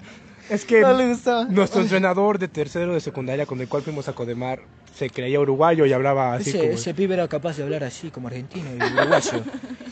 Es 0.51 0.65
que 0.65 0.81
No 0.81 1.45
nuestro 1.49 1.81
entrenador 1.81 2.39
de 2.39 2.49
tercero 2.49 2.93
de 2.93 3.01
secundaria 3.01 3.47
con 3.47 3.61
el 3.61 3.69
cual 3.69 3.83
fuimos 3.83 4.09
a 4.09 4.13
Codemar 4.13 4.61
se 4.95 5.11
creía 5.11 5.41
uruguayo 5.41 5.87
y 5.87 5.93
hablaba 5.93 6.35
así 6.35 6.51
Ese, 6.51 6.59
como... 6.59 6.71
ese 6.73 6.95
pibe 6.95 7.15
era 7.15 7.27
capaz 7.29 7.57
de 7.57 7.65
hablar 7.65 7.83
así 7.83 8.11
como 8.11 8.29
argentino 8.29 8.69
y 8.73 8.77
uruguayo. 8.77 9.43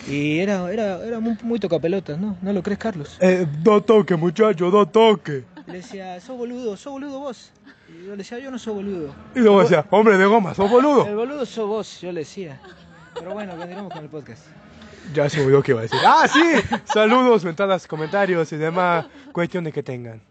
y 0.09 0.39
era, 0.39 0.71
era, 0.73 1.05
era 1.05 1.21
muy, 1.21 1.37
muy 1.43 1.59
tocapelotas, 1.59 2.19
¿no? 2.19 2.37
¿No 2.43 2.53
lo 2.53 2.63
crees, 2.63 2.79
Carlos? 2.79 3.17
Eh, 3.21 3.47
do 3.63 3.83
toque, 3.83 4.15
muchacho, 4.17 4.71
do 4.71 4.87
toque. 4.87 5.45
Le 5.67 5.75
decía, 5.75 6.21
sos 6.21 6.37
boludo, 6.37 6.77
sos 6.77 6.93
boludo 6.93 7.19
vos. 7.21 7.51
Y 7.93 8.05
yo 8.05 8.11
le 8.13 8.17
decía, 8.19 8.39
yo 8.39 8.51
no 8.51 8.59
soy 8.59 8.75
boludo. 8.75 9.15
Y 9.35 9.41
luego 9.41 9.63
decía, 9.63 9.85
hombre 9.91 10.17
de 10.17 10.25
goma, 10.27 10.55
sos 10.55 10.67
El 10.67 10.73
boludo. 10.73 11.05
boludo 11.15 11.47
sos 11.47 11.69
vos, 11.69 12.01
yo 12.01 12.11
le 12.13 12.21
decía. 12.21 12.61
Pero 13.15 13.33
bueno, 13.33 13.57
continuamos 13.57 13.93
con 13.93 14.03
el 14.03 14.09
podcast. 14.09 14.47
Ya 15.13 15.29
se 15.29 15.43
olvidó 15.45 15.63
que 15.63 15.73
iba 15.73 15.81
a 15.81 15.83
decir. 15.83 15.99
¡Ah, 16.07 16.27
sí! 16.33 16.41
Saludos, 16.85 17.45
ventanas, 17.45 17.87
comentarios 17.87 18.53
y 18.53 18.57
demás 18.57 19.07
cuestiones 19.33 19.75
que 19.75 19.83
tengan. 19.83 20.23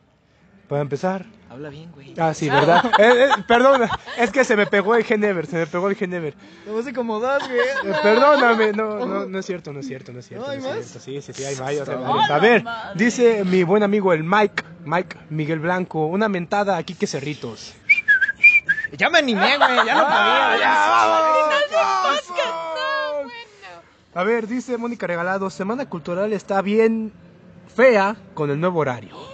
Para 0.71 0.83
empezar... 0.83 1.25
Habla 1.49 1.67
bien, 1.67 1.91
güey. 1.91 2.13
Ah, 2.17 2.33
sí, 2.33 2.49
¿verdad? 2.49 2.81
Eh, 2.97 3.25
eh, 3.25 3.29
perdón, 3.45 3.89
es 4.17 4.31
que 4.31 4.45
se 4.45 4.55
me 4.55 4.67
pegó 4.67 4.95
el 4.95 5.03
Genever, 5.03 5.45
se 5.45 5.57
me 5.57 5.67
pegó 5.67 5.89
el 5.89 5.97
Genever. 5.97 6.33
Lo 6.65 6.79
hace 6.79 6.93
como 6.93 7.19
dos, 7.19 7.43
güey. 7.45 7.59
Eh, 7.59 7.97
perdóname, 8.01 8.71
no, 8.71 9.05
no, 9.05 9.25
no 9.25 9.39
es 9.39 9.45
cierto, 9.45 9.73
no 9.73 9.81
es 9.81 9.87
cierto, 9.87 10.13
no 10.13 10.19
es 10.19 10.29
cierto. 10.29 10.45
¿No 10.45 10.51
hay 10.53 10.59
no 10.59 10.69
es 10.69 10.75
más? 10.75 10.85
cierto. 10.85 10.99
Sí, 11.01 11.21
sí, 11.21 11.33
sí, 11.33 11.43
hay 11.43 11.57
más. 11.57 12.29
a 12.29 12.39
ver, 12.39 12.63
dice 12.95 13.43
mi 13.43 13.63
buen 13.63 13.83
amigo 13.83 14.13
el 14.13 14.23
Mike, 14.23 14.63
Mike 14.85 15.17
Miguel 15.29 15.59
Blanco, 15.59 16.05
una 16.05 16.29
mentada 16.29 16.77
aquí 16.77 16.93
que 16.95 17.05
cerritos. 17.05 17.73
Ya 18.93 19.09
me 19.09 19.17
animé, 19.17 19.57
güey, 19.57 19.75
ya 19.85 19.95
no 19.95 20.05
podía. 20.05 20.71
A 24.13 24.23
ver, 24.23 24.47
dice 24.47 24.77
Mónica 24.77 25.05
Regalado, 25.05 25.49
Semana 25.49 25.85
Cultural 25.89 26.31
está 26.31 26.61
bien 26.61 27.11
fea 27.75 28.15
con 28.33 28.49
el 28.51 28.61
nuevo 28.61 28.79
horario. 28.79 29.30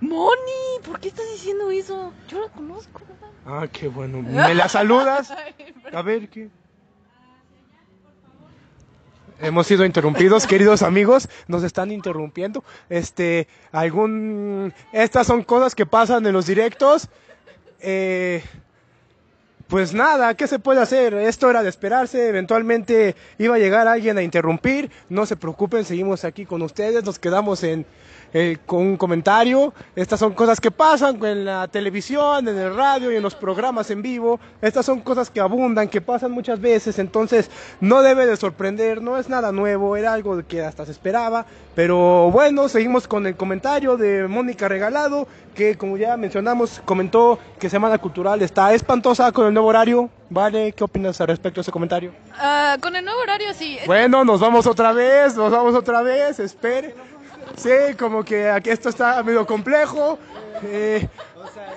Moni, 0.00 0.80
¿por 0.84 1.00
qué 1.00 1.08
estás 1.08 1.26
diciendo 1.32 1.70
eso? 1.70 2.12
Yo 2.28 2.40
la 2.40 2.48
conozco. 2.48 3.00
Ah, 3.46 3.66
qué 3.72 3.88
bueno. 3.88 4.22
¿Me 4.22 4.54
la 4.54 4.68
saludas? 4.68 5.32
A 5.92 6.02
ver, 6.02 6.28
¿qué? 6.28 6.48
Hemos 9.40 9.66
sido 9.66 9.84
interrumpidos, 9.84 10.46
queridos 10.46 10.82
amigos, 10.82 11.28
nos 11.46 11.62
están 11.62 11.92
interrumpiendo. 11.92 12.64
Este, 12.88 13.48
algún, 13.70 14.72
estas 14.92 15.26
son 15.26 15.42
cosas 15.42 15.74
que 15.74 15.84
pasan 15.84 16.24
en 16.26 16.32
los 16.32 16.46
directos. 16.46 17.08
Eh, 17.80 18.42
pues 19.68 19.92
nada, 19.92 20.34
¿qué 20.34 20.46
se 20.46 20.58
puede 20.58 20.80
hacer? 20.80 21.12
Esto 21.14 21.50
era 21.50 21.62
de 21.62 21.68
esperarse, 21.68 22.28
eventualmente 22.28 23.16
iba 23.36 23.56
a 23.56 23.58
llegar 23.58 23.88
alguien 23.88 24.16
a 24.16 24.22
interrumpir. 24.22 24.90
No 25.08 25.26
se 25.26 25.36
preocupen, 25.36 25.84
seguimos 25.84 26.24
aquí 26.24 26.46
con 26.46 26.62
ustedes, 26.62 27.04
nos 27.04 27.18
quedamos 27.18 27.62
en 27.64 27.84
eh, 28.38 28.58
con 28.66 28.80
un 28.80 28.96
comentario. 28.98 29.72
Estas 29.94 30.20
son 30.20 30.34
cosas 30.34 30.60
que 30.60 30.70
pasan 30.70 31.24
en 31.24 31.46
la 31.46 31.68
televisión, 31.68 32.46
en 32.46 32.58
el 32.58 32.76
radio 32.76 33.10
y 33.10 33.16
en 33.16 33.22
los 33.22 33.34
programas 33.34 33.90
en 33.90 34.02
vivo. 34.02 34.38
Estas 34.60 34.84
son 34.84 35.00
cosas 35.00 35.30
que 35.30 35.40
abundan, 35.40 35.88
que 35.88 36.02
pasan 36.02 36.32
muchas 36.32 36.60
veces, 36.60 36.98
entonces 36.98 37.50
no 37.80 38.02
debe 38.02 38.26
de 38.26 38.36
sorprender, 38.36 39.00
no 39.00 39.16
es 39.16 39.30
nada 39.30 39.52
nuevo, 39.52 39.96
era 39.96 40.12
algo 40.12 40.46
que 40.46 40.62
hasta 40.62 40.84
se 40.84 40.92
esperaba. 40.92 41.46
Pero 41.74 42.30
bueno, 42.30 42.68
seguimos 42.68 43.08
con 43.08 43.26
el 43.26 43.36
comentario 43.36 43.96
de 43.96 44.28
Mónica 44.28 44.68
Regalado, 44.68 45.26
que 45.54 45.78
como 45.78 45.96
ya 45.96 46.18
mencionamos, 46.18 46.82
comentó 46.84 47.38
que 47.58 47.70
Semana 47.70 47.96
Cultural 47.96 48.42
está 48.42 48.74
espantosa 48.74 49.32
con 49.32 49.46
el 49.46 49.54
nuevo 49.54 49.68
horario. 49.68 50.10
Vale, 50.28 50.72
¿qué 50.72 50.84
opinas 50.84 51.18
al 51.22 51.28
respecto 51.28 51.60
de 51.60 51.62
ese 51.62 51.72
comentario? 51.72 52.12
Ah, 52.34 52.76
con 52.82 52.94
el 52.96 53.02
nuevo 53.02 53.20
horario 53.20 53.54
sí. 53.54 53.78
Bueno, 53.86 54.26
nos 54.26 54.40
vamos 54.40 54.66
otra 54.66 54.92
vez, 54.92 55.34
nos 55.36 55.50
vamos 55.50 55.74
otra 55.74 56.02
vez, 56.02 56.38
espere. 56.38 56.94
Sí, 57.56 57.94
como 57.98 58.24
que 58.24 58.48
aquí 58.50 58.70
esto 58.70 58.88
está 58.88 59.22
medio 59.22 59.46
complejo. 59.46 60.18
Eh, 60.62 61.08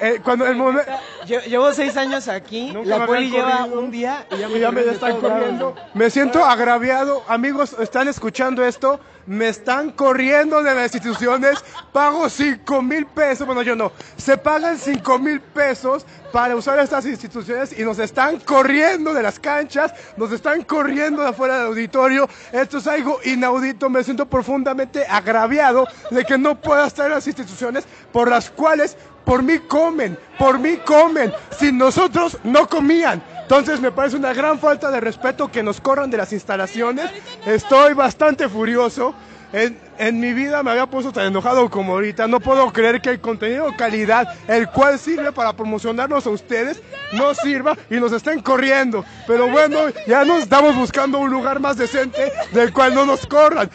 eh, 0.02 0.20
cuando 0.24 0.48
el 0.48 0.56
momento... 0.56 0.90
Lle- 1.26 1.44
Llevo 1.46 1.72
seis 1.74 1.96
años 1.98 2.28
aquí, 2.28 2.72
Nunca 2.72 2.98
la 2.98 3.06
poli 3.06 3.30
lleva 3.30 3.66
un 3.66 3.92
día 3.92 4.26
y 4.32 4.38
ya 4.38 4.48
me, 4.50 4.58
Y 4.58 4.62
ya 4.62 4.72
me 4.72 4.82
están 4.82 5.18
corriendo. 5.18 5.76
Me 5.94 6.10
siento 6.10 6.44
agraviado. 6.44 7.24
Amigos, 7.28 7.76
¿están 7.80 8.08
escuchando 8.08 8.64
esto? 8.66 9.00
Me 9.30 9.48
están 9.48 9.92
corriendo 9.92 10.64
de 10.64 10.74
las 10.74 10.86
instituciones. 10.86 11.64
Pago 11.94 12.28
5 12.28 12.82
mil 12.82 13.06
pesos. 13.06 13.46
Bueno, 13.46 13.62
yo 13.62 13.76
no. 13.76 13.92
Se 14.18 14.38
pagan 14.38 14.76
5 14.76 15.20
mil 15.20 15.40
pesos 15.40 16.04
para 16.34 16.56
usar 16.56 16.80
estas 16.80 17.06
instituciones 17.06 17.78
y 17.78 17.84
nos 17.84 18.00
están 18.00 18.40
corriendo 18.40 19.14
de 19.14 19.22
las 19.22 19.40
canchas. 19.40 19.94
Nos 20.18 20.32
están 20.32 20.64
corriendo 20.64 21.22
de 21.22 21.28
afuera 21.28 21.60
del 21.60 21.68
auditorio. 21.68 22.28
Esto 22.52 22.80
es 22.80 22.88
algo 22.88 23.20
inaudito. 23.24 23.88
Me 23.88 24.04
siento 24.04 24.26
profundamente 24.26 25.06
agraviado 25.08 25.88
de 26.10 26.26
que 26.26 26.40
no 26.40 26.60
pueda 26.60 26.88
estar 26.88 27.06
en 27.06 27.12
las 27.12 27.28
instituciones 27.28 27.86
por 28.12 28.32
las 28.32 28.50
cuales 28.50 28.98
por 29.26 29.44
mí 29.44 29.60
comen, 29.60 30.18
por 30.40 30.58
mí 30.58 30.78
comen. 30.78 31.32
Sin 31.56 31.78
nosotros 31.78 32.36
no 32.44 32.68
comían. 32.68 33.22
Entonces 33.50 33.82
me 33.82 33.92
parece 33.92 34.16
una 34.16 34.32
gran 34.32 34.60
falta 34.60 34.92
de 34.92 35.00
respeto 35.00 35.52
que 35.52 35.64
nos 35.64 35.82
corran 35.82 36.12
de 36.12 36.18
las 36.18 36.32
instalaciones. 36.34 37.10
Estoy 37.48 37.96
bastante 37.96 38.48
furioso. 38.48 39.16
En, 39.52 40.20
mi 40.20 40.34
vida 40.34 40.62
me 40.62 40.70
había 40.70 40.86
puesto 40.86 41.12
tan 41.12 41.26
enojado 41.26 41.68
como 41.68 41.94
ahorita. 41.94 42.28
No 42.28 42.40
puedo 42.40 42.72
creer 42.72 43.02
que 43.02 43.10
el 43.10 43.20
contenido 43.20 43.72
de 43.72 43.76
calidad, 43.76 44.28
el 44.48 44.70
cual 44.70 45.00
sirve 45.00 45.32
para 45.32 45.54
promocionarnos 45.54 46.28
a 46.28 46.30
ustedes, 46.30 46.84
no 47.14 47.34
sirva 47.34 47.76
y 47.90 47.96
nos 47.96 48.12
estén 48.12 48.40
corriendo. 48.42 49.04
Pero 49.26 49.48
bueno, 49.48 49.80
ya 50.06 50.24
nos 50.26 50.44
estamos 50.44 50.76
buscando 50.76 51.18
un 51.18 51.32
lugar 51.32 51.60
más 51.60 51.76
decente 51.76 52.32
del 52.52 52.72
cual 52.72 52.94
no 52.94 53.04
nos 53.04 53.26
corran. 53.26 53.68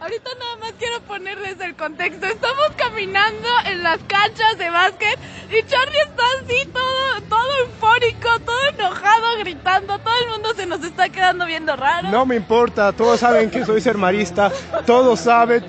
Ahorita 0.00 0.30
nada 0.38 0.56
más 0.60 0.72
quiero 0.78 1.00
ponerles 1.00 1.60
el 1.60 1.74
contexto. 1.74 2.26
Estamos 2.26 2.70
caminando 2.76 3.48
en 3.64 3.82
las 3.82 3.98
canchas 4.06 4.56
de 4.56 4.70
básquet 4.70 5.18
y 5.50 5.62
Charlie 5.66 5.98
está 5.98 6.22
así 6.38 6.68
todo, 6.72 7.22
todo 7.28 7.58
eufórico, 7.58 8.28
todo 8.44 8.68
enojado, 8.68 9.38
gritando. 9.38 9.98
Todo 9.98 10.14
el 10.22 10.30
mundo 10.30 10.54
se 10.54 10.66
nos 10.66 10.84
está 10.84 11.08
quedando 11.08 11.44
viendo 11.44 11.74
raro. 11.74 12.08
No 12.08 12.24
me 12.24 12.36
importa, 12.36 12.92
todos 12.92 13.18
saben 13.18 13.50
que 13.50 13.64
soy 13.64 13.80
sermarista, 13.80 14.52
todos 14.86 15.18
saben. 15.20 15.64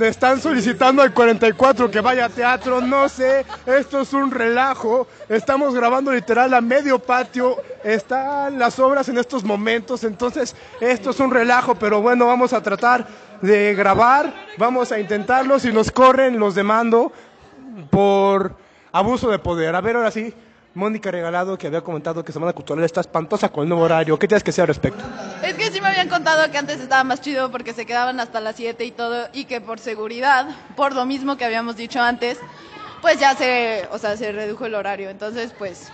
Están 0.00 0.40
solicitando 0.40 1.02
al 1.02 1.12
44 1.12 1.90
que 1.90 2.00
vaya 2.00 2.26
a 2.26 2.28
teatro, 2.28 2.80
no 2.80 3.08
sé, 3.08 3.46
esto 3.64 4.00
es 4.00 4.12
un 4.12 4.30
relajo. 4.30 5.06
Estamos 5.28 5.74
grabando 5.74 6.12
literal 6.12 6.52
a 6.54 6.60
medio 6.60 6.98
patio, 6.98 7.56
están 7.82 8.58
las 8.58 8.78
obras 8.78 9.08
en 9.08 9.18
estos 9.18 9.44
momentos, 9.44 10.04
entonces 10.04 10.56
esto 10.80 11.10
es 11.10 11.20
un 11.20 11.30
relajo, 11.30 11.74
pero 11.76 12.02
bueno, 12.02 12.26
vamos 12.26 12.52
a 12.52 12.62
tratar 12.62 13.06
de 13.40 13.74
grabar, 13.74 14.34
vamos 14.58 14.90
a 14.90 14.98
intentarlo, 14.98 15.58
si 15.58 15.72
nos 15.72 15.90
corren 15.90 16.38
los 16.38 16.54
demando 16.54 17.12
por 17.90 18.56
abuso 18.92 19.30
de 19.30 19.38
poder. 19.38 19.74
A 19.74 19.80
ver, 19.80 19.96
ahora 19.96 20.10
sí, 20.10 20.34
Mónica 20.74 21.10
Regalado, 21.12 21.56
que 21.56 21.68
había 21.68 21.82
comentado 21.82 22.24
que 22.24 22.32
Semana 22.32 22.52
Cultural 22.52 22.84
está 22.84 23.00
espantosa 23.00 23.48
con 23.48 23.62
el 23.62 23.68
nuevo 23.68 23.84
horario, 23.84 24.18
¿qué 24.18 24.26
tienes 24.26 24.42
que 24.42 24.48
decir 24.48 24.62
al 24.62 24.68
respecto? 24.68 25.04
Es 25.44 25.54
que 25.54 25.70
sí 25.70 25.80
me 25.80 25.86
habían 25.86 26.08
contado 26.08 26.50
que 26.50 26.58
antes 26.58 26.80
estaba 26.80 27.04
más 27.04 27.20
chido 27.20 27.50
porque 27.52 27.72
se 27.72 27.86
quedaban 27.86 28.18
hasta 28.18 28.40
las 28.40 28.56
7 28.56 28.84
y 28.84 28.90
todo 28.90 29.28
y 29.32 29.44
que 29.44 29.60
por 29.60 29.78
seguridad, 29.78 30.48
por 30.74 30.92
lo 30.94 31.06
mismo 31.06 31.36
que 31.36 31.44
habíamos 31.44 31.76
dicho 31.76 32.00
antes, 32.00 32.38
pues 33.00 33.20
ya 33.20 33.34
se, 33.36 33.86
o 33.92 33.98
sea, 33.98 34.16
se 34.16 34.32
redujo 34.32 34.66
el 34.66 34.74
horario. 34.74 35.10
Entonces, 35.10 35.52
pues 35.56 35.92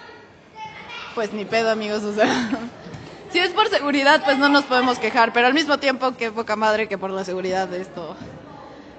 pues 1.14 1.32
ni 1.34 1.44
pedo, 1.44 1.70
amigos, 1.70 2.02
o 2.04 2.14
sea, 2.14 2.26
si 3.32 3.38
es 3.38 3.50
por 3.50 3.68
seguridad, 3.68 4.22
pues 4.24 4.38
no 4.38 4.48
nos 4.48 4.64
podemos 4.64 4.98
quejar, 4.98 5.32
pero 5.34 5.46
al 5.46 5.54
mismo 5.54 5.76
tiempo 5.76 6.12
que 6.16 6.30
poca 6.30 6.56
madre 6.56 6.88
que 6.88 6.96
por 6.96 7.10
la 7.10 7.24
seguridad 7.24 7.68
de 7.68 7.82
esto 7.82 8.16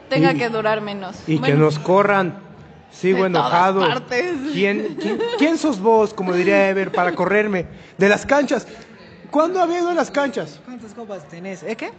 tenga 0.10 0.34
Y- 0.34 0.38
que 0.38 0.50
durar 0.50 0.82
menos. 0.82 1.16
Y 1.26 1.40
que 1.40 1.54
nos 1.56 1.80
corran. 1.80 2.51
Sigo 2.92 3.24
De 3.24 3.30
todas 3.30 3.48
enojado. 3.52 3.80
partes. 3.80 4.36
¿Quién, 4.54 4.98
quién, 5.00 5.20
quién 5.38 5.58
sos 5.58 5.80
vos, 5.80 6.14
como 6.14 6.34
diría 6.34 6.70
Ever, 6.70 6.92
para 6.92 7.14
correrme 7.14 7.66
de 7.98 8.10
las 8.10 8.26
canchas? 8.26 8.68
¿Cuándo 9.32 9.62
había 9.62 9.80
ido 9.80 9.90
a 9.90 9.94
las 9.94 10.12
canchas? 10.12 10.60
¿Cuántas 10.66 10.94
copas 10.94 11.28
tenés? 11.28 11.64
¿Eh 11.64 11.76
qué? 11.76 11.92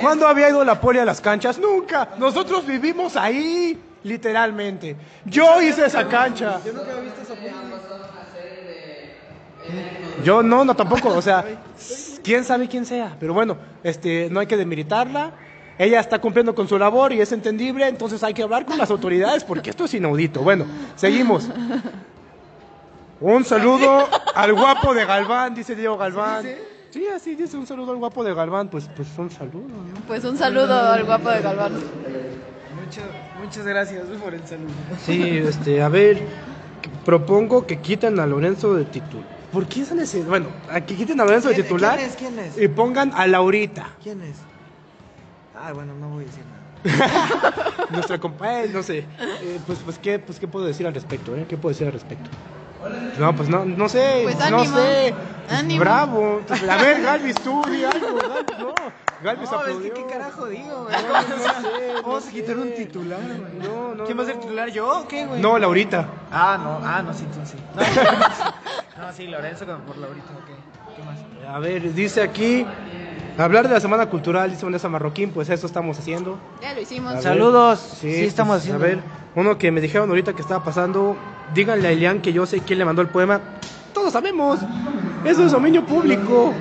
¿Cuándo 0.00 0.28
había 0.28 0.48
ido 0.50 0.64
la 0.64 0.80
poli 0.80 0.98
a 0.98 1.04
las 1.04 1.20
canchas? 1.20 1.58
Nunca. 1.58 2.10
Nosotros 2.18 2.66
vivimos 2.66 3.16
ahí, 3.16 3.80
literalmente. 4.02 4.96
Yo 5.24 5.62
hice 5.62 5.86
esa 5.86 6.06
cancha. 6.06 6.60
Yo 6.64 6.72
nunca 6.72 6.92
he 6.92 7.00
visto 7.00 7.22
esa 7.22 7.34
poli. 7.34 7.50
Yo 10.22 10.42
no, 10.42 10.64
no 10.64 10.74
tampoco, 10.74 11.08
o 11.10 11.22
sea, 11.22 11.44
quién 12.22 12.44
sabe 12.44 12.68
quién 12.68 12.86
sea, 12.86 13.16
pero 13.18 13.34
bueno, 13.34 13.56
este, 13.82 14.28
no 14.30 14.40
hay 14.40 14.46
que 14.46 14.56
demilitarla. 14.56 15.32
Ella 15.78 15.98
está 16.00 16.20
cumpliendo 16.20 16.54
con 16.54 16.68
su 16.68 16.78
labor 16.78 17.12
y 17.12 17.20
es 17.20 17.32
entendible, 17.32 17.88
entonces 17.88 18.22
hay 18.22 18.32
que 18.32 18.42
hablar 18.42 18.64
con 18.64 18.78
las 18.78 18.90
autoridades 18.90 19.42
porque 19.44 19.70
esto 19.70 19.84
es 19.86 19.94
inaudito. 19.94 20.40
Bueno, 20.42 20.64
seguimos. 20.96 21.48
Un 23.20 23.44
saludo 23.44 24.08
al 24.34 24.52
guapo 24.54 24.94
de 24.94 25.04
Galván, 25.04 25.54
dice 25.54 25.74
Diego 25.74 25.96
Galván. 25.96 26.44
Sí, 26.90 27.06
así 27.08 27.34
dice 27.34 27.56
un 27.56 27.66
saludo 27.66 27.92
al 27.92 27.98
guapo 27.98 28.22
de 28.22 28.34
Galván, 28.34 28.68
pues, 28.68 28.88
pues 28.94 29.08
un 29.18 29.30
saludo, 29.30 29.66
¿no? 29.68 30.00
Pues 30.06 30.24
un 30.24 30.36
saludo 30.36 30.78
al 30.92 31.04
guapo 31.04 31.30
de 31.30 31.40
Galván. 31.40 31.72
Muchas, 31.74 33.04
muchas 33.42 33.66
gracias 33.66 34.04
por 34.22 34.34
el 34.34 34.46
saludo. 34.46 34.68
Sí, 35.04 35.22
este, 35.38 35.82
a 35.82 35.88
ver, 35.88 36.22
propongo 37.04 37.66
que 37.66 37.78
quiten 37.80 38.20
a 38.20 38.26
Lorenzo 38.26 38.74
de 38.74 38.84
titular. 38.84 39.26
¿Por 39.52 39.66
qué 39.66 39.82
es 39.82 39.92
necesario? 39.92 40.28
Bueno, 40.28 40.46
que 40.86 40.94
quiten 40.96 41.20
a 41.20 41.24
Lorenzo 41.24 41.48
de 41.48 41.54
¿Quién- 41.54 41.66
titular 41.66 41.96
quién 41.98 42.10
es? 42.10 42.16
¿Quién 42.16 42.38
es? 42.38 42.58
y 42.60 42.68
pongan 42.68 43.12
a 43.14 43.26
Laurita. 43.26 43.90
¿Quién 44.02 44.20
es? 44.22 44.36
Ah, 45.56 45.72
bueno, 45.72 45.94
no 45.94 46.08
voy 46.08 46.24
a 46.24 46.26
decir 46.26 46.44
nada. 46.46 46.64
Nuestra 47.90 48.18
compa, 48.18 48.62
eh, 48.62 48.68
no 48.72 48.82
sé. 48.82 48.98
Eh, 49.20 49.60
pues, 49.66 49.78
pues, 49.84 49.98
¿qué, 49.98 50.18
pues, 50.18 50.38
¿qué 50.38 50.48
puedo 50.48 50.66
decir 50.66 50.86
al 50.86 50.94
respecto? 50.94 51.34
Eh? 51.36 51.46
¿Qué 51.48 51.56
puedo 51.56 51.72
decir 51.72 51.86
al 51.86 51.92
respecto? 51.92 52.30
No, 53.18 53.34
pues 53.34 53.48
no, 53.48 53.64
no 53.64 53.88
sé. 53.88 54.20
Pues 54.24 54.38
no 54.38 54.58
ánimo, 54.60 54.76
sé. 54.76 55.14
Pues, 55.46 55.58
ánimo. 55.58 55.80
bravo. 55.80 56.40
A 56.70 56.76
ver, 56.76 57.02
Galvis, 57.02 57.36
tú 57.36 57.62
di 57.70 57.84
algo. 57.84 58.18
Galvis, 58.18 58.58
no. 58.58 58.74
Galvis 59.22 59.50
No, 59.50 59.64
es 59.64 59.76
que 59.78 59.90
qué 59.92 60.06
carajo 60.06 60.46
digo, 60.46 60.84
güey. 60.84 60.96
No, 61.02 61.12
no 61.12 61.42
sé, 61.42 61.92
Vamos 62.02 62.24
no 62.24 62.28
a 62.28 62.32
quitar 62.32 62.58
un 62.58 62.74
titular, 62.74 63.20
güey. 63.20 63.68
No, 63.68 63.94
no, 63.94 64.04
¿Quién 64.04 64.18
va 64.18 64.22
a 64.24 64.26
ser 64.26 64.40
titular? 64.40 64.68
¿Yo 64.70 65.00
o 65.00 65.08
qué, 65.08 65.24
güey? 65.24 65.40
No, 65.40 65.58
Laurita. 65.58 66.06
Ah, 66.30 66.58
no, 66.62 66.86
ah, 66.86 67.00
no, 67.00 67.14
sí, 67.14 67.24
tú 67.32 67.40
sí. 67.44 67.56
No, 68.98 69.12
sí, 69.16 69.28
Lorenzo 69.28 69.64
como 69.64 69.78
por 69.84 69.96
Laurita, 69.96 70.30
ok. 70.32 70.96
¿Qué 70.96 71.02
más? 71.02 71.54
A 71.54 71.58
ver, 71.60 71.94
dice 71.94 72.20
aquí. 72.20 72.66
Hablar 73.36 73.66
de 73.66 73.74
la 73.74 73.80
Semana 73.80 74.06
Cultural, 74.06 74.50
dice 74.50 74.64
Vanessa 74.64 74.88
Marroquín, 74.88 75.30
pues 75.30 75.48
eso 75.48 75.66
estamos 75.66 75.98
haciendo. 75.98 76.38
Ya 76.62 76.72
lo 76.72 76.80
hicimos. 76.80 77.12
A 77.12 77.14
ver. 77.14 77.22
Saludos. 77.22 77.80
Sí, 78.00 78.06
pues, 78.06 78.22
estamos 78.22 78.58
haciendo. 78.58 78.84
A 78.84 78.86
ver, 78.86 79.00
uno 79.34 79.58
que 79.58 79.72
me 79.72 79.80
dijeron 79.80 80.08
ahorita 80.08 80.34
que 80.34 80.42
estaba 80.42 80.62
pasando, 80.62 81.16
díganle 81.52 81.88
a 81.88 81.90
Elian 81.90 82.20
que 82.20 82.32
yo 82.32 82.46
sé 82.46 82.60
quién 82.60 82.78
le 82.78 82.84
mandó 82.84 83.02
el 83.02 83.08
poema. 83.08 83.40
Todos 83.92 84.12
sabemos, 84.12 84.60
eso 85.24 85.46
es 85.46 85.52
dominio 85.52 85.84
público, 85.84 86.52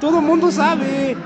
todo 0.00 0.18
el 0.18 0.24
mundo 0.24 0.50
sabe. 0.50 1.16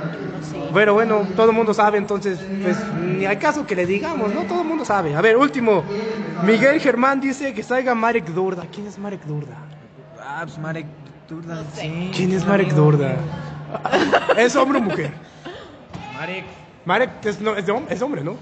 Pero 0.74 0.94
bueno, 0.94 1.26
todo 1.34 1.50
el 1.50 1.56
mundo 1.56 1.72
sabe, 1.72 1.98
entonces, 1.98 2.38
pues 2.62 2.76
ni 2.94 3.24
al 3.24 3.38
caso 3.38 3.66
que 3.66 3.74
le 3.74 3.86
digamos, 3.86 4.34
¿no? 4.34 4.42
Todo 4.42 4.62
el 4.62 4.68
mundo 4.68 4.84
sabe. 4.84 5.14
A 5.14 5.20
ver, 5.20 5.36
último, 5.36 5.82
Miguel 6.44 6.80
Germán 6.80 7.20
dice 7.20 7.54
que 7.54 7.62
salga 7.62 7.94
Marek 7.94 8.26
Durda. 8.26 8.64
¿Quién 8.72 8.86
es 8.86 8.98
Marek 8.98 9.24
Durda? 9.24 9.56
Ah, 10.20 10.40
pues 10.42 10.58
Marek 10.58 10.86
Durda, 11.28 11.64
sí. 11.74 12.10
¿Quién 12.14 12.32
es 12.32 12.46
Marek 12.46 12.72
Durda? 12.72 13.16
¿Es 14.36 14.54
hombre 14.56 14.78
o 14.78 14.82
mujer? 14.82 15.12
Marek. 16.14 16.44
Marek 16.84 17.10
es, 17.26 17.40
no, 17.40 17.54
es, 17.56 17.66
de 17.66 17.72
hom- 17.72 17.86
es 17.88 18.00
hombre, 18.02 18.22
¿no? 18.24 18.36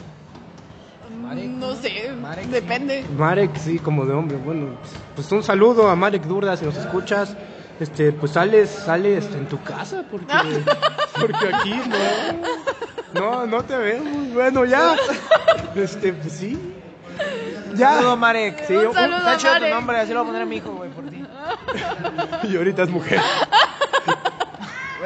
No 1.58 1.74
sé, 1.74 2.12
Marek, 2.20 2.46
depende. 2.46 3.04
Marek, 3.16 3.56
sí, 3.56 3.78
como 3.80 4.06
de 4.06 4.14
hombre. 4.14 4.36
Bueno, 4.36 4.76
pues 5.16 5.30
un 5.32 5.42
saludo 5.42 5.88
a 5.90 5.96
Marek 5.96 6.22
Durda, 6.22 6.56
si 6.56 6.64
nos 6.64 6.76
escuchas. 6.76 7.36
Este, 7.80 8.12
pues 8.12 8.32
sales, 8.32 8.70
sales 8.70 9.26
en 9.34 9.46
tu 9.46 9.60
casa, 9.62 10.02
porque, 10.10 10.32
porque 11.20 11.54
aquí 11.54 11.74
no, 13.12 13.20
no, 13.20 13.46
no 13.46 13.64
te 13.64 13.76
vemos. 13.76 14.32
Bueno, 14.32 14.64
ya, 14.64 14.94
este, 15.74 16.12
pues 16.14 16.32
sí, 16.32 16.58
ya. 17.74 17.94
Saludo, 17.96 18.16
Marek. 18.16 18.64
Sí, 18.66 18.74
Un 18.76 18.86
un- 18.86 18.94
saludo 18.94 19.16
Está 19.18 19.32
a 19.32 19.36
chido 19.36 19.52
tu 19.54 19.60
Marek. 19.60 19.74
nombre, 19.74 20.00
así 20.00 20.12
lo 20.14 20.20
voy 20.20 20.24
a 20.24 20.28
poner 20.28 20.42
a 20.42 20.46
mi 20.46 20.56
hijo, 20.56 20.70
güey, 20.72 20.90
por 20.90 21.04
ti. 21.10 21.22
y 22.48 22.56
ahorita 22.56 22.84
es 22.84 22.88
mujer. 22.90 23.20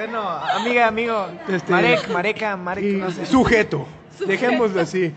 Bueno, 0.00 0.26
amiga, 0.30 0.86
amigo. 0.86 1.26
Este- 1.46 1.70
Marek, 1.70 2.08
Mareca, 2.08 2.56
Marek, 2.56 2.84
Y 2.84 2.92
no 2.94 3.10
sé. 3.10 3.26
sujeto, 3.26 3.86
dejémoslo 4.26 4.80
así. 4.80 5.12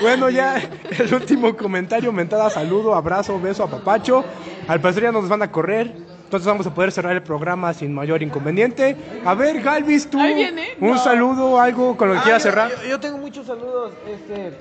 Bueno, 0.00 0.30
ya 0.30 0.62
el 0.96 1.12
último 1.12 1.56
comentario, 1.56 2.12
mentada, 2.12 2.48
saludo, 2.48 2.94
abrazo, 2.94 3.40
beso, 3.40 3.64
a 3.64 3.66
papacho. 3.68 4.24
Al 4.68 4.80
parecer 4.80 5.02
ya 5.02 5.10
nos 5.10 5.28
van 5.28 5.42
a 5.42 5.50
correr, 5.50 5.92
entonces 6.22 6.46
vamos 6.46 6.64
a 6.68 6.72
poder 6.72 6.92
cerrar 6.92 7.14
el 7.16 7.22
programa 7.24 7.74
sin 7.74 7.92
mayor 7.92 8.22
inconveniente. 8.22 8.96
A 9.24 9.34
ver, 9.34 9.60
Galvis, 9.60 10.08
tú, 10.08 10.20
Ahí 10.20 10.34
viene. 10.34 10.68
un 10.80 10.90
No. 10.92 10.98
saludo, 10.98 11.58
algo 11.60 11.96
con 11.96 12.06
lo 12.06 12.14
que 12.14 12.20
Ah, 12.20 12.22
quieras 12.22 12.42
cerrar. 12.44 12.70
Yo, 12.84 12.90
yo 12.90 13.00
tengo 13.00 13.18
muchos 13.18 13.44
saludos. 13.44 13.92
Este, 14.06 14.56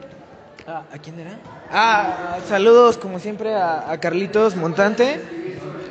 ah, 0.68 0.82
¿A 0.92 0.98
quién 0.98 1.20
era? 1.20 1.38
Ah, 1.72 2.38
saludos 2.50 2.98
como 2.98 3.20
siempre 3.20 3.54
a, 3.54 3.92
a 3.92 4.00
Carlitos 4.00 4.56
Montante. 4.56 5.22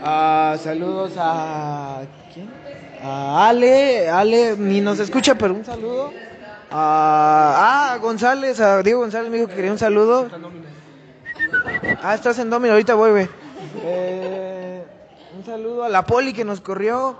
Ah, 0.03 0.57
saludos 0.61 1.12
a. 1.18 2.01
¿Quién? 2.34 2.66
A 3.07 3.48
Ale. 3.48 4.11
Ale 4.11 4.57
ni 4.57 4.80
nos 4.80 4.98
escucha, 4.98 5.36
pero 5.36 5.54
un 5.54 5.64
saludo. 5.64 6.12
A, 6.70 7.92
ah, 7.92 7.98
González, 7.98 8.59
a 8.61 8.82
Diego 8.82 9.00
González 9.00 9.30
me 9.30 9.36
dijo 9.36 9.48
que 9.48 9.54
quería 9.54 9.72
un 9.72 9.78
saludo. 9.78 10.28
Ah, 12.02 12.14
estás 12.14 12.38
en 12.38 12.50
Domino, 12.50 12.72
ahorita 12.72 12.94
voy, 12.94 13.11
güey. 13.11 13.28
Eh, 13.84 14.84
un 15.36 15.44
saludo 15.44 15.84
a 15.84 15.88
la 15.88 16.04
poli 16.04 16.32
que 16.32 16.44
nos 16.44 16.61
corrió. 16.61 17.16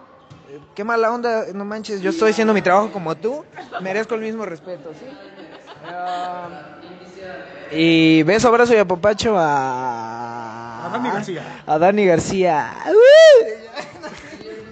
Eh, 0.51 0.59
Qué 0.75 0.83
mala 0.83 1.13
onda, 1.13 1.45
no 1.55 1.65
manches, 1.65 2.01
yo 2.01 2.11
estoy 2.11 2.33
haciendo 2.33 2.53
mi 2.53 2.63
trabajo 2.63 2.91
como 2.91 3.15
tú. 3.15 3.45
Merezco 3.81 4.17
el 4.17 4.23
mismo 4.23 4.45
respeto, 4.45 4.91
¿sí? 4.95 5.07
Ah, 5.89 6.49
y 7.71 8.23
beso, 8.25 8.49
abrazo 8.49 8.75
y 8.75 8.79
apapacho 8.79 9.37
a... 9.39 10.87
A 10.87 10.89
Dani 10.91 11.11
García. 11.11 11.43
A 11.67 11.79
Dani 11.79 12.07
García. 12.07 12.75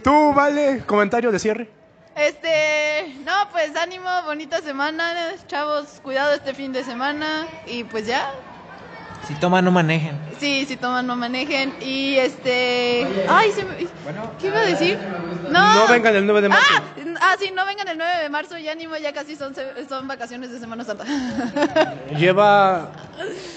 Tú, 0.05 0.35
vale, 0.35 0.85
comentario 0.85 1.33
de 1.33 1.39
cierre. 1.39 1.71
Este, 2.15 3.15
no, 3.25 3.33
pues 3.51 3.75
ánimo, 3.75 4.07
bonita 4.27 4.61
semana, 4.61 5.15
chavos, 5.47 5.99
cuidado 6.03 6.35
este 6.35 6.53
fin 6.53 6.75
de 6.75 6.85
semana 6.85 7.47
y 7.67 7.85
pues 7.85 8.07
ya. 8.07 8.31
Si 9.27 9.35
toman, 9.37 9.65
no 9.65 9.71
manejen. 9.71 10.19
Sí, 10.39 10.67
si 10.69 10.77
toman 10.77 11.07
no 11.07 11.17
manejen 11.17 11.73
y 11.81 12.17
este, 12.17 13.07
ay, 13.29 13.53
se 13.53 13.65
me... 13.65 13.75
¿qué 14.39 14.49
iba 14.49 14.59
a 14.59 14.67
decir? 14.67 14.99
No. 15.49 15.75
No 15.75 15.89
vengan 15.89 16.15
el 16.17 16.27
9 16.27 16.43
de 16.43 16.49
marzo. 16.51 16.67
Ah, 16.77 16.83
ah, 17.23 17.37
sí, 17.39 17.51
no 17.55 17.65
vengan 17.65 17.89
el 17.89 17.97
9 17.97 18.23
de 18.23 18.29
marzo, 18.29 18.59
ya 18.59 18.73
ánimo, 18.73 18.97
ya 18.99 19.15
casi 19.15 19.35
son 19.35 19.55
se- 19.55 19.89
son 19.89 20.07
vacaciones 20.07 20.51
de 20.51 20.59
Semana 20.59 20.85
Santa. 20.85 21.05
Lleva 22.19 22.91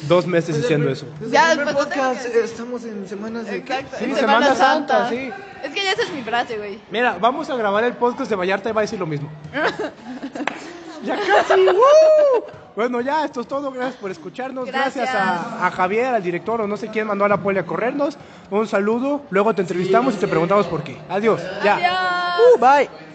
dos 0.03 0.25
meses 0.25 0.55
diciendo 0.55 0.89
eso. 0.89 1.05
Ya, 1.29 1.49
Desde 1.49 1.63
el 1.63 1.73
pues, 1.73 1.85
podcast, 1.85 2.25
que- 2.25 2.39
eh, 2.39 2.43
estamos 2.45 2.83
en 2.85 3.05
semanas 3.09 3.45
de... 3.47 3.57
Exacto, 3.57 3.97
Sí, 3.99 4.05
en 4.05 4.15
Semana 4.15 4.45
Semana, 4.47 4.55
Santa, 4.55 4.97
Santa. 4.99 5.09
sí. 5.09 5.29
Es 5.65 5.71
que 5.73 5.83
ya 5.83 5.91
esa 5.91 6.03
es 6.03 6.11
mi 6.13 6.21
frase, 6.21 6.57
güey. 6.57 6.79
Mira, 6.91 7.17
vamos 7.19 7.49
a 7.49 7.55
grabar 7.57 7.83
el 7.83 7.93
podcast 7.93 8.29
de 8.29 8.35
Vallarta 8.37 8.69
y 8.69 8.73
va 8.73 8.81
a 8.81 8.83
decir 8.83 8.99
lo 8.99 9.05
mismo. 9.07 9.29
ya 11.03 11.17
casi. 11.17 11.65
¡woo! 11.65 12.43
Bueno, 12.75 13.01
ya, 13.01 13.25
esto 13.25 13.41
es 13.41 13.47
todo. 13.47 13.71
Gracias 13.71 13.95
por 13.95 14.11
escucharnos. 14.11 14.67
Gracias, 14.67 15.09
Gracias. 15.11 15.15
a, 15.15 15.67
a 15.67 15.71
Javier, 15.71 16.13
al 16.13 16.21
director, 16.21 16.61
o 16.61 16.67
no 16.67 16.77
sé 16.77 16.89
quién 16.89 17.07
mandó 17.07 17.25
a 17.25 17.29
la 17.29 17.37
poli 17.37 17.57
a 17.57 17.65
corrernos. 17.65 18.17
Un 18.51 18.67
saludo. 18.67 19.21
Luego 19.31 19.55
te 19.55 19.61
entrevistamos 19.61 20.13
y 20.15 20.17
te 20.17 20.27
preguntamos 20.27 20.67
por 20.67 20.83
qué. 20.83 20.97
Adiós. 21.09 21.41
Ya. 21.63 21.75
Adiós. 21.75 22.55
Uh, 22.55 22.59
bye. 22.59 23.06